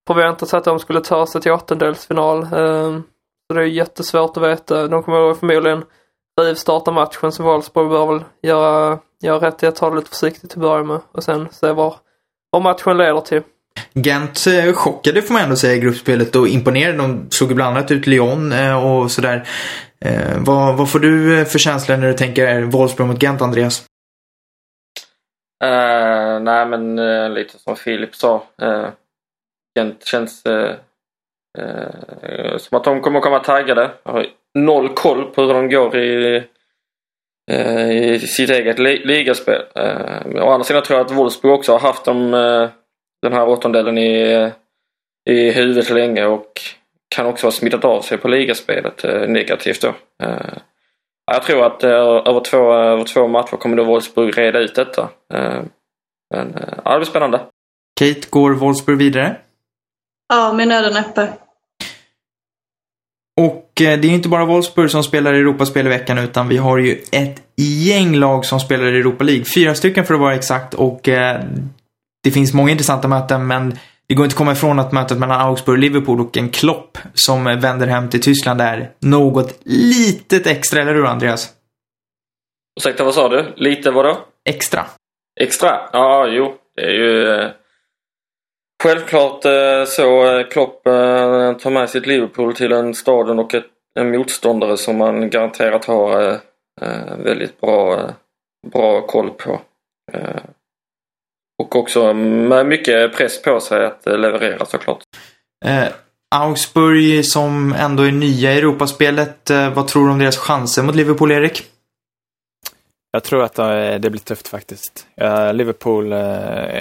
förväntat 0.07 0.49
sig 0.49 0.59
att 0.59 0.65
de 0.65 0.79
skulle 0.79 1.01
ta 1.01 1.27
sig 1.27 1.41
till 1.41 1.53
åttondelsfinal. 1.53 2.43
Eh, 2.43 3.01
så 3.47 3.55
det 3.55 3.61
är 3.61 3.67
jättesvårt 3.67 4.37
att 4.37 4.43
veta. 4.43 4.89
De 4.89 5.03
kommer 5.03 5.35
förmodligen 5.35 5.85
rivstarta 6.41 6.91
matchen 6.91 7.33
så 7.33 7.43
Wolfsburg 7.43 7.89
bör 7.89 8.07
väl 8.07 8.25
göra, 8.43 8.99
göra 9.23 9.47
rätt 9.47 9.63
i 9.63 9.67
att 9.67 9.77
ta 9.77 9.91
det 9.91 9.97
lite 9.97 10.11
försiktigt 10.11 10.51
till 10.51 10.59
att 10.59 10.63
börja 10.63 10.85
med 10.85 11.01
och 11.13 11.25
sen 11.25 11.49
se 11.51 11.73
var 11.73 11.95
vad 12.51 12.63
matchen 12.63 12.97
leder 12.97 13.21
till. 13.21 13.43
Gent 13.93 14.47
eh, 14.47 14.73
chockade 14.73 15.23
får 15.23 15.35
man 15.35 15.43
ändå 15.43 15.57
säga 15.57 15.75
i 15.75 15.81
gruppspelet 15.81 16.37
och 16.37 16.49
imponerade. 16.49 16.99
De 16.99 17.27
slog 17.31 17.55
bland 17.55 17.77
annat 17.77 17.91
ut 17.91 18.07
Lyon 18.07 18.53
eh, 18.53 18.87
och 18.87 19.11
sådär. 19.11 19.49
Eh, 20.01 20.39
vad, 20.39 20.77
vad 20.77 20.91
får 20.91 20.99
du 20.99 21.45
för 21.45 21.59
känslor 21.59 21.97
när 21.97 22.09
du 22.09 22.15
tänker 22.15 22.63
Wolfsburg 22.63 23.09
mot 23.09 23.23
Gent, 23.23 23.43
Andreas? 23.43 23.85
Uh, 25.65 26.41
nej 26.41 26.67
men 26.67 26.99
uh, 26.99 27.31
lite 27.31 27.59
som 27.59 27.77
Filip 27.77 28.15
sa. 28.15 28.43
Uh, 28.63 28.89
Gent 29.75 30.07
känns 30.07 30.47
eh, 30.47 30.75
eh, 31.59 32.57
som 32.57 32.79
att 32.79 32.85
de 32.85 33.01
kommer 33.01 33.21
komma 33.21 33.39
taggade. 33.39 33.91
Jag 34.03 34.13
har 34.13 34.27
noll 34.55 34.89
koll 34.89 35.25
på 35.25 35.43
hur 35.43 35.55
de 35.55 35.71
går 35.71 35.97
i, 35.97 36.43
eh, 37.51 37.91
i 37.91 38.19
sitt 38.19 38.51
eget 38.51 38.79
li 38.79 38.99
ligaspel. 38.99 39.63
Eh, 39.75 40.45
å 40.45 40.51
andra 40.51 40.65
sidan 40.65 40.83
tror 40.83 40.99
jag 40.99 41.07
att 41.07 41.17
Wolfsburg 41.17 41.55
också 41.55 41.73
har 41.73 41.79
haft 41.79 42.05
dem, 42.05 42.31
den 43.23 43.33
här 43.33 43.49
åttondelen 43.49 43.99
i, 43.99 44.51
i 45.31 45.51
huvudet 45.51 45.91
länge 45.91 46.25
och 46.25 46.61
kan 47.17 47.27
också 47.27 47.47
ha 47.47 47.53
smittat 47.53 47.85
av 47.85 48.01
sig 48.01 48.19
på 48.19 48.29
ligaspelet 48.29 49.03
negativt 49.29 49.83
då. 49.83 49.95
Jag 51.27 51.43
tror 51.43 51.67
att 51.67 51.85
över, 51.85 52.41
två, 52.41 52.73
över 52.73 53.05
två 53.05 53.29
matcher 53.29 53.57
kommer 53.57 53.77
då 53.77 53.85
Wolfsburg 53.85 54.39
reda 54.39 54.59
ut 54.59 54.75
detta. 54.75 55.09
Men 56.35 56.55
ja, 56.85 56.93
det 56.93 56.99
blir 56.99 57.05
spännande. 57.05 57.41
Kate, 58.01 58.29
går 58.31 58.51
Wolfsburg 58.55 58.99
vidare? 58.99 59.37
Ja, 60.29 60.53
med 60.53 60.69
nöden 60.69 60.97
öppe. 60.97 61.33
Och 63.41 63.81
eh, 63.81 64.01
det 64.01 64.09
är 64.09 64.13
inte 64.13 64.29
bara 64.29 64.45
Wolfsburg 64.45 64.91
som 64.91 65.05
spelar 65.05 65.35
Europaspel 65.35 65.87
i 65.87 65.89
veckan 65.89 66.19
utan 66.19 66.49
vi 66.49 66.57
har 66.57 66.79
ju 66.79 67.03
ett 67.13 67.43
gäng 67.57 68.17
lag 68.17 68.45
som 68.45 68.61
spelar 68.61 68.95
i 68.95 68.99
Europa 68.99 69.25
League. 69.25 69.45
Fyra 69.55 69.75
stycken 69.75 70.05
för 70.05 70.15
att 70.15 70.21
vara 70.21 70.35
exakt 70.35 70.75
och 70.75 71.09
eh, 71.09 71.41
det 72.23 72.31
finns 72.31 72.55
många 72.55 72.71
intressanta 72.71 73.09
möten 73.09 73.47
men 73.47 73.79
det 74.07 74.15
går 74.15 74.25
inte 74.25 74.35
att 74.35 74.39
komma 74.39 74.53
ifrån 74.53 74.79
att 74.79 74.93
mötet 74.93 75.19
mellan 75.19 75.41
Augsburg 75.41 75.75
och 75.75 75.79
Liverpool 75.79 76.21
och 76.21 76.37
en 76.37 76.49
Klopp 76.51 76.99
som 77.15 77.45
vänder 77.45 77.87
hem 77.87 78.11
till 78.11 78.23
Tyskland 78.23 78.61
är 78.61 78.91
något 79.01 79.59
litet 79.65 80.47
extra, 80.47 80.81
eller 80.81 80.95
hur 80.95 81.07
Andreas? 81.07 81.51
Ursäkta, 82.81 83.05
vad 83.05 83.15
sa 83.15 83.29
du? 83.29 83.55
Lite 83.57 83.91
vadå? 83.91 84.19
Extra. 84.49 84.87
Extra? 85.41 85.81
Ja, 85.93 86.27
jo. 86.29 86.55
Det 86.77 86.83
är 86.83 86.91
ju 86.91 87.35
eh, 87.35 87.51
självklart 88.85 89.45
eh, 89.45 89.85
så 89.87 90.39
eh, 90.39 90.47
Klopp 90.47 90.87
eh, 90.87 91.53
tar 91.53 91.71
med 91.71 91.91
sitt 91.91 92.07
Liverpool 92.07 92.55
till 92.55 92.73
en 92.73 92.95
staden 92.95 93.39
och 93.39 93.55
ett, 93.55 93.67
en 94.01 94.11
motståndare 94.11 94.77
som 94.77 94.97
man 94.97 95.31
garanterat 95.31 95.85
har 95.85 96.41
väldigt 97.19 97.61
bra, 97.61 98.11
bra 98.73 99.07
koll 99.07 99.31
på. 99.31 99.61
och 101.63 101.77
också 101.77 102.15
med 102.15 102.67
mycket 102.67 103.17
press 103.17 103.43
på 103.43 103.61
sig 103.61 103.87
att 103.87 104.03
leverera 104.07 104.65
såklart. 104.65 105.03
Eh, 105.65 105.89
Augsburg 106.35 107.25
som 107.25 107.73
ändå 107.79 108.03
är 108.03 108.13
nya 108.13 108.53
i 108.53 108.59
Europaspelet. 108.59 109.51
vad 109.75 109.89
tror 109.89 110.07
du 110.07 110.13
om 110.13 110.19
deras 110.19 110.39
chanser 110.39 110.83
mot 110.83 110.95
Liverpool, 110.95 111.31
Erik? 111.33 111.63
Jag 113.13 113.25
tror 113.25 113.45
att 113.45 113.55
det 114.03 114.11
blir 114.11 114.21
tufft 114.21 114.49
faktiskt. 114.49 115.07
Liverpool 115.53 116.13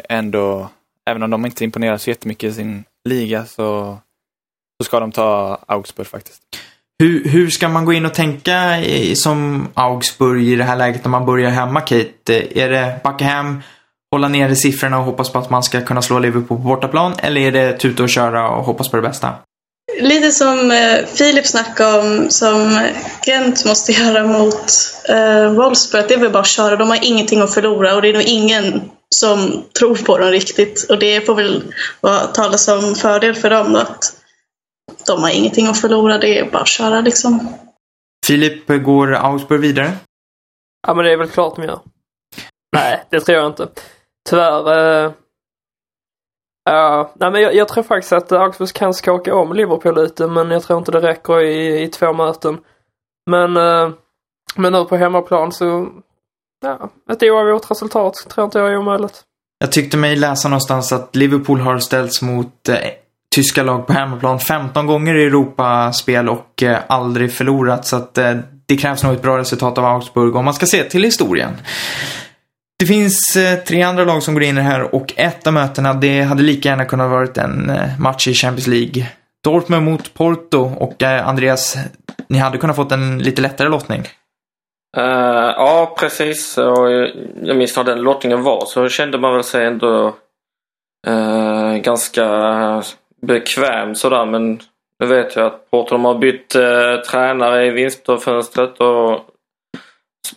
ändå, 0.10 0.70
även 1.10 1.24
om 1.24 1.30
de 1.30 1.46
inte 1.46 1.64
imponerar 1.64 1.98
så 1.98 2.10
jättemycket 2.10 2.52
i 2.52 2.54
sin 2.54 2.84
liga 3.10 3.46
så, 3.46 3.98
så 4.82 4.86
ska 4.86 5.00
de 5.00 5.12
ta 5.12 5.60
Augsburg 5.68 6.08
faktiskt. 6.08 6.42
Hur, 7.00 7.30
hur 7.30 7.50
ska 7.50 7.70
man 7.70 7.86
gå 7.86 7.94
in 7.94 8.06
och 8.06 8.14
tänka 8.14 8.82
i, 8.82 9.16
som 9.16 9.68
Augsburg 9.74 10.48
i 10.48 10.56
det 10.56 10.64
här 10.64 10.76
läget 10.76 11.04
när 11.04 11.10
man 11.10 11.26
börjar 11.26 11.50
hemma, 11.50 11.82
Kate? 11.82 12.60
Är 12.60 12.70
det 12.70 13.00
backa 13.04 13.26
hem, 13.26 13.62
hålla 14.12 14.28
nere 14.28 14.56
siffrorna 14.56 15.00
och 15.00 15.06
hoppas 15.06 15.30
på 15.32 15.40
att 15.40 15.50
man 15.50 15.64
ska 15.64 15.82
kunna 15.82 16.02
slå 16.02 16.20
Liverpool 16.20 16.48
på 16.48 16.64
bortaplan? 16.64 17.14
Eller 17.18 17.42
är 17.42 17.52
det 17.52 17.78
tuta 17.78 18.04
och 18.04 18.10
köra 18.10 18.50
och 18.50 18.66
hoppas 18.66 18.90
på 18.90 18.96
det 18.96 19.02
bästa? 19.02 19.36
Lite 20.02 20.32
som 20.32 20.72
eh, 20.72 21.06
Filip 21.06 21.48
snackade 21.48 22.00
om, 22.00 22.30
som 22.30 22.88
Gent 23.26 23.66
måste 23.66 23.92
göra 23.92 24.28
mot 24.28 24.72
eh, 25.10 25.54
Wolfsburg, 25.54 26.06
det 26.08 26.14
är 26.14 26.20
väl 26.20 26.32
bara 26.32 26.40
att 26.40 26.48
köra. 26.48 26.76
De 26.76 26.90
har 26.90 27.00
ingenting 27.02 27.42
att 27.42 27.54
förlora 27.54 27.96
och 27.96 28.02
det 28.02 28.10
är 28.10 28.14
nog 28.14 28.24
ingen 28.24 28.82
som 29.14 29.64
tror 29.80 29.96
på 29.96 30.18
dem 30.18 30.30
riktigt. 30.30 30.90
Och 30.90 31.00
det 31.00 31.22
får 31.22 31.36
väl 31.36 31.74
vara 32.02 32.28
tala 32.28 32.58
som 32.58 32.96
fördel 32.96 33.36
för 33.36 33.50
dem 33.50 33.76
att 33.76 34.20
de 35.08 35.22
har 35.24 35.30
ingenting 35.30 35.68
att 35.68 35.82
förlora, 35.82 36.18
det 36.18 36.40
är 36.40 36.52
bara 36.52 36.62
att 36.62 36.68
köra 36.68 37.02
liksom. 37.02 37.54
Filip, 38.26 38.68
går 38.68 39.14
Augsburg 39.14 39.62
vidare? 39.62 39.92
Ja 40.88 40.94
men 40.94 41.06
det 41.06 41.12
är 41.12 41.18
väl 41.18 41.30
klart 41.30 41.56
de 41.56 41.64
gör. 41.64 41.80
Nej, 42.76 43.04
det 43.10 43.20
tror 43.20 43.38
jag 43.38 43.48
inte. 43.48 43.68
Tyvärr 44.30 45.06
eh, 45.06 45.12
Ja, 46.66 47.14
nej 47.16 47.32
men 47.32 47.42
jag, 47.42 47.56
jag, 47.56 47.68
tror 47.68 47.84
faktiskt 47.84 48.14
att 48.14 48.32
Augsburg 48.32 48.74
kan 48.74 48.94
skaka 48.94 49.36
om 49.36 49.54
Liverpool 49.54 50.04
lite 50.04 50.28
men 50.28 50.52
jag 50.52 50.64
tror 50.64 50.80
inte 50.80 50.92
det 50.92 51.02
räcker 51.02 51.42
i, 51.42 51.84
i 51.84 51.88
två 51.88 52.14
möten. 52.14 52.58
Men, 53.32 53.58
eh, 53.58 53.90
men 54.56 54.74
nu 54.74 54.86
på 54.86 54.96
hemmaplan 54.96 55.52
så, 55.52 55.90
ja, 56.64 56.90
ett 57.14 57.24
oavgjort 57.24 57.72
resultat 57.72 58.26
tror 58.30 58.46
inte 58.46 58.60
jag 58.60 58.72
är 58.72 58.78
omöjligt. 58.78 59.22
Jag 59.60 59.72
tyckte 59.72 59.98
mig 59.98 60.16
läsa 60.16 60.50
någonstans 60.50 60.92
att 60.92 61.16
Liverpool 61.16 61.60
har 61.60 61.80
ställts 61.80 62.22
mot 62.22 62.70
eh, 62.70 62.78
tyska 63.36 63.64
lag 63.64 63.88
på 63.88 63.94
hemmaplan 63.94 64.40
15 64.40 64.88
gånger 64.88 65.16
i 65.16 65.24
Europaspel 65.24 66.30
och 66.30 66.64
eh, 66.64 66.78
aldrig 66.88 67.34
förlorat 67.34 67.86
så 67.86 67.96
att 67.96 68.18
eh, 68.18 68.36
det 68.66 68.78
krävs 68.78 69.04
nog 69.04 69.14
ett 69.14 69.22
bra 69.22 69.38
resultat 69.38 69.78
av 69.78 69.86
Augsburg 69.86 70.36
om 70.36 70.46
man 70.46 70.54
ska 70.54 70.66
se 70.66 70.84
till 70.84 71.04
historien. 71.04 71.52
Det 72.80 72.86
finns 72.88 73.36
eh, 73.36 73.60
tre 73.60 73.82
andra 73.82 74.06
lag 74.06 74.24
som 74.24 74.34
går 74.34 74.44
in 74.44 74.58
i 74.58 74.62
det 74.62 74.68
här 74.68 74.96
och 74.96 75.14
ett 75.16 75.48
av 75.48 75.54
mötena 75.54 75.94
det 75.94 76.22
hade 76.22 76.44
lika 76.44 76.70
gärna 76.70 76.86
kunnat 76.86 77.10
varit 77.10 77.38
en 77.38 77.70
eh, 77.70 78.00
match 78.00 78.28
i 78.28 78.34
Champions 78.34 78.68
League. 78.68 79.08
Dortmund 79.44 79.86
mot 79.86 80.14
Porto 80.14 80.60
och 80.60 81.04
eh, 81.04 81.28
Andreas, 81.28 81.78
ni 82.28 82.38
hade 82.38 82.58
kunnat 82.58 82.76
fått 82.76 82.92
en 82.92 83.20
lite 83.20 83.42
lättare 83.42 83.70
lottning. 83.70 84.08
Uh, 84.98 85.54
ja, 85.58 85.96
precis. 86.00 86.58
Och 86.58 86.92
jag 87.42 87.58
minns 87.58 87.78
när 87.78 87.84
den 87.84 88.02
lottningen 88.02 88.44
var 88.44 88.66
så 88.66 88.90
kände 88.90 89.18
man 89.18 89.34
väl 89.34 89.44
sig 89.44 89.66
ändå 89.66 90.16
uh, 91.08 91.76
ganska 91.76 92.84
bekväm 93.22 93.96
sådär 93.96 94.26
men 94.26 94.60
nu 95.00 95.06
vet 95.06 95.36
jag 95.36 95.46
att 95.46 95.72
Porto 95.72 95.96
de 95.96 96.06
har 96.06 96.16
bytt 96.16 96.56
uh, 96.56 97.02
tränare 97.02 97.66
i 97.66 97.70
vinstfönstret 97.70 98.80
och 98.80 99.26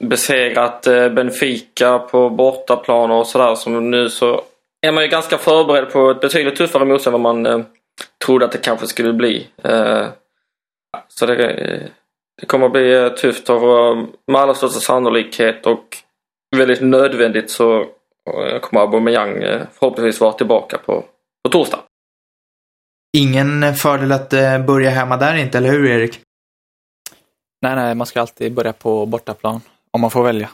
besegrat 0.00 0.82
Benfica 1.12 1.98
på 1.98 2.30
bortaplan 2.30 3.10
och 3.10 3.26
sådär. 3.26 3.54
Som 3.54 3.90
nu 3.90 4.10
så 4.10 4.42
är 4.86 4.92
man 4.92 5.02
ju 5.02 5.08
ganska 5.08 5.38
förberedd 5.38 5.92
på 5.92 6.10
ett 6.10 6.20
betydligt 6.20 6.56
tuffare 6.56 6.84
motstånd 6.84 7.16
än 7.16 7.22
vad 7.22 7.34
man 7.34 7.64
trodde 8.24 8.44
att 8.44 8.52
det 8.52 8.58
kanske 8.58 8.86
skulle 8.86 9.12
bli. 9.12 9.46
Så 11.08 11.26
det, 11.26 11.90
det 12.40 12.46
kommer 12.46 12.66
att 12.66 12.72
bli 12.72 13.10
tufft 13.18 13.50
och 13.50 13.96
med 14.26 14.40
allra 14.40 14.54
största 14.54 14.80
sannolikhet 14.80 15.66
och 15.66 15.96
väldigt 16.56 16.82
nödvändigt 16.82 17.50
så 17.50 17.86
kommer 18.62 18.80
Aubameyang 18.80 19.40
förhoppningsvis 19.72 20.20
vara 20.20 20.32
tillbaka 20.32 20.78
på, 20.78 21.04
på 21.44 21.50
torsdag. 21.50 21.78
Ingen 23.16 23.74
fördel 23.74 24.12
att 24.12 24.30
börja 24.66 24.90
hemma 24.90 25.16
där 25.16 25.36
inte, 25.36 25.58
eller 25.58 25.70
hur 25.70 25.86
Erik? 25.86 26.20
Nej, 27.62 27.76
nej, 27.76 27.94
man 27.94 28.06
ska 28.06 28.20
alltid 28.20 28.54
börja 28.54 28.72
på 28.72 29.06
bortaplan. 29.06 29.60
Om 29.90 30.00
man 30.00 30.10
får 30.10 30.22
välja. 30.22 30.48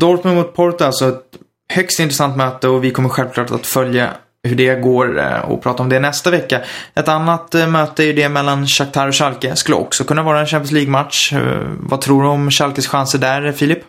Dortmund 0.00 0.36
mot 0.36 0.54
Porto, 0.54 0.84
alltså 0.84 1.08
ett 1.08 1.38
högst 1.72 2.00
intressant 2.00 2.36
möte 2.36 2.68
och 2.68 2.84
vi 2.84 2.90
kommer 2.90 3.08
självklart 3.08 3.50
att 3.50 3.66
följa 3.66 4.16
hur 4.48 4.56
det 4.56 4.74
går 4.74 5.18
eh, 5.18 5.50
och 5.50 5.62
prata 5.62 5.82
om 5.82 5.88
det 5.88 6.00
nästa 6.00 6.30
vecka. 6.30 6.60
Ett 6.94 7.08
annat 7.08 7.54
eh, 7.54 7.68
möte 7.68 8.02
är 8.02 8.06
ju 8.06 8.12
det 8.12 8.28
mellan 8.28 8.66
Shakhtar 8.66 9.08
och 9.08 9.14
Schalke. 9.14 9.56
Skulle 9.56 9.76
också 9.76 10.04
kunna 10.04 10.22
vara 10.22 10.40
en 10.40 10.46
Champions 10.46 10.72
League-match. 10.72 11.32
Eh, 11.32 11.62
vad 11.80 12.00
tror 12.00 12.22
du 12.22 12.28
om 12.28 12.50
Schalkes 12.50 12.88
chanser 12.88 13.18
där, 13.18 13.52
Filip? 13.52 13.80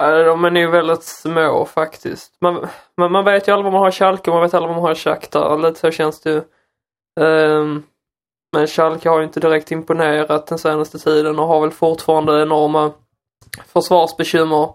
De 0.00 0.44
är 0.44 0.50
nog 0.50 0.70
väldigt 0.70 1.02
små 1.02 1.68
faktiskt. 1.74 2.32
Man, 2.40 2.68
man, 2.96 3.12
man 3.12 3.24
vet 3.24 3.48
ju 3.48 3.52
aldrig 3.52 3.64
vad 3.64 3.72
man 3.72 3.82
har 3.82 3.90
Schalke 3.90 4.30
och 4.30 4.36
man 4.36 4.42
vet 4.42 4.54
aldrig 4.54 4.68
vad 4.68 4.82
man 4.82 4.88
har 4.88 4.94
Shakhtar. 4.94 5.58
Lite 5.58 5.80
så 5.80 5.90
känns 5.90 6.20
det 6.20 6.30
ju. 6.30 6.42
Um, 7.20 7.82
men 8.56 8.66
Schalke 8.66 9.08
har 9.08 9.18
ju 9.18 9.24
inte 9.24 9.40
direkt 9.40 9.70
imponerat 9.70 10.46
den 10.46 10.58
senaste 10.58 10.98
tiden 10.98 11.38
och 11.38 11.46
har 11.46 11.60
väl 11.60 11.70
fortfarande 11.70 12.42
enorma 12.42 12.92
försvarsbekymmer. 13.72 14.74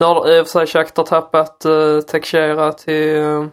Nu 0.00 0.06
har 0.06 0.30
i 0.30 0.40
och 0.40 0.46
för 0.46 0.52
sig 0.52 0.66
Shakhtar 0.66 1.02
tappat 1.02 1.66
uh, 1.66 2.00
Texera 2.00 2.72
till, 2.72 3.16
uh, 3.16 3.46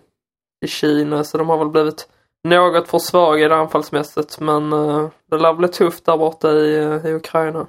i 0.63 0.67
Kina 0.67 1.23
så 1.23 1.37
de 1.37 1.49
har 1.49 1.57
väl 1.57 1.69
blivit 1.69 2.07
något 2.47 2.87
för 2.87 2.99
svaga 2.99 3.55
anfallsmässigt 3.55 4.39
men 4.39 4.73
uh, 4.73 5.09
det 5.31 5.37
lär 5.37 5.53
bli 5.53 5.67
tufft 5.67 6.05
där 6.05 6.17
borta 6.17 6.51
i, 6.51 6.79
uh, 6.79 7.05
i 7.05 7.13
Ukraina. 7.13 7.67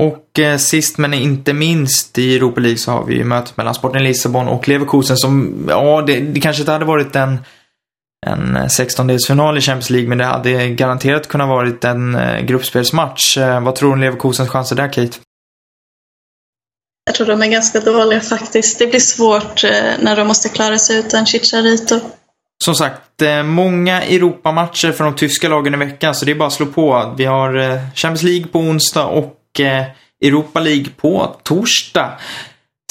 Och 0.00 0.38
eh, 0.38 0.56
sist 0.56 0.98
men 0.98 1.14
inte 1.14 1.52
minst 1.52 2.18
i 2.18 2.36
Europa 2.36 2.60
League 2.60 2.78
så 2.78 2.90
har 2.90 3.04
vi 3.04 3.14
ju 3.14 3.24
mötet 3.24 3.56
mellan 3.56 3.74
Sporting 3.74 4.02
Lissabon 4.02 4.48
och 4.48 4.68
Leverkusen 4.68 5.16
som, 5.16 5.64
ja 5.68 6.02
det, 6.06 6.20
det 6.20 6.40
kanske 6.40 6.62
inte 6.62 6.72
hade 6.72 6.84
varit 6.84 7.16
en 7.16 7.38
en 8.26 8.56
16-delsfinal 8.56 9.58
i 9.58 9.60
Champions 9.60 9.90
League 9.90 10.08
men 10.08 10.18
det 10.18 10.24
hade 10.24 10.68
garanterat 10.68 11.28
kunnat 11.28 11.48
varit 11.48 11.84
en 11.84 12.14
eh, 12.14 12.40
gruppspelsmatch. 12.40 13.38
Eh, 13.38 13.60
vad 13.60 13.74
tror 13.74 13.88
du 13.88 13.92
om 13.92 14.00
Leverkusens 14.00 14.48
chanser 14.48 14.76
där 14.76 14.92
Kate? 14.92 15.18
Jag 17.06 17.14
tror 17.14 17.26
de 17.26 17.42
är 17.42 17.46
ganska 17.46 17.80
dåliga 17.80 18.20
faktiskt. 18.20 18.78
Det 18.78 18.86
blir 18.86 19.00
svårt 19.00 19.64
eh, 19.64 19.70
när 20.00 20.16
de 20.16 20.28
måste 20.28 20.48
klara 20.48 20.78
sig 20.78 20.98
utan 20.98 21.26
Chicharito. 21.26 22.00
Som 22.64 22.74
sagt, 22.74 23.22
eh, 23.22 23.42
många 23.42 24.02
Europamatcher 24.02 24.92
för 24.92 25.04
de 25.04 25.14
tyska 25.14 25.48
lagen 25.48 25.74
i 25.74 25.76
veckan, 25.76 26.14
så 26.14 26.24
det 26.24 26.32
är 26.32 26.36
bara 26.36 26.46
att 26.46 26.52
slå 26.52 26.66
på. 26.66 27.14
Vi 27.16 27.24
har 27.24 27.56
eh, 27.56 27.80
Champions 27.94 28.22
League 28.22 28.46
på 28.46 28.58
onsdag 28.58 29.06
och 29.06 29.40
Europa 30.24 30.60
League 30.60 30.86
på 30.96 31.36
torsdag. 31.42 32.18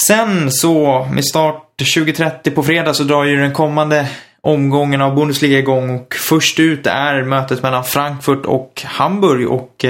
Sen 0.07 0.51
så, 0.51 1.07
med 1.11 1.25
start 1.25 1.63
2030 1.95 2.51
på 2.51 2.63
fredag, 2.63 2.93
så 2.93 3.03
drar 3.03 3.23
ju 3.23 3.35
den 3.35 3.53
kommande 3.53 4.07
omgången 4.41 5.01
av 5.01 5.15
Bundesliga 5.15 5.59
igång 5.59 5.99
och 5.99 6.15
först 6.15 6.59
ut 6.59 6.87
är 6.87 7.23
mötet 7.23 7.63
mellan 7.63 7.83
Frankfurt 7.83 8.45
och 8.45 8.81
Hamburg 8.85 9.49
och 9.49 9.85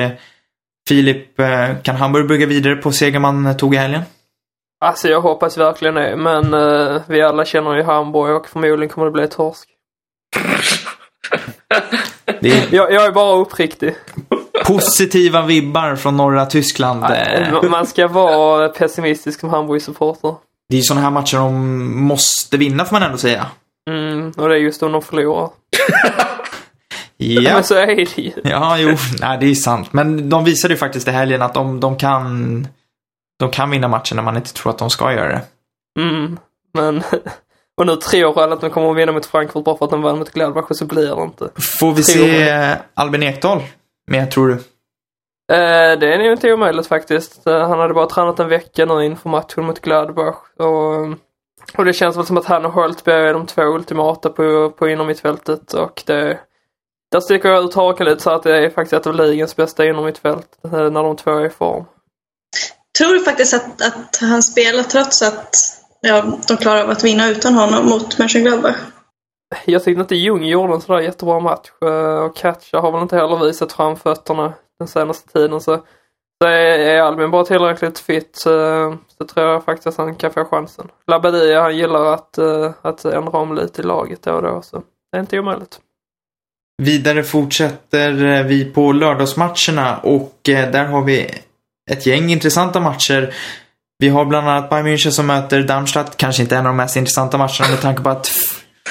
Filip, 0.87 1.37
kan 1.83 1.95
Hamburg 1.95 2.27
bygga 2.27 2.45
vidare 2.45 2.75
på 2.75 2.91
seger 2.91 3.19
man 3.19 3.57
tog 3.57 3.73
i 3.73 3.77
helgen? 3.77 4.01
Alltså 4.85 5.07
jag 5.07 5.21
hoppas 5.21 5.57
verkligen 5.57 5.95
det, 5.95 6.15
men 6.15 6.53
uh, 6.53 7.01
vi 7.07 7.21
alla 7.21 7.45
känner 7.45 7.75
ju 7.75 7.83
Hamburg 7.83 8.35
och 8.35 8.47
förmodligen 8.47 8.89
kommer 8.89 9.05
det 9.05 9.11
bli 9.11 9.27
torsk. 9.27 9.69
Det... 12.41 12.73
Jag, 12.73 12.91
jag, 12.91 13.05
är 13.05 13.11
bara 13.11 13.41
uppriktig. 13.41 13.95
Positiva 14.65 15.41
vibbar 15.45 15.95
från 15.95 16.17
norra 16.17 16.45
Tyskland. 16.45 17.01
Nej, 17.01 17.53
man 17.69 17.87
ska 17.87 18.07
vara 18.07 18.69
pessimistisk 18.69 19.39
som 19.39 19.49
Hamburg-supporter. 19.49 20.35
Det 20.69 20.75
är 20.75 20.77
ju 20.77 20.83
sådana 20.83 21.01
här 21.01 21.11
matcher 21.11 21.37
de 21.37 22.03
måste 22.03 22.57
vinna 22.57 22.85
får 22.85 22.95
man 22.95 23.03
ändå 23.03 23.17
säga. 23.17 23.45
Mm, 23.89 24.31
och 24.37 24.49
det 24.49 24.55
är 24.55 24.59
just 24.59 24.83
om 24.83 24.91
de 24.91 25.01
förlorar. 25.01 25.49
ja. 27.23 27.53
Men 27.53 27.63
så 27.63 27.75
är 27.75 27.95
det 27.95 28.17
ju. 28.17 28.31
Ja, 28.43 28.77
jo, 28.77 28.95
nej 29.21 29.37
det 29.39 29.45
är 29.45 29.55
sant. 29.55 29.93
Men 29.93 30.29
de 30.29 30.43
visade 30.43 30.73
ju 30.73 30.77
faktiskt 30.77 31.07
i 31.07 31.11
helgen 31.11 31.41
att 31.41 31.53
de, 31.53 31.79
de 31.79 31.97
kan 31.97 32.67
de 33.39 33.51
kan 33.51 33.69
vinna 33.69 33.87
matchen 33.87 34.15
när 34.15 34.23
man 34.23 34.35
inte 34.35 34.53
tror 34.53 34.69
att 34.69 34.77
de 34.77 34.89
ska 34.89 35.13
göra 35.13 35.27
det. 35.27 35.41
Mm, 35.99 36.39
men 36.73 36.97
och 37.77 37.85
nu 37.85 37.95
tror 37.95 38.41
alla 38.41 38.53
att 38.53 38.61
de 38.61 38.69
kommer 38.69 38.91
att 38.91 38.97
vinna 38.97 39.11
mot 39.11 39.25
Frankfurt 39.25 39.63
bara 39.63 39.77
för 39.77 39.85
att 39.85 39.91
de 39.91 40.01
vann 40.01 40.19
mot 40.19 40.31
Gladbach 40.31 40.69
och 40.69 40.75
så 40.75 40.85
blir 40.85 41.15
det 41.15 41.23
inte. 41.23 41.49
Får 41.79 41.93
vi 41.93 42.03
tror 42.03 42.25
se. 42.25 42.77
Albin 42.93 43.23
Ekdal 43.23 43.61
med, 44.07 44.31
tror 44.31 44.47
du? 44.47 44.53
Eh, 45.51 45.99
det 45.99 46.13
är 46.13 46.17
nog 46.17 46.31
inte 46.31 46.53
omöjligt 46.53 46.87
faktiskt. 46.87 47.47
Eh, 47.47 47.67
han 47.67 47.79
hade 47.79 47.93
bara 47.93 48.05
tränat 48.05 48.39
en 48.39 48.49
vecka 48.49 48.85
nu 48.85 49.05
inför 49.05 49.29
matchen 49.29 49.65
mot 49.65 49.79
Gladbach. 49.79 50.35
Och, 50.57 51.17
och 51.77 51.85
det 51.85 51.93
känns 51.93 52.17
väl 52.17 52.25
som 52.25 52.37
att 52.37 52.45
han 52.45 52.65
och 52.65 52.71
Holtby 52.71 53.11
är 53.11 53.33
de 53.33 53.45
två 53.45 53.61
ultimata 53.61 54.29
på, 54.29 54.69
på 54.69 54.87
innermittfältet 54.87 55.73
och 55.73 56.03
det 56.05 56.39
där 57.13 57.19
sticker 57.19 57.49
jag 57.49 57.63
ut 57.63 57.73
hakan 57.73 58.07
lite 58.07 58.23
så 58.23 58.29
att 58.29 58.43
det 58.43 58.57
är 58.57 58.69
faktiskt 58.69 58.93
ett 58.93 59.07
av 59.07 59.15
ligans 59.15 59.55
bästa 59.55 59.85
innermittfält 59.85 60.47
eh, 60.63 60.71
när 60.71 61.03
de 61.03 61.15
två 61.15 61.31
är 61.31 61.45
i 61.45 61.49
form 61.49 61.85
tror 62.97 63.19
faktiskt 63.19 63.53
att, 63.53 63.81
att 63.81 64.17
han 64.21 64.43
spelar 64.43 64.83
trots 64.83 65.21
att 65.21 65.55
ja, 66.01 66.23
de 66.47 66.57
klarar 66.57 66.83
av 66.83 66.89
att 66.89 67.03
vinna 67.03 67.29
utan 67.29 67.53
honom 67.53 67.85
mot 67.85 68.19
Mönchengladbach. 68.19 68.77
Jag 69.65 69.83
tyckte 69.83 70.01
inte 70.01 70.15
Ljung 70.15 70.45
gjorde 70.45 70.73
en 70.73 70.81
sådär 70.81 70.99
jättebra 70.99 71.39
match 71.39 71.71
eh, 71.85 72.23
och 72.23 72.35
Katja 72.35 72.79
har 72.79 72.91
väl 72.91 73.01
inte 73.01 73.15
heller 73.15 73.45
visat 73.45 73.71
framfötterna 73.71 74.53
den 74.79 74.87
senaste 74.87 75.33
tiden 75.33 75.61
så, 75.61 75.77
så 76.41 76.47
är 76.47 77.01
Albin 77.01 77.31
bara 77.31 77.45
tillräckligt 77.45 77.99
fit 77.99 78.35
så, 78.35 78.49
så 79.17 79.25
tror 79.25 79.47
jag 79.47 79.63
faktiskt 79.63 79.87
att 79.87 80.05
han 80.05 80.15
kan 80.15 80.31
få 80.31 80.45
chansen. 80.45 80.91
Labadia 81.07 81.61
han 81.61 81.77
gillar 81.77 82.05
att, 82.05 82.37
eh, 82.37 82.71
att 82.81 83.05
ändra 83.05 83.37
om 83.37 83.55
lite 83.55 83.81
i 83.81 83.85
laget 83.85 84.23
då 84.23 84.33
och 84.33 84.41
då 84.41 84.61
så 84.61 84.83
det 85.11 85.17
är 85.17 85.21
inte 85.21 85.39
omöjligt. 85.39 85.79
Vidare 86.81 87.23
fortsätter 87.23 88.25
eh, 88.25 88.43
vi 88.43 88.65
på 88.65 88.91
lördagsmatcherna 88.91 89.97
och 89.97 90.39
där 90.43 90.85
har 90.85 91.01
vi 91.01 91.29
ett 91.91 92.05
gäng 92.05 92.29
intressanta 92.29 92.79
matcher. 92.79 93.33
Vi 93.99 94.09
har 94.09 94.25
bland 94.25 94.49
annat 94.49 94.69
Bayern 94.69 94.87
München 94.87 95.11
som 95.11 95.27
möter 95.27 95.63
Darmstadt. 95.63 96.17
Kanske 96.17 96.41
inte 96.41 96.55
en 96.55 96.65
av 96.65 96.69
de 96.69 96.77
mest 96.77 96.95
intressanta 96.95 97.37
matcherna 97.37 97.69
med 97.69 97.81
tanke 97.81 98.01
på 98.01 98.09
att... 98.09 98.31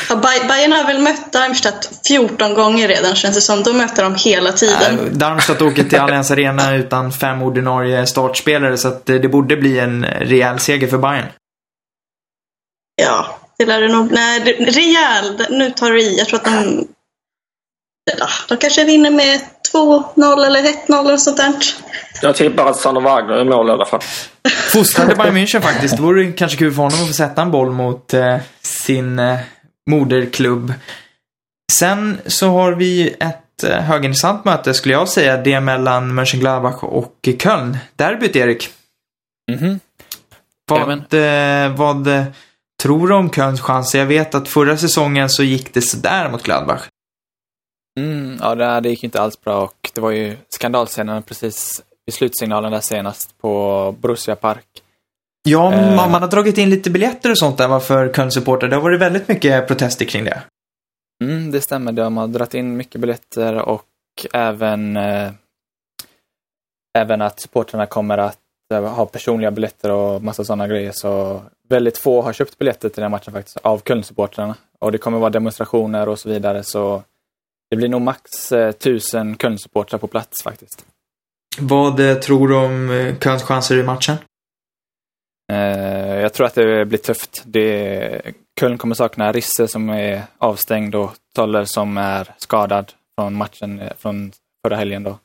Ja, 0.08 0.16
Bayern 0.48 0.72
har 0.72 0.86
väl 0.86 1.02
mött 1.02 1.32
Darmstadt 1.32 1.90
14 2.08 2.54
gånger 2.54 2.88
redan 2.88 3.14
känns 3.14 3.34
det 3.34 3.40
som. 3.40 3.62
De 3.62 3.76
möter 3.76 4.02
dem 4.02 4.14
hela 4.14 4.52
tiden. 4.52 4.98
Äh, 4.98 5.12
Darmstadt 5.12 5.62
åker 5.62 5.84
till 5.84 5.98
Allianz 5.98 6.30
Arena 6.30 6.74
utan 6.74 7.12
fem 7.12 7.42
ordinarie 7.42 8.06
startspelare 8.06 8.76
så 8.76 8.88
att 8.88 9.06
det 9.06 9.28
borde 9.28 9.56
bli 9.56 9.78
en 9.78 10.04
rejäl 10.04 10.58
seger 10.58 10.88
för 10.88 10.98
Bayern. 10.98 11.26
Ja, 13.02 13.38
det 13.58 13.66
lär 13.66 13.80
det 13.80 13.88
nog. 13.88 14.12
Nej, 14.12 14.40
rejäl. 14.58 15.46
Nu 15.50 15.70
tar 15.70 15.90
du 15.90 16.02
i. 16.02 16.18
Jag 16.18 16.28
tror 16.28 16.38
att 16.38 16.44
de... 16.44 16.88
Ja, 18.18 18.28
de 18.48 18.56
kanske 18.56 18.84
vinner 18.84 19.10
med 19.10 19.40
2-0 19.72 20.46
eller 20.46 20.62
1-0 20.62 21.00
eller 21.00 21.16
sånt 21.16 21.36
där. 21.36 21.52
Jag 22.22 22.36
tippar 22.36 22.66
att 22.66 22.76
Sander 22.76 23.00
Wagner 23.00 23.34
är 23.34 23.44
mål 23.44 23.68
i 23.68 23.72
alla 23.72 23.86
fall. 23.86 24.00
Fostrade 24.72 25.14
Bayern 25.14 25.36
München 25.36 25.60
faktiskt. 25.60 25.96
Det 25.96 26.02
vore 26.02 26.32
kanske 26.32 26.58
kul 26.58 26.72
för 26.72 26.82
honom 26.82 27.00
att 27.00 27.06
få 27.06 27.12
sätta 27.12 27.42
en 27.42 27.50
boll 27.50 27.70
mot 27.70 28.14
eh, 28.14 28.36
sin 28.62 29.18
eh, 29.18 29.38
moderklubb. 29.90 30.72
Sen 31.72 32.20
så 32.26 32.48
har 32.48 32.72
vi 32.72 33.14
ett 33.20 33.64
eh, 33.64 33.80
högintressant 33.80 34.44
möte 34.44 34.74
skulle 34.74 34.94
jag 34.94 35.08
säga. 35.08 35.36
Det 35.36 35.60
mellan 35.60 36.14
Mönchengladbach 36.14 36.82
och 36.82 37.28
Köln. 37.38 37.78
Derbyt, 37.96 38.36
Erik. 38.36 38.68
Mm 39.52 39.80
vad, 40.72 41.14
eh, 41.14 41.76
vad 41.76 42.24
tror 42.82 43.08
du 43.08 43.14
om 43.14 43.30
Kölns 43.30 43.60
chanser? 43.60 43.98
Jag 43.98 44.06
vet 44.06 44.34
att 44.34 44.48
förra 44.48 44.76
säsongen 44.76 45.30
så 45.30 45.42
gick 45.42 45.74
det 45.74 45.82
sådär 45.82 46.30
mot 46.30 46.42
Gladbach. 46.42 46.82
Mm, 48.00 48.38
ja, 48.40 48.54
det, 48.54 48.80
det 48.80 48.88
gick 48.88 49.04
inte 49.04 49.20
alls 49.20 49.40
bra 49.40 49.62
och 49.62 49.90
det 49.94 50.00
var 50.00 50.10
ju 50.10 50.36
skandalscenen 50.48 51.22
precis 51.22 51.82
i 52.06 52.12
slutsignalen 52.12 52.72
där 52.72 52.80
senast 52.80 53.38
på 53.38 53.94
Borussia 54.00 54.36
Park. 54.36 54.66
Ja, 55.42 55.72
eh. 55.72 55.96
man, 55.96 56.10
man 56.10 56.22
har 56.22 56.28
dragit 56.28 56.58
in 56.58 56.70
lite 56.70 56.90
biljetter 56.90 57.30
och 57.30 57.38
sånt 57.38 57.58
där 57.58 57.80
för 57.80 58.12
Köln-supportrar. 58.12 58.68
Det 58.68 58.76
har 58.76 58.82
varit 58.82 59.00
väldigt 59.00 59.28
mycket 59.28 59.68
protester 59.68 60.04
kring 60.04 60.24
det. 60.24 60.42
Mm, 61.24 61.50
det 61.50 61.60
stämmer. 61.60 61.92
De 61.92 62.16
har 62.16 62.26
dragit 62.26 62.54
in 62.54 62.76
mycket 62.76 63.00
biljetter 63.00 63.54
och 63.54 63.86
även, 64.32 64.96
eh, 64.96 65.30
även 66.98 67.22
att 67.22 67.40
supportrarna 67.40 67.86
kommer 67.86 68.18
att 68.18 68.38
eh, 68.74 68.94
ha 68.94 69.06
personliga 69.06 69.50
biljetter 69.50 69.90
och 69.90 70.22
massa 70.22 70.44
sådana 70.44 70.68
grejer. 70.68 70.92
Så 70.92 71.42
väldigt 71.68 71.98
få 71.98 72.22
har 72.22 72.32
köpt 72.32 72.58
biljetter 72.58 72.88
till 72.88 73.02
den 73.02 73.10
matchen 73.10 73.32
faktiskt, 73.32 73.56
av 73.56 73.82
Köln-supportrarna. 73.82 74.54
Och 74.78 74.92
det 74.92 74.98
kommer 74.98 75.18
vara 75.18 75.30
demonstrationer 75.30 76.08
och 76.08 76.18
så 76.18 76.28
vidare. 76.28 76.62
Så 76.64 77.02
det 77.72 77.76
blir 77.76 77.88
nog 77.88 78.02
max 78.02 78.52
eh, 78.52 78.72
tusen 78.72 79.36
Köln-supportrar 79.36 79.98
på 79.98 80.06
plats 80.06 80.42
faktiskt. 80.42 80.86
Vad 81.58 82.00
eh, 82.00 82.14
tror 82.14 82.48
du 82.48 82.54
om 82.54 82.90
eh, 82.90 83.18
Kölns 83.18 83.42
chanser 83.42 83.78
i 83.78 83.82
matchen? 83.82 84.16
Jag 86.22 86.32
tror 86.32 86.46
att 86.46 86.54
det 86.54 86.86
blir 86.86 86.98
tufft. 86.98 87.42
Det, 87.46 88.34
Köln 88.60 88.78
kommer 88.78 88.94
sakna 88.94 89.32
Risse 89.32 89.68
som 89.68 89.88
är 89.88 90.22
avstängd 90.38 90.94
och 90.94 91.12
Toller 91.34 91.64
som 91.64 91.98
är 91.98 92.34
skadad 92.38 92.92
från 93.18 93.34
matchen 93.34 93.82
från 93.98 94.32
förra 94.66 94.76
helgen. 94.76 95.02
Då. 95.02 95.18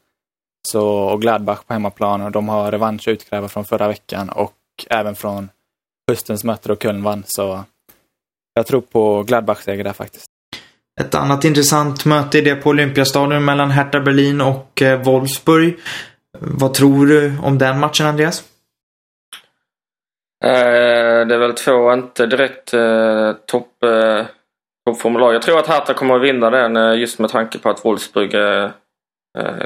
Så, 0.72 0.88
och 0.88 1.22
Gladbach 1.22 1.64
på 1.64 1.74
hemmaplan 1.74 2.22
och 2.22 2.32
de 2.32 2.50
har 2.50 2.72
revansch 2.72 3.08
att 3.08 3.12
utkräva 3.12 3.48
från 3.48 3.66
förra 3.66 3.88
veckan 3.88 4.30
och 4.30 4.54
även 4.90 5.16
från 5.16 5.50
höstens 6.12 6.44
möte 6.44 6.70
då 6.70 6.76
Köln 6.76 7.04
vann. 7.04 7.24
Så 7.28 7.64
jag 8.54 8.68
tror 8.68 8.82
på 8.82 9.24
Gladbach 9.24 9.62
seger 9.62 9.84
där 9.84 9.94
faktiskt. 9.94 10.27
Ett 11.00 11.16
annat 11.16 11.46
intressant 11.46 12.06
möte 12.06 12.38
är 12.38 12.42
det 12.42 12.56
på 12.56 12.70
Olympiastadion 12.70 13.46
mellan 13.46 13.72
Hertha 13.72 14.00
Berlin 14.00 14.42
och 14.42 14.82
eh, 14.82 15.02
Wolfsburg. 15.02 15.80
Vad 16.40 16.74
tror 16.74 17.06
du 17.06 17.34
om 17.44 17.58
den 17.58 17.80
matchen, 17.80 18.06
Andreas? 18.06 18.44
Eh, 20.44 21.28
det 21.28 21.36
är 21.36 21.38
väl 21.38 21.54
två 21.54 21.94
inte 21.94 22.26
direkt 22.26 22.74
eh, 22.74 23.34
topp, 23.46 23.84
eh, 23.84 24.26
toppformular. 24.86 25.34
Jag 25.34 25.42
tror 25.42 25.60
att 25.60 25.68
Hertha 25.68 25.94
kommer 25.94 26.16
att 26.16 26.24
vinna 26.24 26.50
den 26.50 26.78
eh, 26.78 27.00
just 27.00 27.20
med 27.20 27.30
tanke 27.30 27.60
på 27.60 27.70
att 27.70 27.86
Wolfsburg 27.86 28.34
eh, 28.34 28.70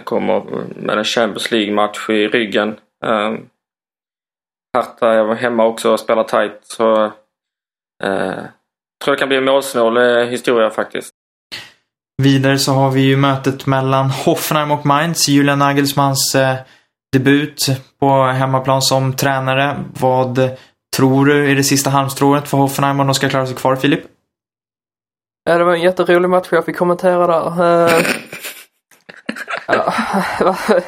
kommer 0.03 0.43
med 0.75 0.97
en 0.97 1.03
Champions 1.03 1.51
League-match 1.51 2.09
i 2.09 2.27
ryggen. 2.27 2.75
Hertha 4.77 5.13
är 5.13 5.35
hemma 5.35 5.65
också 5.65 5.91
och 5.91 5.99
spelar 5.99 6.23
tight 6.23 6.59
så 6.63 7.11
tror 9.03 9.11
det 9.11 9.17
kan 9.17 9.27
bli 9.27 9.37
en 9.37 9.45
målsnål 9.45 9.97
historia 10.27 10.69
faktiskt. 10.69 11.20
Vidare 12.21 12.59
så 12.59 12.71
har 12.71 12.91
vi 12.91 13.01
ju 13.01 13.17
mötet 13.17 13.65
mellan 13.65 14.09
Hoffenheim 14.09 14.71
och 14.71 14.85
Mainz. 14.85 15.27
Julian 15.27 15.59
Nagelsmans 15.59 16.35
eh, 16.35 16.55
debut 17.13 17.65
på 17.99 18.23
hemmaplan 18.23 18.81
som 18.81 19.13
tränare. 19.13 19.83
Vad 19.99 20.49
tror 20.97 21.25
du 21.25 21.51
är 21.51 21.55
det 21.55 21.63
sista 21.63 21.89
halmstrået 21.89 22.47
för 22.47 22.57
Hoffenheim 22.57 22.99
om 22.99 23.07
de 23.07 23.13
ska 23.13 23.29
klara 23.29 23.45
sig 23.45 23.55
kvar, 23.55 23.75
Filip? 23.75 24.01
Ja, 25.43 25.57
det 25.57 25.63
var 25.63 25.73
en 25.73 25.81
jätterolig 25.81 26.29
match 26.29 26.47
jag 26.51 26.65
fick 26.65 26.77
kommentera 26.77 27.27
där. 27.27 27.61
Uh, 27.61 28.05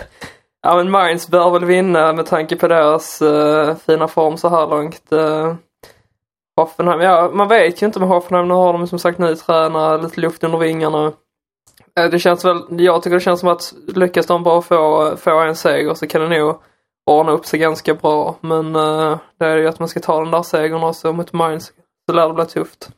ja, 0.64 0.76
men 0.76 0.92
Mainz 0.92 1.28
bör 1.28 1.50
väl 1.50 1.66
vinna 1.66 2.14
med 2.14 2.26
tanke 2.26 2.56
på 2.56 2.68
deras 2.68 3.22
uh, 3.22 3.76
fina 3.76 4.08
form 4.08 4.38
så 4.38 4.50
här 4.50 4.68
långt. 4.68 5.12
Uh, 5.12 5.56
Hoffenheim, 6.56 7.02
ja 7.02 7.32
man 7.34 7.48
vet 7.48 7.82
ju 7.82 7.86
inte 7.86 8.00
med 8.00 8.10
Hoffenheim. 8.10 8.48
Nu 8.48 8.54
har 8.54 8.74
de 8.74 8.88
som 8.88 9.00
sagt 9.00 9.20
ny 9.20 9.36
tränare, 9.36 10.02
lite 10.02 10.22
luft 10.22 10.44
under 10.44 10.58
vingarna. 10.58 11.14
Eh, 12.00 12.10
det 12.10 12.20
känns 12.20 12.46
väl, 12.46 12.62
jag 12.70 13.04
tycker 13.04 13.16
det 13.16 13.24
känns 13.24 13.40
som 13.40 13.50
att 13.50 13.74
lyckas 13.88 14.26
de 14.26 14.44
bara 14.44 14.62
få, 14.62 15.14
få 15.18 15.40
en 15.40 15.56
seger 15.56 15.94
så 15.94 16.08
kan 16.08 16.22
det 16.22 16.40
nog 16.40 16.62
ordna 17.12 17.32
upp 17.32 17.46
sig 17.46 17.60
ganska 17.60 17.94
bra. 17.94 18.38
Men 18.42 18.76
uh, 18.76 19.18
det 19.40 19.46
är 19.46 19.58
ju 19.58 19.68
att 19.68 19.80
man 19.80 19.90
ska 19.90 20.00
ta 20.00 20.22
den 20.22 20.32
där 20.32 20.44
segern 20.44 20.84
också 20.84 21.14
mot 21.14 21.34
Mainz. 21.34 21.72
Så 22.10 22.16
lär 22.16 22.28
det 22.28 22.34
bli 22.34 22.46
tufft. 22.46 22.90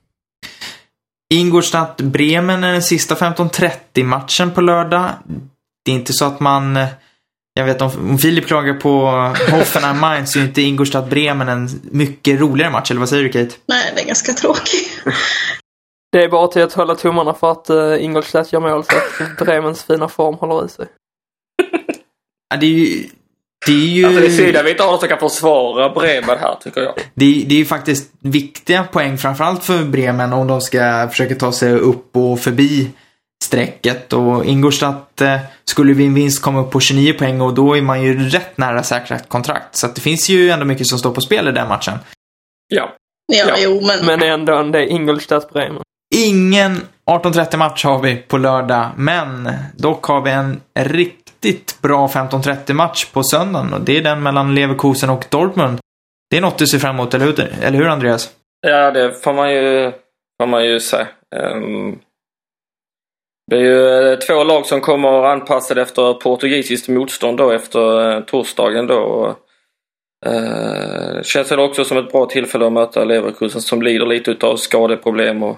Ingolstadt-Bremen 1.33 2.63
är 2.63 2.71
den 2.71 2.83
sista 2.83 3.15
15.30 3.15 4.03
matchen 4.03 4.51
på 4.51 4.61
lördag. 4.61 5.09
Det 5.85 5.91
är 5.91 5.95
inte 5.95 6.13
så 6.13 6.25
att 6.25 6.39
man 6.39 6.77
jag 7.53 7.65
vet 7.65 7.81
om, 7.81 8.17
Filip 8.17 8.47
klagar 8.47 8.73
på 8.73 9.07
Hoffenheim 9.51 9.99
Mainz 9.99 10.31
så 10.31 10.39
är 10.39 10.43
inte 10.43 10.61
Ingolstadt-Bremen 10.61 11.49
en 11.49 11.69
mycket 11.83 12.39
roligare 12.39 12.71
match, 12.71 12.91
eller 12.91 12.99
vad 12.99 13.09
säger 13.09 13.23
du 13.23 13.29
Kate? 13.29 13.55
Nej, 13.65 13.93
det 13.95 14.01
är 14.01 14.05
ganska 14.05 14.33
tråkig. 14.33 14.87
Det 16.11 16.23
är 16.23 16.29
bara 16.29 16.47
till 16.47 16.61
att 16.61 16.73
hålla 16.73 16.95
tummarna 16.95 17.33
för 17.33 17.51
att 17.51 17.69
uh, 17.69 18.03
Ingolstadt 18.03 18.53
gör 18.53 18.59
mål 18.59 18.83
så 18.83 18.95
att 18.95 19.37
Bremens 19.37 19.83
fina 19.83 20.07
form 20.07 20.35
håller 20.35 20.65
i 20.65 20.69
sig. 20.69 20.85
ja, 22.49 22.57
det 22.57 22.65
är 22.65 22.69
ju... 22.69 23.09
Det 23.65 23.71
är 23.71 23.75
ju... 23.75 24.05
Alltså 24.05 24.21
det 24.21 24.27
är 24.27 24.29
synd 24.29 24.57
att 24.57 24.65
vi 24.65 24.71
inte 24.71 24.83
har 24.83 24.91
någon 24.91 24.99
som 24.99 25.09
kan 25.09 25.19
försvara 25.19 25.89
Bremen 25.89 26.37
här, 26.37 26.55
tycker 26.61 26.81
jag. 26.81 26.93
Det, 26.95 27.45
det 27.47 27.55
är 27.55 27.59
ju 27.59 27.65
faktiskt 27.65 28.11
viktiga 28.19 28.83
poäng, 28.83 29.17
framförallt 29.17 29.63
för 29.63 29.83
Bremen, 29.83 30.33
om 30.33 30.47
de 30.47 30.61
ska 30.61 31.07
försöka 31.09 31.35
ta 31.35 31.51
sig 31.51 31.73
upp 31.73 32.15
och 32.15 32.39
förbi 32.39 32.91
strecket 33.43 34.13
och 34.13 34.45
Ingolstadt 34.45 35.21
eh, 35.21 35.39
skulle 35.65 35.93
vid 35.93 36.07
en 36.07 36.13
vinst 36.13 36.41
komma 36.41 36.61
upp 36.61 36.71
på 36.71 36.79
29 36.79 37.13
poäng 37.13 37.41
och 37.41 37.53
då 37.53 37.77
är 37.77 37.81
man 37.81 38.03
ju 38.03 38.29
rätt 38.29 38.57
nära 38.57 38.83
säkrat 38.83 39.29
kontrakt. 39.29 39.75
Så 39.75 39.85
att 39.85 39.95
det 39.95 40.01
finns 40.01 40.29
ju 40.29 40.49
ändå 40.49 40.65
mycket 40.65 40.87
som 40.87 40.99
står 40.99 41.11
på 41.11 41.21
spel 41.21 41.47
i 41.47 41.51
den 41.51 41.67
matchen. 41.67 41.97
Ja. 42.67 42.95
Ja, 43.33 43.45
ja. 43.47 43.55
jo 43.59 43.81
men... 43.81 44.05
Men 44.05 44.23
ändå, 44.23 44.63
det 44.63 44.79
är 44.79 44.87
Ingolstadt-Bremen. 44.87 45.81
Ingen 46.17 46.71
18.30 47.05 47.57
match 47.57 47.85
har 47.85 47.99
vi 47.99 48.15
på 48.15 48.37
lördag, 48.37 48.89
men 48.97 49.49
dock 49.77 50.05
har 50.05 50.21
vi 50.21 50.31
en 50.31 50.61
riktigt 50.79 51.81
bra 51.81 52.07
15.30 52.07 52.73
match 52.73 53.05
på 53.05 53.23
söndagen 53.23 53.73
och 53.73 53.81
det 53.81 53.97
är 53.97 54.01
den 54.01 54.23
mellan 54.23 54.55
Leverkusen 54.55 55.09
och 55.09 55.25
Dortmund. 55.29 55.79
Det 56.29 56.37
är 56.37 56.41
något 56.41 56.57
du 56.57 56.67
ser 56.67 56.79
fram 56.79 56.95
emot, 56.95 57.13
eller 57.13 57.25
hur, 57.25 57.39
eller 57.39 57.77
hur 57.77 57.87
Andreas? 57.87 58.29
Ja, 58.67 58.91
det 58.91 59.23
får 59.23 59.33
man 59.33 59.53
ju, 59.53 59.91
får 60.41 60.47
man 60.47 60.65
ju 60.65 60.79
säga. 60.79 61.07
Um, 61.35 61.99
det 63.51 63.55
är 63.55 63.61
ju 63.61 64.11
eh, 64.11 64.19
två 64.19 64.43
lag 64.43 64.65
som 64.65 64.81
kommer 64.81 65.23
anpassade 65.23 65.81
efter 65.81 66.13
portugisiskt 66.13 66.89
motstånd 66.89 67.37
då 67.37 67.51
efter 67.51 68.11
eh, 68.11 68.19
torsdagen 68.21 68.87
då. 68.87 69.35
Uh, 70.27 71.21
känns 71.23 71.51
väl 71.51 71.59
också 71.59 71.83
som 71.83 71.97
ett 71.97 72.11
bra 72.11 72.25
tillfälle 72.25 72.65
att 72.65 72.73
möta 72.73 73.03
Leverkusen 73.03 73.61
som 73.61 73.81
lider 73.81 74.05
lite 74.05 74.31
utav 74.31 74.55
skadeproblem 74.55 75.43
och 75.43 75.57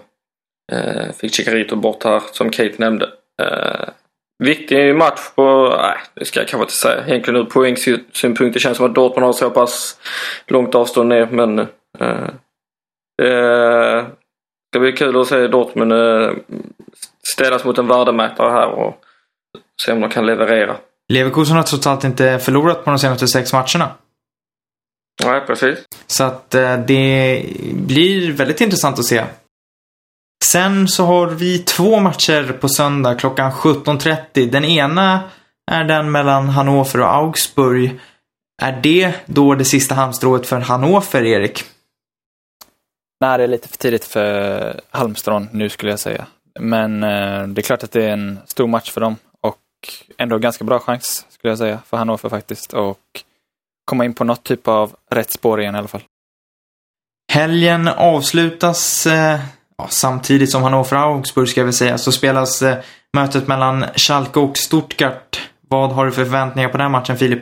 uh, 0.74 1.12
fick 1.12 1.34
Chicarito 1.34 1.76
bort 1.76 2.04
här 2.04 2.22
som 2.32 2.50
Kate 2.50 2.76
nämnde. 2.78 3.06
Uh, 3.42 3.90
viktig 4.44 4.96
match 4.96 5.20
på, 5.36 5.76
nej 5.82 5.98
det 6.14 6.26
ska 6.26 6.40
jag 6.40 6.50
kanske 6.50 6.64
inte 6.64 6.74
säga 6.74 7.08
egentligen 7.08 7.40
ur 7.40 7.46
poängsynpunkt. 7.46 8.54
Det 8.54 8.60
känns 8.60 8.78
som 8.78 8.86
att 8.86 8.96
Dortmund 8.96 9.26
har 9.26 9.34
så 9.34 9.50
pass 9.50 10.00
långt 10.48 10.76
avstånd 10.76 11.10
ner 11.10 11.28
men 11.32 11.60
uh, 11.60 12.28
det 13.18 14.06
ska 14.72 14.80
bli 14.80 14.92
kul 14.92 15.22
att 15.22 15.28
se 15.28 15.48
Dortmund 15.48 15.94
ställas 17.28 17.66
mot 17.66 17.78
en 17.78 17.88
värdemätare 17.88 18.52
här 18.52 18.68
och 18.68 19.04
se 19.82 19.92
om 19.92 20.02
de 20.02 20.10
kan 20.10 20.26
leverera. 20.26 20.78
Leverkusen 21.14 21.56
har 21.56 21.64
trots 21.64 21.88
allt 21.88 22.04
inte 22.04 22.40
förlorat 22.40 22.84
på 22.86 22.90
de 22.90 23.00
senaste 23.00 23.28
sex 23.28 23.54
matcherna. 23.54 23.92
Nej, 25.24 25.42
precis. 25.48 25.80
Så 26.08 26.24
att 26.24 26.56
eh, 26.56 26.78
det 26.78 27.46
blir 27.74 28.32
väldigt 28.32 28.62
intressant 28.62 29.00
att 29.00 29.06
se. 29.06 29.24
Sen 30.44 30.88
så 30.88 31.06
har 31.06 31.28
vi 31.28 31.60
två 31.60 32.00
matcher 32.00 32.58
på 32.62 32.70
söndag 32.70 33.16
klockan 33.16 33.52
17.30. 33.52 34.52
Den 34.52 34.66
ena 34.66 35.30
är 35.72 35.84
den 35.84 36.12
mellan 36.12 36.50
Hannover 36.50 37.00
och 37.00 37.14
Augsburg. 37.14 38.00
Är 38.62 38.80
det 38.84 39.14
då 39.26 39.56
det 39.56 39.66
sista 39.66 39.96
halmstrået 39.96 40.48
för 40.48 40.60
Hannover, 40.60 41.26
Erik? 41.26 41.64
Nej, 43.22 43.38
det 43.38 43.44
är 43.44 43.48
lite 43.48 43.68
för 43.68 43.78
tidigt 43.78 44.06
för 44.06 44.82
halmstrån 44.90 45.50
nu 45.52 45.70
skulle 45.70 45.92
jag 45.92 46.00
säga. 46.00 46.26
Men 46.60 47.04
eh, 47.04 47.48
det 47.48 47.62
är 47.62 47.64
klart 47.64 47.84
att 47.84 47.92
det 47.92 48.06
är 48.06 48.10
en 48.10 48.40
stor 48.46 48.68
match 48.68 48.92
för 48.92 49.02
dem 49.02 49.16
och 49.42 49.58
ändå 50.18 50.38
ganska 50.38 50.64
bra 50.64 50.80
chans 50.80 51.26
skulle 51.30 51.52
jag 51.52 51.58
säga 51.58 51.80
för 51.86 51.98
Hannover 51.98 52.30
faktiskt 52.30 52.74
och 52.74 53.00
komma 53.86 54.06
in 54.06 54.14
på 54.14 54.24
något 54.24 54.44
typ 54.44 54.68
av 54.68 54.96
rätt 55.12 55.32
spår 55.32 55.62
igen 55.62 55.76
i 55.76 55.78
alla 55.78 55.88
fall. 55.88 56.04
Helgen 57.32 57.88
avslutas 57.88 59.08
eh, 59.08 59.40
ja, 59.78 59.88
samtidigt 59.90 60.52
som 60.52 60.64
Hannover-Augsburg 60.64 61.48
ska 61.48 61.64
vi 61.64 61.74
säga, 61.74 61.98
så 61.98 62.12
spelas 62.12 62.62
eh, 62.62 62.78
mötet 63.18 63.48
mellan 63.48 63.86
Schalke 63.96 64.40
och 64.40 64.58
Stuttgart. 64.58 65.50
Vad 65.70 65.92
har 65.92 66.06
du 66.06 66.12
för 66.12 66.24
förväntningar 66.24 66.70
på 66.70 66.78
den 66.78 66.92
matchen, 66.92 67.18
Filip? 67.18 67.42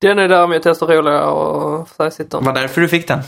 Den 0.00 0.18
är 0.18 0.28
däremot 0.28 0.62
desto 0.62 0.86
roligare 0.86 1.20
att 1.80 1.88
säga 1.88 2.10
sitt 2.10 2.34
om. 2.34 2.44
Var 2.44 2.52
därför 2.52 2.80
du 2.80 2.88
fick 2.88 3.08
den? 3.08 3.20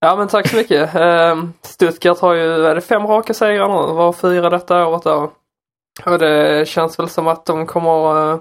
Ja 0.00 0.16
men 0.16 0.28
tack 0.28 0.48
så 0.48 0.56
mycket. 0.56 0.94
Ehm, 0.94 1.52
Stuttgart 1.62 2.20
har 2.20 2.34
ju, 2.34 2.66
är 2.66 2.74
det 2.74 2.80
fem 2.80 3.06
raka 3.06 3.34
segrar 3.34 3.68
nu? 3.68 3.94
Var 3.94 4.12
fyra 4.12 4.50
detta 4.50 4.86
året 4.86 5.02
då. 5.02 5.32
Och 6.06 6.18
det 6.18 6.68
känns 6.68 6.98
väl 6.98 7.08
som 7.08 7.28
att 7.28 7.46
de 7.46 7.66
kommer, 7.66 8.32
eh, 8.32 8.38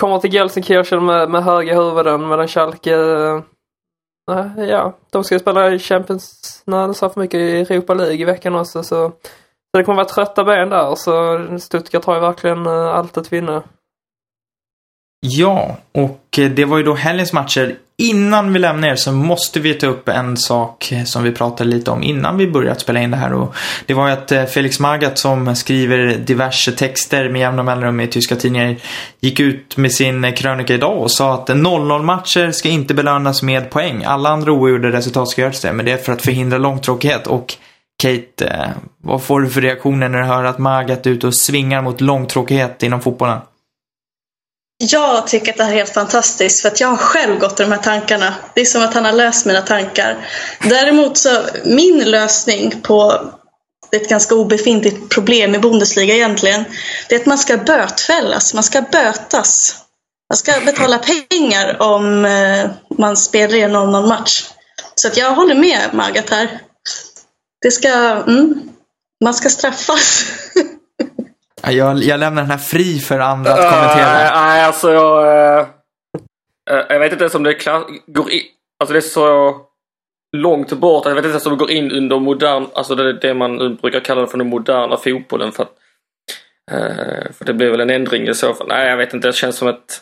kommer 0.00 0.18
till 0.18 0.32
Gelsenkirchen 0.32 1.04
med, 1.04 1.30
med 1.30 1.44
höga 1.44 1.74
huvuden 1.74 2.28
medan 2.28 2.48
Schalke 2.48 2.94
äh, 2.94 3.40
Ja, 4.56 4.98
de 5.10 5.24
ska 5.24 5.38
spela 5.38 5.74
i 5.74 5.78
Champions, 5.78 6.62
nej 6.66 6.88
det 6.88 6.94
sa 6.94 7.10
för 7.10 7.20
mycket, 7.20 7.38
i 7.38 7.60
Europa 7.60 7.94
League 7.94 8.16
i 8.16 8.24
veckan 8.24 8.54
också 8.54 8.82
så, 8.82 9.12
så 9.72 9.78
det 9.78 9.84
kommer 9.84 9.96
vara 9.96 10.08
trötta 10.08 10.44
ben 10.44 10.68
där 10.68 10.94
så 10.94 11.38
Stuttgart 11.58 12.04
har 12.04 12.14
ju 12.14 12.20
verkligen 12.20 12.66
eh, 12.66 12.86
allt 12.86 13.16
att 13.16 13.32
vinna. 13.32 13.62
Ja, 15.24 15.76
och 15.92 16.38
eh, 16.38 16.50
det 16.50 16.64
var 16.64 16.78
ju 16.78 16.84
då 16.84 16.94
helgens 16.94 17.32
matcher. 17.32 17.74
Innan 17.98 18.52
vi 18.52 18.58
lämnar 18.58 18.88
er 18.88 18.96
så 18.96 19.12
måste 19.12 19.60
vi 19.60 19.74
ta 19.74 19.86
upp 19.86 20.08
en 20.08 20.36
sak 20.36 20.92
eh, 20.92 21.04
som 21.04 21.22
vi 21.22 21.32
pratade 21.32 21.70
lite 21.70 21.90
om 21.90 22.02
innan 22.02 22.38
vi 22.38 22.46
började 22.46 22.80
spela 22.80 23.00
in 23.00 23.10
det 23.10 23.16
här. 23.16 23.32
Och 23.32 23.54
det 23.86 23.94
var 23.94 24.06
ju 24.06 24.12
att 24.12 24.32
eh, 24.32 24.44
Felix 24.44 24.80
Magath 24.80 25.14
som 25.14 25.56
skriver 25.56 26.16
diverse 26.16 26.72
texter 26.72 27.28
med 27.28 27.40
jämna 27.40 27.62
mellanrum 27.62 28.00
i 28.00 28.06
tyska 28.06 28.36
tidningar 28.36 28.76
gick 29.20 29.40
ut 29.40 29.76
med 29.76 29.92
sin 29.92 30.32
krönika 30.32 30.74
idag 30.74 30.98
och 30.98 31.10
sa 31.10 31.34
att 31.34 31.48
0-0 31.48 32.02
matcher 32.02 32.50
ska 32.50 32.68
inte 32.68 32.94
belönas 32.94 33.42
med 33.42 33.70
poäng. 33.70 34.04
Alla 34.04 34.28
andra 34.28 34.52
oavgjorda 34.52 34.92
resultat 34.92 35.28
ska 35.28 35.42
göras 35.42 35.60
det, 35.60 35.72
men 35.72 35.86
det 35.86 35.92
är 35.92 35.96
för 35.96 36.12
att 36.12 36.22
förhindra 36.22 36.58
långtråkighet. 36.58 37.26
Och 37.26 37.54
Kate, 38.02 38.74
vad 39.02 39.22
får 39.22 39.40
du 39.40 39.48
för 39.48 39.60
reaktioner 39.60 40.08
när 40.08 40.18
du 40.18 40.24
hör 40.24 40.44
att 40.44 40.58
Magath 40.58 41.08
är 41.08 41.12
ute 41.12 41.26
och 41.26 41.34
svingar 41.34 41.82
mot 41.82 42.00
långtråkighet 42.00 42.82
inom 42.82 43.00
fotbollen? 43.00 43.38
Jag 44.84 45.26
tycker 45.26 45.52
att 45.52 45.58
det 45.58 45.64
här 45.64 45.72
är 45.72 45.76
helt 45.76 45.94
fantastiskt 45.94 46.62
för 46.62 46.68
att 46.68 46.80
jag 46.80 46.88
har 46.88 46.96
själv 46.96 47.38
gått 47.38 47.60
i 47.60 47.62
de 47.62 47.72
här 47.72 47.78
tankarna. 47.78 48.34
Det 48.54 48.60
är 48.60 48.64
som 48.64 48.82
att 48.82 48.94
han 48.94 49.04
har 49.04 49.12
löst 49.12 49.46
mina 49.46 49.60
tankar. 49.60 50.28
Däremot 50.68 51.18
så, 51.18 51.42
min 51.64 51.98
lösning 51.98 52.80
på 52.82 53.20
ett 53.90 54.08
ganska 54.08 54.34
obefintligt 54.34 55.08
problem 55.08 55.54
i 55.54 55.58
Bundesliga 55.58 56.14
egentligen, 56.14 56.64
det 57.08 57.14
är 57.14 57.20
att 57.20 57.26
man 57.26 57.38
ska 57.38 57.56
bötfällas, 57.56 58.54
man 58.54 58.62
ska 58.62 58.82
bötas. 58.82 59.76
Man 60.28 60.36
ska 60.36 60.60
betala 60.64 60.98
pengar 60.98 61.82
om 61.82 62.24
eh, 62.24 62.70
man 62.98 63.16
spelar 63.16 63.54
i 63.54 63.68
någon 63.68 64.08
match. 64.08 64.44
Så 64.94 65.08
att 65.08 65.16
jag 65.16 65.34
håller 65.34 65.54
med 65.54 65.88
Margat 65.92 66.30
här. 66.30 66.60
Det 67.62 67.70
ska, 67.70 67.88
mm, 67.88 68.62
man 69.24 69.34
ska 69.34 69.48
straffas. 69.48 70.24
Jag, 71.70 71.98
jag 71.98 72.20
lämnar 72.20 72.42
den 72.42 72.50
här 72.50 72.58
fri 72.58 72.98
för 72.98 73.18
andra 73.18 73.52
att 73.52 73.70
kommentera. 73.70 74.12
Nej, 74.12 74.60
uh, 74.60 74.66
alltså 74.66 74.92
jag... 74.92 75.24
Uh, 76.70 76.84
jag 76.88 77.00
vet 77.00 77.12
inte 77.12 77.24
ens 77.24 77.34
om 77.34 77.42
det 77.42 77.64
går 78.06 78.30
in... 78.30 78.42
Alltså 78.80 78.92
det 78.92 78.98
är 78.98 79.00
så 79.00 79.56
långt 80.36 80.72
bort. 80.72 81.06
Jag 81.06 81.14
vet 81.14 81.24
inte 81.24 81.30
ens 81.30 81.46
om 81.46 81.52
det 81.52 81.58
går 81.58 81.70
in 81.70 81.92
under 81.92 82.18
modern... 82.18 82.66
Alltså 82.74 82.94
det, 82.94 83.12
det 83.12 83.34
man 83.34 83.76
brukar 83.76 84.00
kalla 84.00 84.26
för 84.26 84.38
den 84.38 84.48
moderna 84.48 84.96
fotbollen. 84.96 85.52
För, 85.52 85.62
att, 85.62 85.72
uh, 86.72 87.32
för 87.32 87.44
det 87.44 87.54
blir 87.54 87.70
väl 87.70 87.80
en 87.80 87.90
ändring 87.90 88.28
i 88.28 88.34
så 88.34 88.54
fall. 88.54 88.68
Nej, 88.68 88.88
jag 88.88 88.96
vet 88.96 89.14
inte. 89.14 89.28
Det 89.28 89.32
känns 89.32 89.56
som 89.56 89.68
ett... 89.68 90.00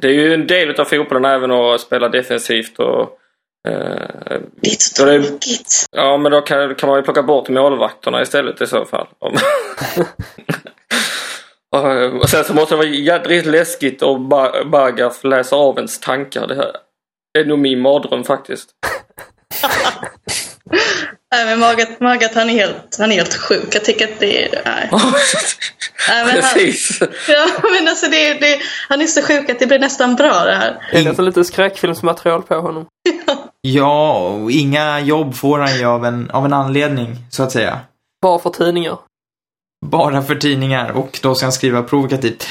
det 0.00 0.08
är 0.08 0.12
ju 0.12 0.34
en 0.34 0.46
del 0.46 0.80
av 0.80 0.84
fotbollen 0.84 1.24
även 1.24 1.50
att 1.50 1.80
spela 1.80 2.08
defensivt 2.08 2.78
och... 2.78 3.18
det 4.60 4.70
är 4.70 4.76
så 4.78 5.04
tråkigt. 5.04 5.86
Ja, 5.90 6.16
men 6.16 6.32
då 6.32 6.40
kan, 6.40 6.74
kan 6.74 6.88
man 6.88 6.98
ju 6.98 7.02
plocka 7.02 7.22
bort 7.22 7.48
målvakterna 7.48 8.22
istället 8.22 8.60
i 8.60 8.66
så 8.66 8.84
fall. 8.84 9.06
Och 12.22 12.30
sen 12.30 12.44
så 12.44 12.54
måste 12.54 12.74
det 12.74 12.76
vara 12.76 12.88
jädrigt 12.88 13.46
läskigt 13.46 14.02
att 14.02 14.20
Bagaf 14.70 15.24
läser 15.24 15.56
av 15.56 15.76
ens 15.76 16.00
tankar. 16.00 16.46
Det 16.46 16.54
här 16.54 16.72
är 17.38 17.44
nog 17.44 17.58
min 17.58 17.80
mardröm 17.80 18.24
faktiskt. 18.24 18.70
nej 21.34 21.44
men 21.46 21.58
Magat, 21.58 22.00
Magat 22.00 22.34
han, 22.34 22.50
är 22.50 22.54
helt, 22.54 22.96
han 22.98 23.12
är 23.12 23.16
helt 23.16 23.34
sjuk. 23.34 23.74
Jag 23.74 23.84
tycker 23.84 24.12
att 24.12 24.20
det 24.20 24.44
är... 24.44 24.62
Nej. 24.64 24.88
nej 26.08 26.24
men 26.24 26.34
Precis. 26.34 27.00
Han, 27.00 27.08
ja 27.28 27.46
men 27.62 27.88
alltså 27.88 28.06
det, 28.10 28.34
det, 28.34 28.58
han 28.88 29.00
är 29.00 29.06
så 29.06 29.22
sjuk 29.22 29.50
att 29.50 29.58
det 29.58 29.66
blir 29.66 29.78
nästan 29.78 30.16
bra 30.16 30.44
det 30.44 30.54
här. 30.54 30.88
Det 30.92 30.98
är 30.98 31.04
nästan 31.04 31.24
lite 31.24 31.44
skräckfilmsmaterial 31.44 32.42
på 32.42 32.54
honom. 32.54 32.86
ja, 33.60 34.18
och 34.18 34.50
inga 34.50 35.00
jobb 35.00 35.34
får 35.34 35.58
han 35.58 35.78
ju 35.78 35.84
av 35.84 36.04
en, 36.04 36.30
av 36.30 36.44
en 36.44 36.52
anledning, 36.52 37.16
så 37.30 37.42
att 37.42 37.52
säga. 37.52 37.80
Bara 38.22 38.38
för 38.38 38.50
tidningar. 38.50 38.98
Bara 39.86 40.22
för 40.22 40.34
tidningar 40.34 40.90
och 40.90 41.18
då 41.22 41.34
ska 41.34 41.46
han 41.46 41.52
skriva 41.52 41.82
provokativt. 41.82 42.46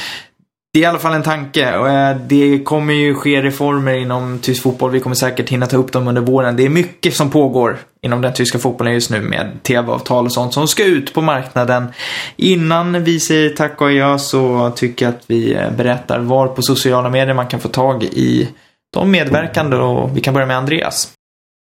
det 0.74 0.80
är 0.80 0.84
i 0.84 0.86
alla 0.86 1.00
fall 1.00 1.14
en 1.14 1.24
tanke 1.24 1.78
och 1.78 1.90
eh, 1.90 2.18
det 2.18 2.64
kommer 2.64 2.94
ju 2.94 3.16
ske 3.16 3.42
reformer 3.42 3.94
inom 3.94 4.40
tysk 4.40 4.64
fotboll. 4.64 4.92
Vi 4.92 5.00
kommer 5.00 5.16
säkert 5.16 5.50
hinna 5.50 5.66
ta 5.68 5.78
upp 5.78 5.92
dem 5.92 6.08
under 6.08 6.22
våren. 6.22 6.56
Det 6.56 6.66
är 6.66 6.70
mycket 6.70 7.16
som 7.16 7.32
pågår 7.32 7.78
inom 8.02 8.22
den 8.22 8.34
tyska 8.34 8.60
fotbollen 8.60 8.94
just 8.94 9.10
nu 9.10 9.22
med 9.22 9.64
tv-avtal 9.64 10.26
och 10.26 10.34
sånt 10.34 10.54
som 10.54 10.68
ska 10.68 10.86
ut 10.86 11.14
på 11.14 11.22
marknaden. 11.22 11.88
Innan 12.36 13.04
vi 13.04 13.20
säger 13.20 13.50
tack 13.50 13.82
och 13.82 13.88
adjö 13.88 14.18
så 14.18 14.72
tycker 14.76 15.06
jag 15.06 15.16
att 15.16 15.24
vi 15.28 15.54
eh, 15.54 15.72
berättar 15.72 16.20
var 16.20 16.48
på 16.48 16.62
sociala 16.62 17.10
medier 17.10 17.34
man 17.34 17.48
kan 17.48 17.60
få 17.60 17.68
tag 17.70 18.04
i 18.04 18.50
de 18.94 19.12
medverkande 19.12 19.78
och 19.78 20.18
vi 20.18 20.22
kan 20.22 20.34
börja 20.34 20.48
med 20.48 20.58
Andreas. 20.58 21.12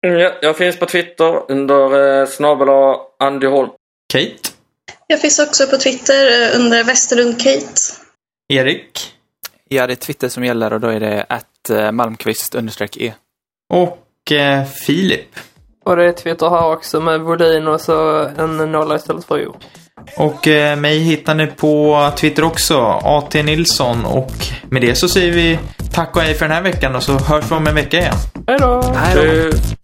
Mm, 0.07 0.19
Ja, 0.19 0.31
jag 0.41 0.57
finns 0.57 0.79
på 0.79 0.85
Twitter 0.85 1.51
under 1.51 2.19
eh, 2.21 2.27
snabel 2.27 2.67
Andy 3.19 3.47
Holm. 3.47 3.69
Kate. 4.13 4.50
Jag 5.11 5.21
finns 5.21 5.39
också 5.39 5.67
på 5.67 5.77
Twitter 5.77 6.51
eh, 6.53 6.59
under 6.59 6.83
Westerlund 6.83 7.41
Kate. 7.41 7.81
Erik. 8.53 9.13
Ja, 9.69 9.87
det 9.87 9.93
är 9.93 9.95
Twitter 9.95 10.29
som 10.29 10.43
gäller 10.43 10.73
och 10.73 10.79
då 10.79 10.87
är 10.87 10.99
det 10.99 11.25
att 11.29 11.69
eh, 11.69 11.91
Malmqvist 11.91 12.55
understreck 12.55 12.97
E. 12.97 13.13
Och 13.73 14.31
eh, 14.31 14.65
Filip. 14.65 15.35
Och 15.85 15.95
det 15.95 16.05
är 16.05 16.11
Twitter 16.11 16.49
här 16.49 16.73
också 16.73 16.99
med 16.99 17.21
volym 17.21 17.67
och 17.67 17.81
så 17.81 18.17
en 18.37 18.57
nolla 18.57 18.95
istället 18.95 19.25
för 19.25 19.47
O. 19.47 19.55
Och 20.17 20.47
eh, 20.47 20.77
mig 20.77 20.99
hittar 20.99 21.35
ni 21.35 21.47
på 21.47 22.11
Twitter 22.17 22.43
också, 22.43 22.79
AT 23.03 23.43
Nilsson. 23.43 24.05
Och 24.05 24.33
med 24.69 24.81
det 24.81 24.95
så 24.95 25.09
säger 25.09 25.31
vi 25.31 25.59
tack 25.93 26.15
och 26.15 26.21
hej 26.21 26.33
för 26.33 26.45
den 26.45 26.55
här 26.55 26.63
veckan 26.63 26.95
och 26.95 27.03
så 27.03 27.11
hörs 27.11 27.51
vi 27.51 27.55
om 27.55 27.67
en 27.67 27.75
vecka 27.75 27.97
igen. 27.97 28.15
Hej 28.47 28.57
då! 28.59 28.81
Hej 28.81 29.15
då! 29.15 29.80